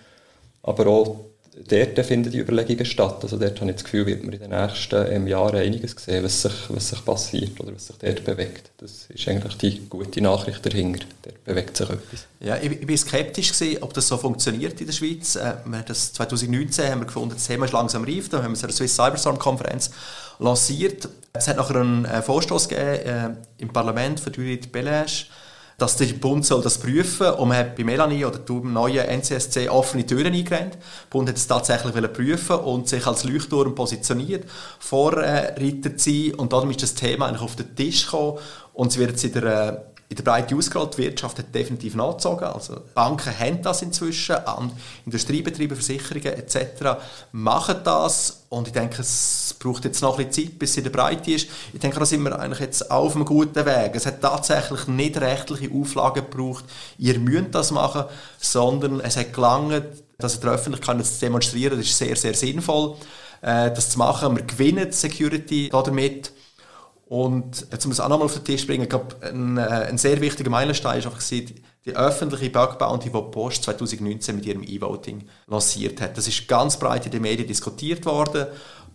Aber 0.64 0.88
auch 0.88 1.20
dort 1.68 2.06
finden 2.06 2.32
die 2.32 2.40
Überlegungen 2.40 2.86
statt. 2.86 3.20
Also 3.24 3.38
dort 3.38 3.60
habe 3.60 3.70
ich 3.70 3.78
das 3.78 3.84
Gefühl, 3.84 4.06
wird 4.06 4.24
man 4.24 4.34
in 4.34 4.40
den 4.40 4.50
nächsten 4.50 5.28
Jahren 5.28 5.56
einiges 5.56 5.96
sehen, 5.98 6.24
was 6.24 6.42
sich, 6.42 6.54
was 6.70 6.90
sich 6.90 7.04
passiert 7.04 7.60
oder 7.60 7.74
was 7.74 7.88
sich 7.88 7.96
dort 7.98 8.24
bewegt. 8.24 8.72
Das 8.78 9.08
ist 9.10 9.28
eigentlich 9.28 9.58
die 9.58 9.80
gute 9.90 10.22
Nachricht 10.22 10.66
dahinter. 10.66 11.06
Dort 11.24 11.44
bewegt 11.44 11.78
sich 11.78 11.90
etwas. 11.90 12.28
Ja, 12.40 12.58
ich, 12.58 12.72
ich 12.72 12.86
bin 12.86 12.98
skeptisch 12.98 13.54
gewesen, 13.54 13.82
ob 13.82 13.94
das 13.94 14.08
so 14.08 14.18
funktioniert 14.18 14.80
in 14.80 14.88
der 14.88 14.94
Schweiz. 14.94 15.36
Äh, 15.36 15.56
das 15.86 16.14
2019 16.14 16.90
haben 16.90 17.02
wir 17.02 17.06
gefunden, 17.06 17.34
das 17.36 17.48
Thema 17.48 17.66
ist 17.66 17.74
langsam 17.74 18.04
reif. 18.04 18.30
Da 18.30 18.44
haben 18.44 18.56
wir 18.56 18.64
eine 18.64 18.74
Swiss 18.74 18.96
Cyberstorm-Konferenz 18.96 19.92
lanciert. 20.40 21.10
Es 21.34 21.48
hat 21.48 21.58
nachher 21.58 21.78
einen 21.78 22.06
äh, 22.06 22.22
Vorstoß 22.22 22.70
gegeben 22.70 23.06
äh, 23.06 23.30
im 23.58 23.70
Parlament 23.70 24.20
von 24.20 24.34
Judith 24.34 24.68
Belage, 24.72 25.26
dass 25.78 25.96
der 25.96 26.08
Bund 26.08 26.44
soll 26.44 26.64
das 26.64 26.80
prüfen 26.80 27.30
und 27.34 27.50
man 27.50 27.58
hat 27.58 27.76
bei 27.76 27.84
Melanie 27.84 28.26
oder 28.26 28.40
dem 28.40 28.74
neuen 28.74 29.06
NCSC 29.06 29.70
offene 29.70 30.08
Türen 30.08 30.34
eingerannt. 30.34 30.74
Der 30.74 31.10
Bund 31.12 31.30
hat 31.30 31.38
es 31.38 31.46
tatsächlich 31.46 31.94
prüfen 32.14 32.56
und 32.56 32.90
sich 32.90 33.06
als 33.06 33.24
Leuchtturm 33.24 33.76
positioniert, 33.76 34.50
Vorreiter 34.80 35.96
zu 35.96 36.10
sein. 36.10 36.34
Und 36.34 36.52
darum 36.52 36.72
ist 36.72 36.82
das 36.82 36.96
Thema 36.96 37.28
eigentlich 37.28 37.44
auf 37.44 37.56
den 37.56 37.76
Tisch 37.76 38.06
gekommen. 38.06 38.40
Und 38.74 38.88
es 38.88 38.98
wird 38.98 39.24
in 39.24 39.34
der 39.34 39.86
in 40.10 40.16
der 40.16 40.24
Breite 40.24 40.56
ausgerollt. 40.56 40.98
Die 40.98 41.04
Wirtschaft 41.04 41.38
hat 41.40 41.54
definitiv 41.54 41.96
nachgezogen. 41.96 42.48
Also 42.48 42.82
Banken 42.94 43.38
haben 43.38 43.62
das 43.62 43.82
inzwischen, 43.82 44.36
an 44.36 44.72
Industriebetriebe, 45.06 45.76
Versicherungen 45.76 46.34
etc. 46.34 47.02
machen 47.32 47.78
das 47.84 48.44
und 48.50 48.68
ich 48.68 48.74
denke, 48.74 49.02
es 49.02 49.56
braucht 49.60 49.84
jetzt 49.84 50.02
noch 50.02 50.18
ein 50.18 50.28
bisschen 50.28 50.48
Zeit, 50.48 50.60
bis 50.60 50.74
sie 50.74 50.80
in 50.80 50.86
der 50.86 50.92
Breite 50.92 51.32
ist. 51.32 51.50
Ich 51.74 51.80
denke, 51.80 52.00
da 52.00 52.06
sind 52.06 52.24
wir 52.24 52.40
eigentlich 52.40 52.62
jetzt 52.62 52.90
auf 52.90 53.16
einem 53.16 53.26
guten 53.26 53.66
Weg. 53.66 53.92
Es 53.96 54.06
hat 54.06 54.22
tatsächlich 54.22 54.88
nicht 54.88 55.18
rechtliche 55.20 55.74
Auflagen 55.74 56.26
gebraucht, 56.30 56.64
ihr 56.98 57.20
müsst 57.20 57.54
das 57.54 57.72
machen, 57.72 58.06
sondern 58.38 59.02
es 59.02 59.18
hat 59.18 59.34
gelangt, 59.34 59.84
dass 60.18 60.40
der 60.40 60.52
Öffentlichkeit 60.52 61.00
das 61.00 61.20
demonstrieren, 61.20 61.78
das 61.78 61.88
ist 61.88 61.98
sehr, 61.98 62.16
sehr 62.16 62.34
sinnvoll, 62.34 62.96
äh, 63.42 63.70
das 63.72 63.90
zu 63.90 64.00
machen. 64.00 64.38
Wir 64.38 64.44
gewinnen 64.44 64.88
die 64.88 64.96
Security 64.96 65.70
damit 65.70 66.32
und 67.10 67.68
jetzt 67.72 67.86
muss 67.86 68.00
ich 68.00 68.04
auch 68.04 68.10
nochmal 68.10 68.26
auf 68.26 68.34
den 68.34 68.44
Tisch 68.44 68.68
bringen, 68.68 68.84
ich 68.84 68.90
glaube, 68.90 69.16
ein, 69.22 69.58
äh, 69.58 69.62
ein 69.62 69.98
sehr 69.98 70.20
wichtiger 70.20 70.50
Meilenstein 70.50 71.00
ist 71.00 71.06
einfach 71.06 71.22
die, 71.22 71.56
öffentliche 71.96 72.50
Bug 72.50 72.78
die 73.00 73.10
Post 73.10 73.64
2019 73.64 74.36
mit 74.36 74.46
ihrem 74.46 74.62
E-Voting 74.62 75.24
lanciert 75.48 76.02
hat. 76.02 76.18
Das 76.18 76.28
ist 76.28 76.48
ganz 76.48 76.78
breit 76.78 77.06
in 77.06 77.12
den 77.14 77.22
Medien 77.22 77.48
diskutiert 77.48 78.06
worden 78.06 78.48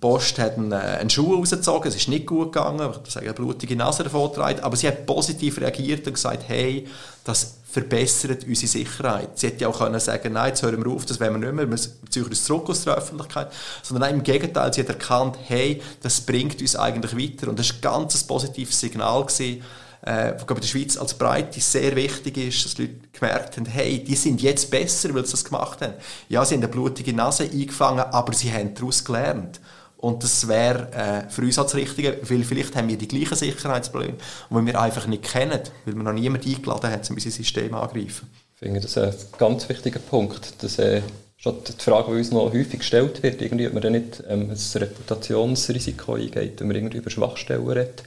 Post 0.02 0.38
hat 0.40 0.58
einen, 0.58 0.72
äh, 0.72 0.74
einen 0.74 1.08
Schuh 1.08 1.36
rausgezogen, 1.36 1.88
es 1.88 1.96
ist 1.96 2.08
nicht 2.08 2.26
gut 2.26 2.52
gegangen, 2.52 2.92
ich 3.06 3.10
sage, 3.10 3.26
eine 3.26 3.34
blutige 3.34 3.76
Nase 3.76 4.02
davon 4.02 4.32
aber 4.36 4.76
sie 4.76 4.88
hat 4.88 5.06
positiv 5.06 5.60
reagiert 5.60 6.06
und 6.06 6.14
gesagt, 6.14 6.42
hey, 6.48 6.86
das 7.24 7.58
verbessert 7.70 8.44
unsere 8.44 8.66
Sicherheit. 8.66 9.38
Sie 9.38 9.46
hätte 9.46 9.62
ja 9.62 9.68
auch 9.68 9.78
können 9.78 10.00
sagen, 10.00 10.32
nein, 10.32 10.48
jetzt 10.48 10.62
hören 10.62 10.84
wir 10.84 10.90
auf, 10.90 11.06
das 11.06 11.20
wollen 11.20 11.40
wir 11.40 11.52
nicht 11.52 11.54
mehr, 11.54 11.70
wir 11.70 12.10
ziehen 12.10 12.24
uns 12.24 12.44
zurück 12.44 12.68
aus 12.68 12.82
der 12.82 12.96
Öffentlichkeit, 12.96 13.52
sondern 13.82 14.10
nein, 14.10 14.18
im 14.18 14.24
Gegenteil, 14.24 14.74
sie 14.74 14.80
hat 14.80 14.88
erkannt, 14.88 15.38
hey, 15.46 15.80
das 16.02 16.20
bringt 16.20 16.60
uns 16.60 16.74
eigentlich 16.76 17.16
weiter 17.16 17.48
und 17.48 17.58
das 17.58 17.68
war 17.68 17.76
ein 17.76 17.80
ganz 17.80 18.24
positives 18.24 18.78
Signal 18.80 19.24
gewesen, 19.24 19.62
äh, 20.02 20.34
wo 20.36 20.52
in 20.52 20.60
der 20.60 20.66
Schweiz 20.66 20.96
als 20.96 21.14
Breite 21.14 21.60
sehr 21.60 21.94
wichtig 21.94 22.36
ist, 22.38 22.64
dass 22.64 22.74
die 22.74 22.82
Leute 22.82 22.96
gemerkt 23.12 23.56
haben, 23.56 23.66
hey, 23.66 24.02
die 24.02 24.16
sind 24.16 24.42
jetzt 24.42 24.68
besser, 24.68 25.14
weil 25.14 25.24
sie 25.24 25.30
das 25.30 25.44
gemacht 25.44 25.80
haben. 25.80 25.94
Ja, 26.28 26.44
sie 26.44 26.56
haben 26.56 26.62
eine 26.62 26.72
blutige 26.72 27.12
Nase 27.12 27.44
eingefangen, 27.44 28.00
aber 28.00 28.32
sie 28.32 28.52
haben 28.52 28.74
daraus 28.74 29.04
gelernt. 29.04 29.60
Und 30.02 30.24
das 30.24 30.48
wäre 30.48 30.90
äh, 30.92 31.30
für 31.30 31.42
uns 31.42 31.54
das 31.54 31.76
Richtige, 31.76 32.18
weil 32.22 32.42
vielleicht 32.42 32.74
haben 32.74 32.88
wir 32.88 32.98
die 32.98 33.06
gleichen 33.06 33.36
Sicherheitsprobleme, 33.36 34.14
die 34.50 34.66
wir 34.66 34.80
einfach 34.80 35.06
nicht 35.06 35.22
kennen, 35.22 35.60
weil 35.84 35.94
wir 35.94 36.02
noch 36.02 36.12
niemand 36.12 36.44
eingeladen 36.44 36.90
haben, 36.90 37.02
um 37.08 37.14
unser 37.14 37.30
System 37.30 37.72
angreifen. 37.72 38.28
Ich 38.54 38.58
finde 38.58 38.80
das 38.80 38.98
ein 38.98 39.14
ganz 39.38 39.68
wichtiger 39.68 40.00
Punkt, 40.00 40.60
dass 40.60 40.80
äh, 40.80 41.02
statt 41.36 41.74
die 41.78 41.84
Frage, 41.84 42.10
die 42.10 42.18
uns 42.18 42.32
noch 42.32 42.52
häufig 42.52 42.80
gestellt 42.80 43.22
wird, 43.22 43.40
irgendwie, 43.40 43.68
ob 43.68 43.74
man 43.74 43.82
dann 43.82 43.92
nicht 43.92 44.24
ähm, 44.28 44.50
ein 44.50 44.80
Reputationsrisiko 44.82 46.14
eingeht, 46.14 46.58
wenn 46.58 46.66
man 46.66 46.76
irgendwie 46.76 46.98
über 46.98 47.10
Schwachstellen 47.10 47.68
redet. 47.68 48.02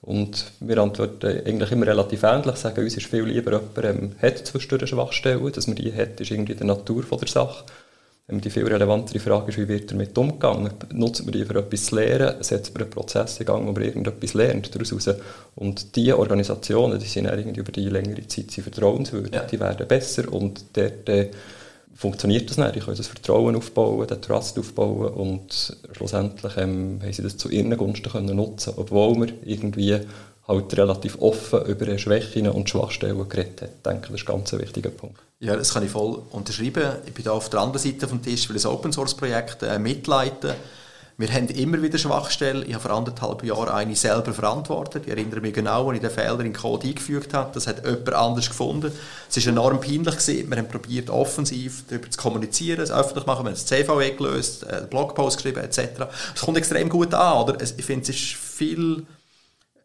Und 0.00 0.50
wir 0.60 0.78
antworten 0.78 1.26
eigentlich 1.46 1.72
immer 1.72 1.86
relativ 1.86 2.22
ähnlich, 2.22 2.56
sagen, 2.56 2.82
uns 2.82 2.96
ist 2.96 3.06
viel 3.06 3.24
lieber, 3.24 3.52
jemand 3.52 4.00
ähm, 4.00 4.12
hat 4.22 4.46
zwischendurch 4.46 4.88
Schwachstellen, 4.88 5.52
dass 5.52 5.66
man 5.66 5.76
die 5.76 5.92
hat, 5.92 6.18
ist 6.22 6.30
irgendwie 6.30 6.54
die 6.54 6.64
Natur 6.64 7.02
von 7.02 7.18
der 7.18 7.28
Sache. 7.28 7.64
Die 8.26 8.48
viel 8.48 8.66
relevantere 8.66 9.18
Frage 9.18 9.50
ist, 9.50 9.58
wie 9.58 9.68
wird 9.68 9.90
damit 9.90 10.16
umgegangen? 10.16 10.70
Nutzt 10.94 11.24
man 11.24 11.32
die 11.32 11.44
für 11.44 11.58
etwas 11.58 11.84
zu 11.84 11.96
lernen? 11.96 12.42
Setzt 12.42 12.72
man 12.72 12.84
einen 12.84 12.90
Prozess 12.90 13.38
in 13.38 13.44
Gang, 13.44 13.66
wo 13.66 13.72
man 13.72 13.82
irgendetwas 13.82 14.32
lernt 14.32 14.74
daraus 14.74 14.94
raus? 14.94 15.16
Und 15.56 15.94
diese 15.94 16.18
Organisationen, 16.18 16.98
die 16.98 17.06
sind 17.06 17.26
irgendwie 17.26 17.60
über 17.60 17.70
die 17.70 17.86
längere 17.90 18.26
Zeit 18.26 18.50
vertrauenswürdig, 18.50 19.34
ja. 19.34 19.44
die 19.44 19.60
werden 19.60 19.86
besser 19.86 20.32
und 20.32 20.64
dort 20.72 21.06
äh, 21.10 21.32
funktioniert 21.94 22.48
das 22.48 22.56
nicht. 22.56 22.76
Die 22.76 22.80
können 22.80 22.96
das 22.96 23.08
Vertrauen 23.08 23.56
aufbauen, 23.56 24.06
den 24.06 24.22
Trust 24.22 24.58
aufbauen 24.58 25.12
und 25.12 25.76
schlussendlich 25.92 26.56
ähm, 26.56 27.00
haben 27.02 27.12
sie 27.12 27.22
das 27.22 27.36
zu 27.36 27.50
ihren 27.50 27.76
Gunsten 27.76 28.10
können 28.10 28.36
nutzen 28.36 28.72
obwohl 28.76 29.16
wir 29.20 29.34
irgendwie 29.44 30.00
halt 30.46 30.76
relativ 30.76 31.18
offen 31.20 31.64
über 31.66 31.98
Schwächen 31.98 32.48
und 32.48 32.68
Schwachstellen 32.68 33.28
geredet 33.28 33.62
hat. 33.62 33.70
Ich 33.76 33.82
denke, 33.82 34.12
das 34.12 34.20
ist 34.20 34.28
ein 34.28 34.36
ganz 34.36 34.52
wichtiger 34.52 34.90
Punkt. 34.90 35.18
Ja, 35.40 35.56
das 35.56 35.72
kann 35.72 35.84
ich 35.84 35.90
voll 35.90 36.22
unterschreiben. 36.30 36.96
Ich 37.06 37.14
bin 37.14 37.24
da 37.24 37.32
auf 37.32 37.50
der 37.50 37.60
anderen 37.60 37.80
Seite 37.80 38.06
des 38.06 38.22
Tisches, 38.22 38.48
weil 38.48 38.56
ich 38.56 38.64
ein 38.64 38.72
Open-Source-Projekt 38.72 39.62
äh, 39.62 39.78
mitleite. 39.78 40.54
Wir 41.16 41.32
haben 41.32 41.46
immer 41.46 41.80
wieder 41.80 41.96
Schwachstellen. 41.96 42.64
Ich 42.66 42.74
habe 42.74 42.88
vor 42.88 42.90
anderthalb 42.90 43.44
Jahren 43.44 43.68
eine 43.68 43.94
selber 43.94 44.32
verantwortet. 44.32 45.04
Ich 45.06 45.12
erinnere 45.12 45.40
mich 45.40 45.54
genau, 45.54 45.88
als 45.88 45.96
ich 45.96 46.02
den 46.02 46.10
Fehler 46.10 46.40
in 46.40 46.46
den 46.46 46.52
Code 46.52 46.88
eingefügt 46.88 47.32
habe. 47.34 47.52
Das 47.54 47.68
hat 47.68 47.84
jemand 47.84 48.12
anders 48.14 48.48
gefunden. 48.48 48.90
Es 49.28 49.36
war 49.36 49.52
enorm 49.52 49.80
peinlich. 49.80 50.16
Gewesen. 50.16 50.50
Wir 50.50 50.56
haben 50.56 50.68
probiert, 50.68 51.10
offensiv 51.10 51.84
darüber 51.88 52.10
zu 52.10 52.18
kommunizieren, 52.18 52.80
es 52.80 52.90
öffentlich 52.90 53.26
machen. 53.26 53.44
Wir 53.44 53.50
haben 53.50 53.54
das 53.54 53.66
CVE 53.66 54.16
gelöst, 54.16 54.66
einen 54.66 54.88
Blogpost 54.88 55.36
geschrieben 55.36 55.62
etc. 55.62 56.08
Es 56.34 56.40
kommt 56.40 56.58
extrem 56.58 56.88
gut 56.88 57.14
an. 57.14 57.44
Oder? 57.44 57.62
Ich 57.62 57.84
finde, 57.84 58.02
es 58.02 58.08
ist 58.08 58.34
viel 58.34 59.06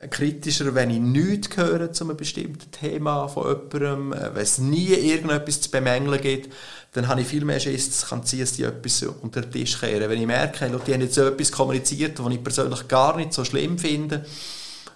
kritischer, 0.08 0.74
wenn 0.76 0.89
ich 0.89 1.00
nichts 1.00 1.58
höre 1.58 1.91
zu 1.91 2.06
einem 2.06 2.16
bestimmten 2.16 2.72
Thema 2.72 3.28
von 3.28 3.47
jemandem, 3.47 4.14
äh, 4.14 4.34
wenn 4.34 4.43
es 4.43 4.58
nie 4.58 4.93
irgendetwas 4.93 5.62
zu 5.62 5.72
bemängeln 5.72 6.22
gibt, 6.22 6.54
dann 6.93 7.08
habe 7.08 7.22
ich 7.22 7.28
viel 7.28 7.43
mehr 7.43 7.60
Schiss, 7.60 7.88
es 7.89 8.06
kann 8.08 8.24
sein, 8.24 8.39
dass 8.39 8.54
die 8.54 8.64
etwas 8.64 9.04
unter 9.04 9.41
den 9.41 9.52
Tisch 9.52 9.80
kehren. 9.80 10.10
Wenn 10.10 10.20
ich 10.20 10.26
merke, 10.26 10.70
die 10.88 10.93
haben 10.93 11.02
jetzt 11.02 11.16
so 11.16 11.24
etwas 11.24 11.52
kommuniziert, 11.52 12.24
was 12.24 12.34
ich 12.34 12.43
persönlich 12.43 12.88
gar 12.88 13.18
nicht 13.18 13.34
so 13.34 13.43
schlimm 13.43 13.78
finde, 13.78 14.26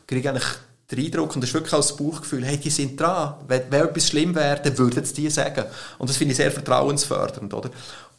kriege 0.07 0.21
ich 0.21 0.29
eigentlich 0.29 0.47
den 0.89 1.05
Eindruck, 1.05 1.35
und 1.35 1.41
das 1.41 1.49
ist 1.49 1.53
wirklich 1.53 1.73
auch 1.73 1.77
das 1.77 1.97
Bauchgefühl, 1.97 2.45
hey, 2.45 2.57
die 2.57 2.69
sind 2.69 2.99
dran. 2.99 3.35
Wenn, 3.47 3.63
wenn 3.69 3.85
etwas 3.85 4.07
schlimm 4.07 4.33
wäre, 4.35 4.61
dann 4.61 4.77
würden 4.77 5.03
sie 5.03 5.13
die 5.13 5.29
sagen. 5.29 5.65
Und 5.97 6.09
das 6.09 6.17
finde 6.17 6.31
ich 6.31 6.37
sehr 6.37 6.51
vertrauensfördernd, 6.51 7.53
oder? 7.53 7.69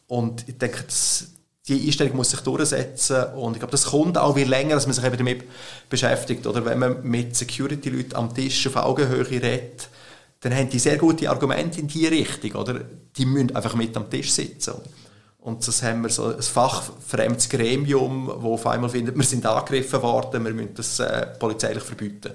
Und 0.07 0.49
ich 0.49 0.59
denke, 0.59 0.85
das, 0.85 1.29
die 1.69 1.87
Einstellung 1.87 2.17
muss 2.17 2.31
sich 2.31 2.41
durchsetzen 2.41 3.25
und 3.37 3.55
ich 3.55 3.59
glaube, 3.59 3.73
das 3.73 3.87
kommt 3.87 4.19
auch 4.19 4.37
wie 4.37 4.45
länger, 4.45 4.75
dass 4.75 4.87
man 4.87 4.95
sich 4.95 5.05
eben 5.05 5.17
damit 5.17 5.45
beschäftigt. 5.89 6.47
Oder 6.47 6.65
wenn 6.65 6.79
man 6.79 7.03
mit 7.03 7.35
Security-Leuten 7.35 8.15
am 8.17 8.35
Tisch 8.35 8.67
auf 8.67 8.77
Augenhöhe 8.77 9.29
redet, 9.31 9.89
dann 10.41 10.55
haben 10.55 10.69
die 10.69 10.79
sehr 10.79 10.99
gute 10.99 11.31
Argumente 11.31 11.81
in 11.81 11.89
diese 11.89 12.11
Richtung. 12.11 12.53
Oder? 12.53 12.81
Die 13.17 13.25
müssen 13.25 13.57
einfach 13.57 13.75
mit 13.75 13.97
am 13.97 14.11
Tisch 14.11 14.31
sitzen. 14.31 14.75
Und 15.39 15.67
das 15.67 15.83
haben 15.83 16.03
wir 16.03 16.11
so 16.11 16.35
ein 16.35 16.43
fachfremdes 16.43 17.49
Gremium, 17.49 18.27
das 18.27 18.45
auf 18.45 18.67
einmal 18.67 18.91
findet, 18.91 19.17
wir 19.17 19.25
sind 19.25 19.45
angegriffen 19.45 20.03
worden, 20.03 20.45
wir 20.45 20.53
müssen 20.53 20.75
das 20.75 21.01
äh, 21.01 21.27
polizeilich 21.39 21.83
verbieten. 21.83 22.33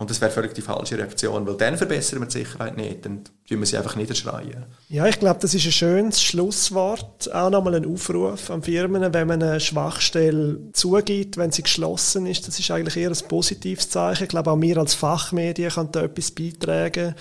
Und 0.00 0.08
das 0.08 0.18
wäre 0.22 0.30
völlig 0.30 0.54
die 0.54 0.62
falsche 0.62 0.96
Reaktion, 0.96 1.46
weil 1.46 1.58
dann 1.58 1.76
verbessern 1.76 2.20
wir 2.20 2.26
die 2.26 2.38
Sicherheit 2.38 2.74
nicht, 2.74 3.04
dann 3.04 3.22
tun 3.46 3.60
wir 3.60 3.66
sie 3.66 3.76
einfach 3.76 3.96
niederschreien. 3.96 4.64
Ja, 4.88 5.04
ich 5.06 5.18
glaube, 5.20 5.40
das 5.42 5.52
ist 5.52 5.66
ein 5.66 5.72
schönes 5.72 6.22
Schlusswort. 6.22 7.30
Auch 7.34 7.50
nochmal 7.50 7.74
ein 7.74 7.84
Aufruf 7.84 8.50
an 8.50 8.62
Firmen, 8.62 9.12
wenn 9.12 9.28
man 9.28 9.42
eine 9.42 9.60
Schwachstelle 9.60 10.58
zugibt, 10.72 11.36
wenn 11.36 11.52
sie 11.52 11.64
geschlossen 11.64 12.24
ist, 12.24 12.48
das 12.48 12.58
ist 12.58 12.70
eigentlich 12.70 12.96
eher 12.96 13.10
ein 13.10 13.28
positives 13.28 13.90
Zeichen. 13.90 14.22
Ich 14.22 14.30
glaube, 14.30 14.50
auch 14.50 14.58
wir 14.58 14.78
als 14.78 14.94
Fachmedien 14.94 15.70
können 15.70 15.92
da 15.92 16.00
etwas 16.04 16.30
beitragen. 16.30 17.14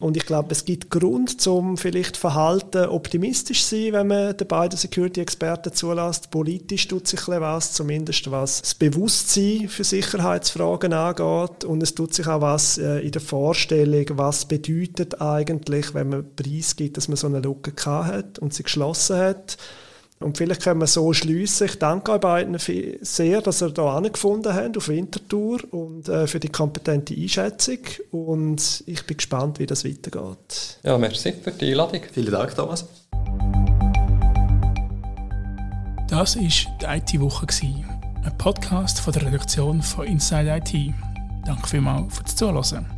Und 0.00 0.16
ich 0.16 0.26
glaube, 0.26 0.52
es 0.52 0.64
gibt 0.64 0.90
Grund, 0.90 1.40
zum 1.40 1.76
vielleicht 1.76 2.16
Verhalten 2.16 2.88
optimistisch 2.88 3.64
sein, 3.64 3.94
wenn 3.94 4.06
man 4.06 4.36
den 4.36 4.46
beiden 4.46 4.78
Security-Experten 4.78 5.72
zulässt. 5.72 6.30
Politisch 6.30 6.86
tut 6.86 7.08
sich 7.08 7.26
was, 7.26 7.72
zumindest 7.72 8.30
was 8.30 8.62
das 8.62 8.74
Bewusstsein 8.76 9.68
für 9.68 9.82
Sicherheitsfragen 9.82 10.92
angeht. 10.92 11.64
Und 11.64 11.82
es 11.82 11.96
tut 11.96 12.14
sich 12.14 12.28
auch 12.28 12.40
was 12.40 12.78
äh, 12.78 13.00
in 13.00 13.10
der 13.10 13.20
Vorstellung, 13.20 14.06
was 14.10 14.44
bedeutet 14.44 15.20
eigentlich, 15.20 15.92
wenn 15.94 16.10
man 16.10 16.26
Preis 16.36 16.76
gibt, 16.76 16.96
dass 16.96 17.08
man 17.08 17.16
so 17.16 17.26
eine 17.26 17.40
Lücke 17.40 17.72
hat 17.84 18.38
und 18.38 18.54
sie 18.54 18.62
geschlossen 18.62 19.16
hat. 19.16 19.56
Und 20.20 20.36
vielleicht 20.36 20.62
können 20.62 20.80
wir 20.80 20.86
so 20.86 21.12
schließen. 21.12 21.66
Ich 21.66 21.78
danke 21.78 22.12
euch 22.12 22.20
beiden 22.20 22.58
sehr, 23.00 23.40
dass 23.40 23.62
ihr 23.62 23.72
hier 23.74 23.84
angefunden 23.84 24.52
habt 24.52 24.76
auf 24.76 24.88
Winterthur 24.88 25.60
und 25.70 26.08
äh, 26.08 26.26
für 26.26 26.40
die 26.40 26.48
kompetente 26.48 27.14
Einschätzung. 27.14 27.78
Und 28.10 28.82
ich 28.86 29.06
bin 29.06 29.16
gespannt, 29.16 29.58
wie 29.58 29.66
das 29.66 29.84
weitergeht. 29.84 30.78
Ja, 30.82 30.98
merci 30.98 31.32
für 31.32 31.52
die 31.52 31.70
Einladung. 31.70 32.00
Vielen 32.12 32.32
Dank, 32.32 32.54
Thomas. 32.54 32.86
Das 36.08 36.36
war 36.36 36.42
die 36.42 37.14
IT-Woche, 37.16 37.46
ein 37.62 38.38
Podcast 38.38 39.00
von 39.00 39.12
der 39.12 39.26
Redaktion 39.26 39.82
von 39.82 40.06
Inside 40.06 40.62
IT. 40.64 40.94
Danke 41.46 41.68
vielmals 41.68 42.16
fürs 42.16 42.34
Zuhören. 42.34 42.97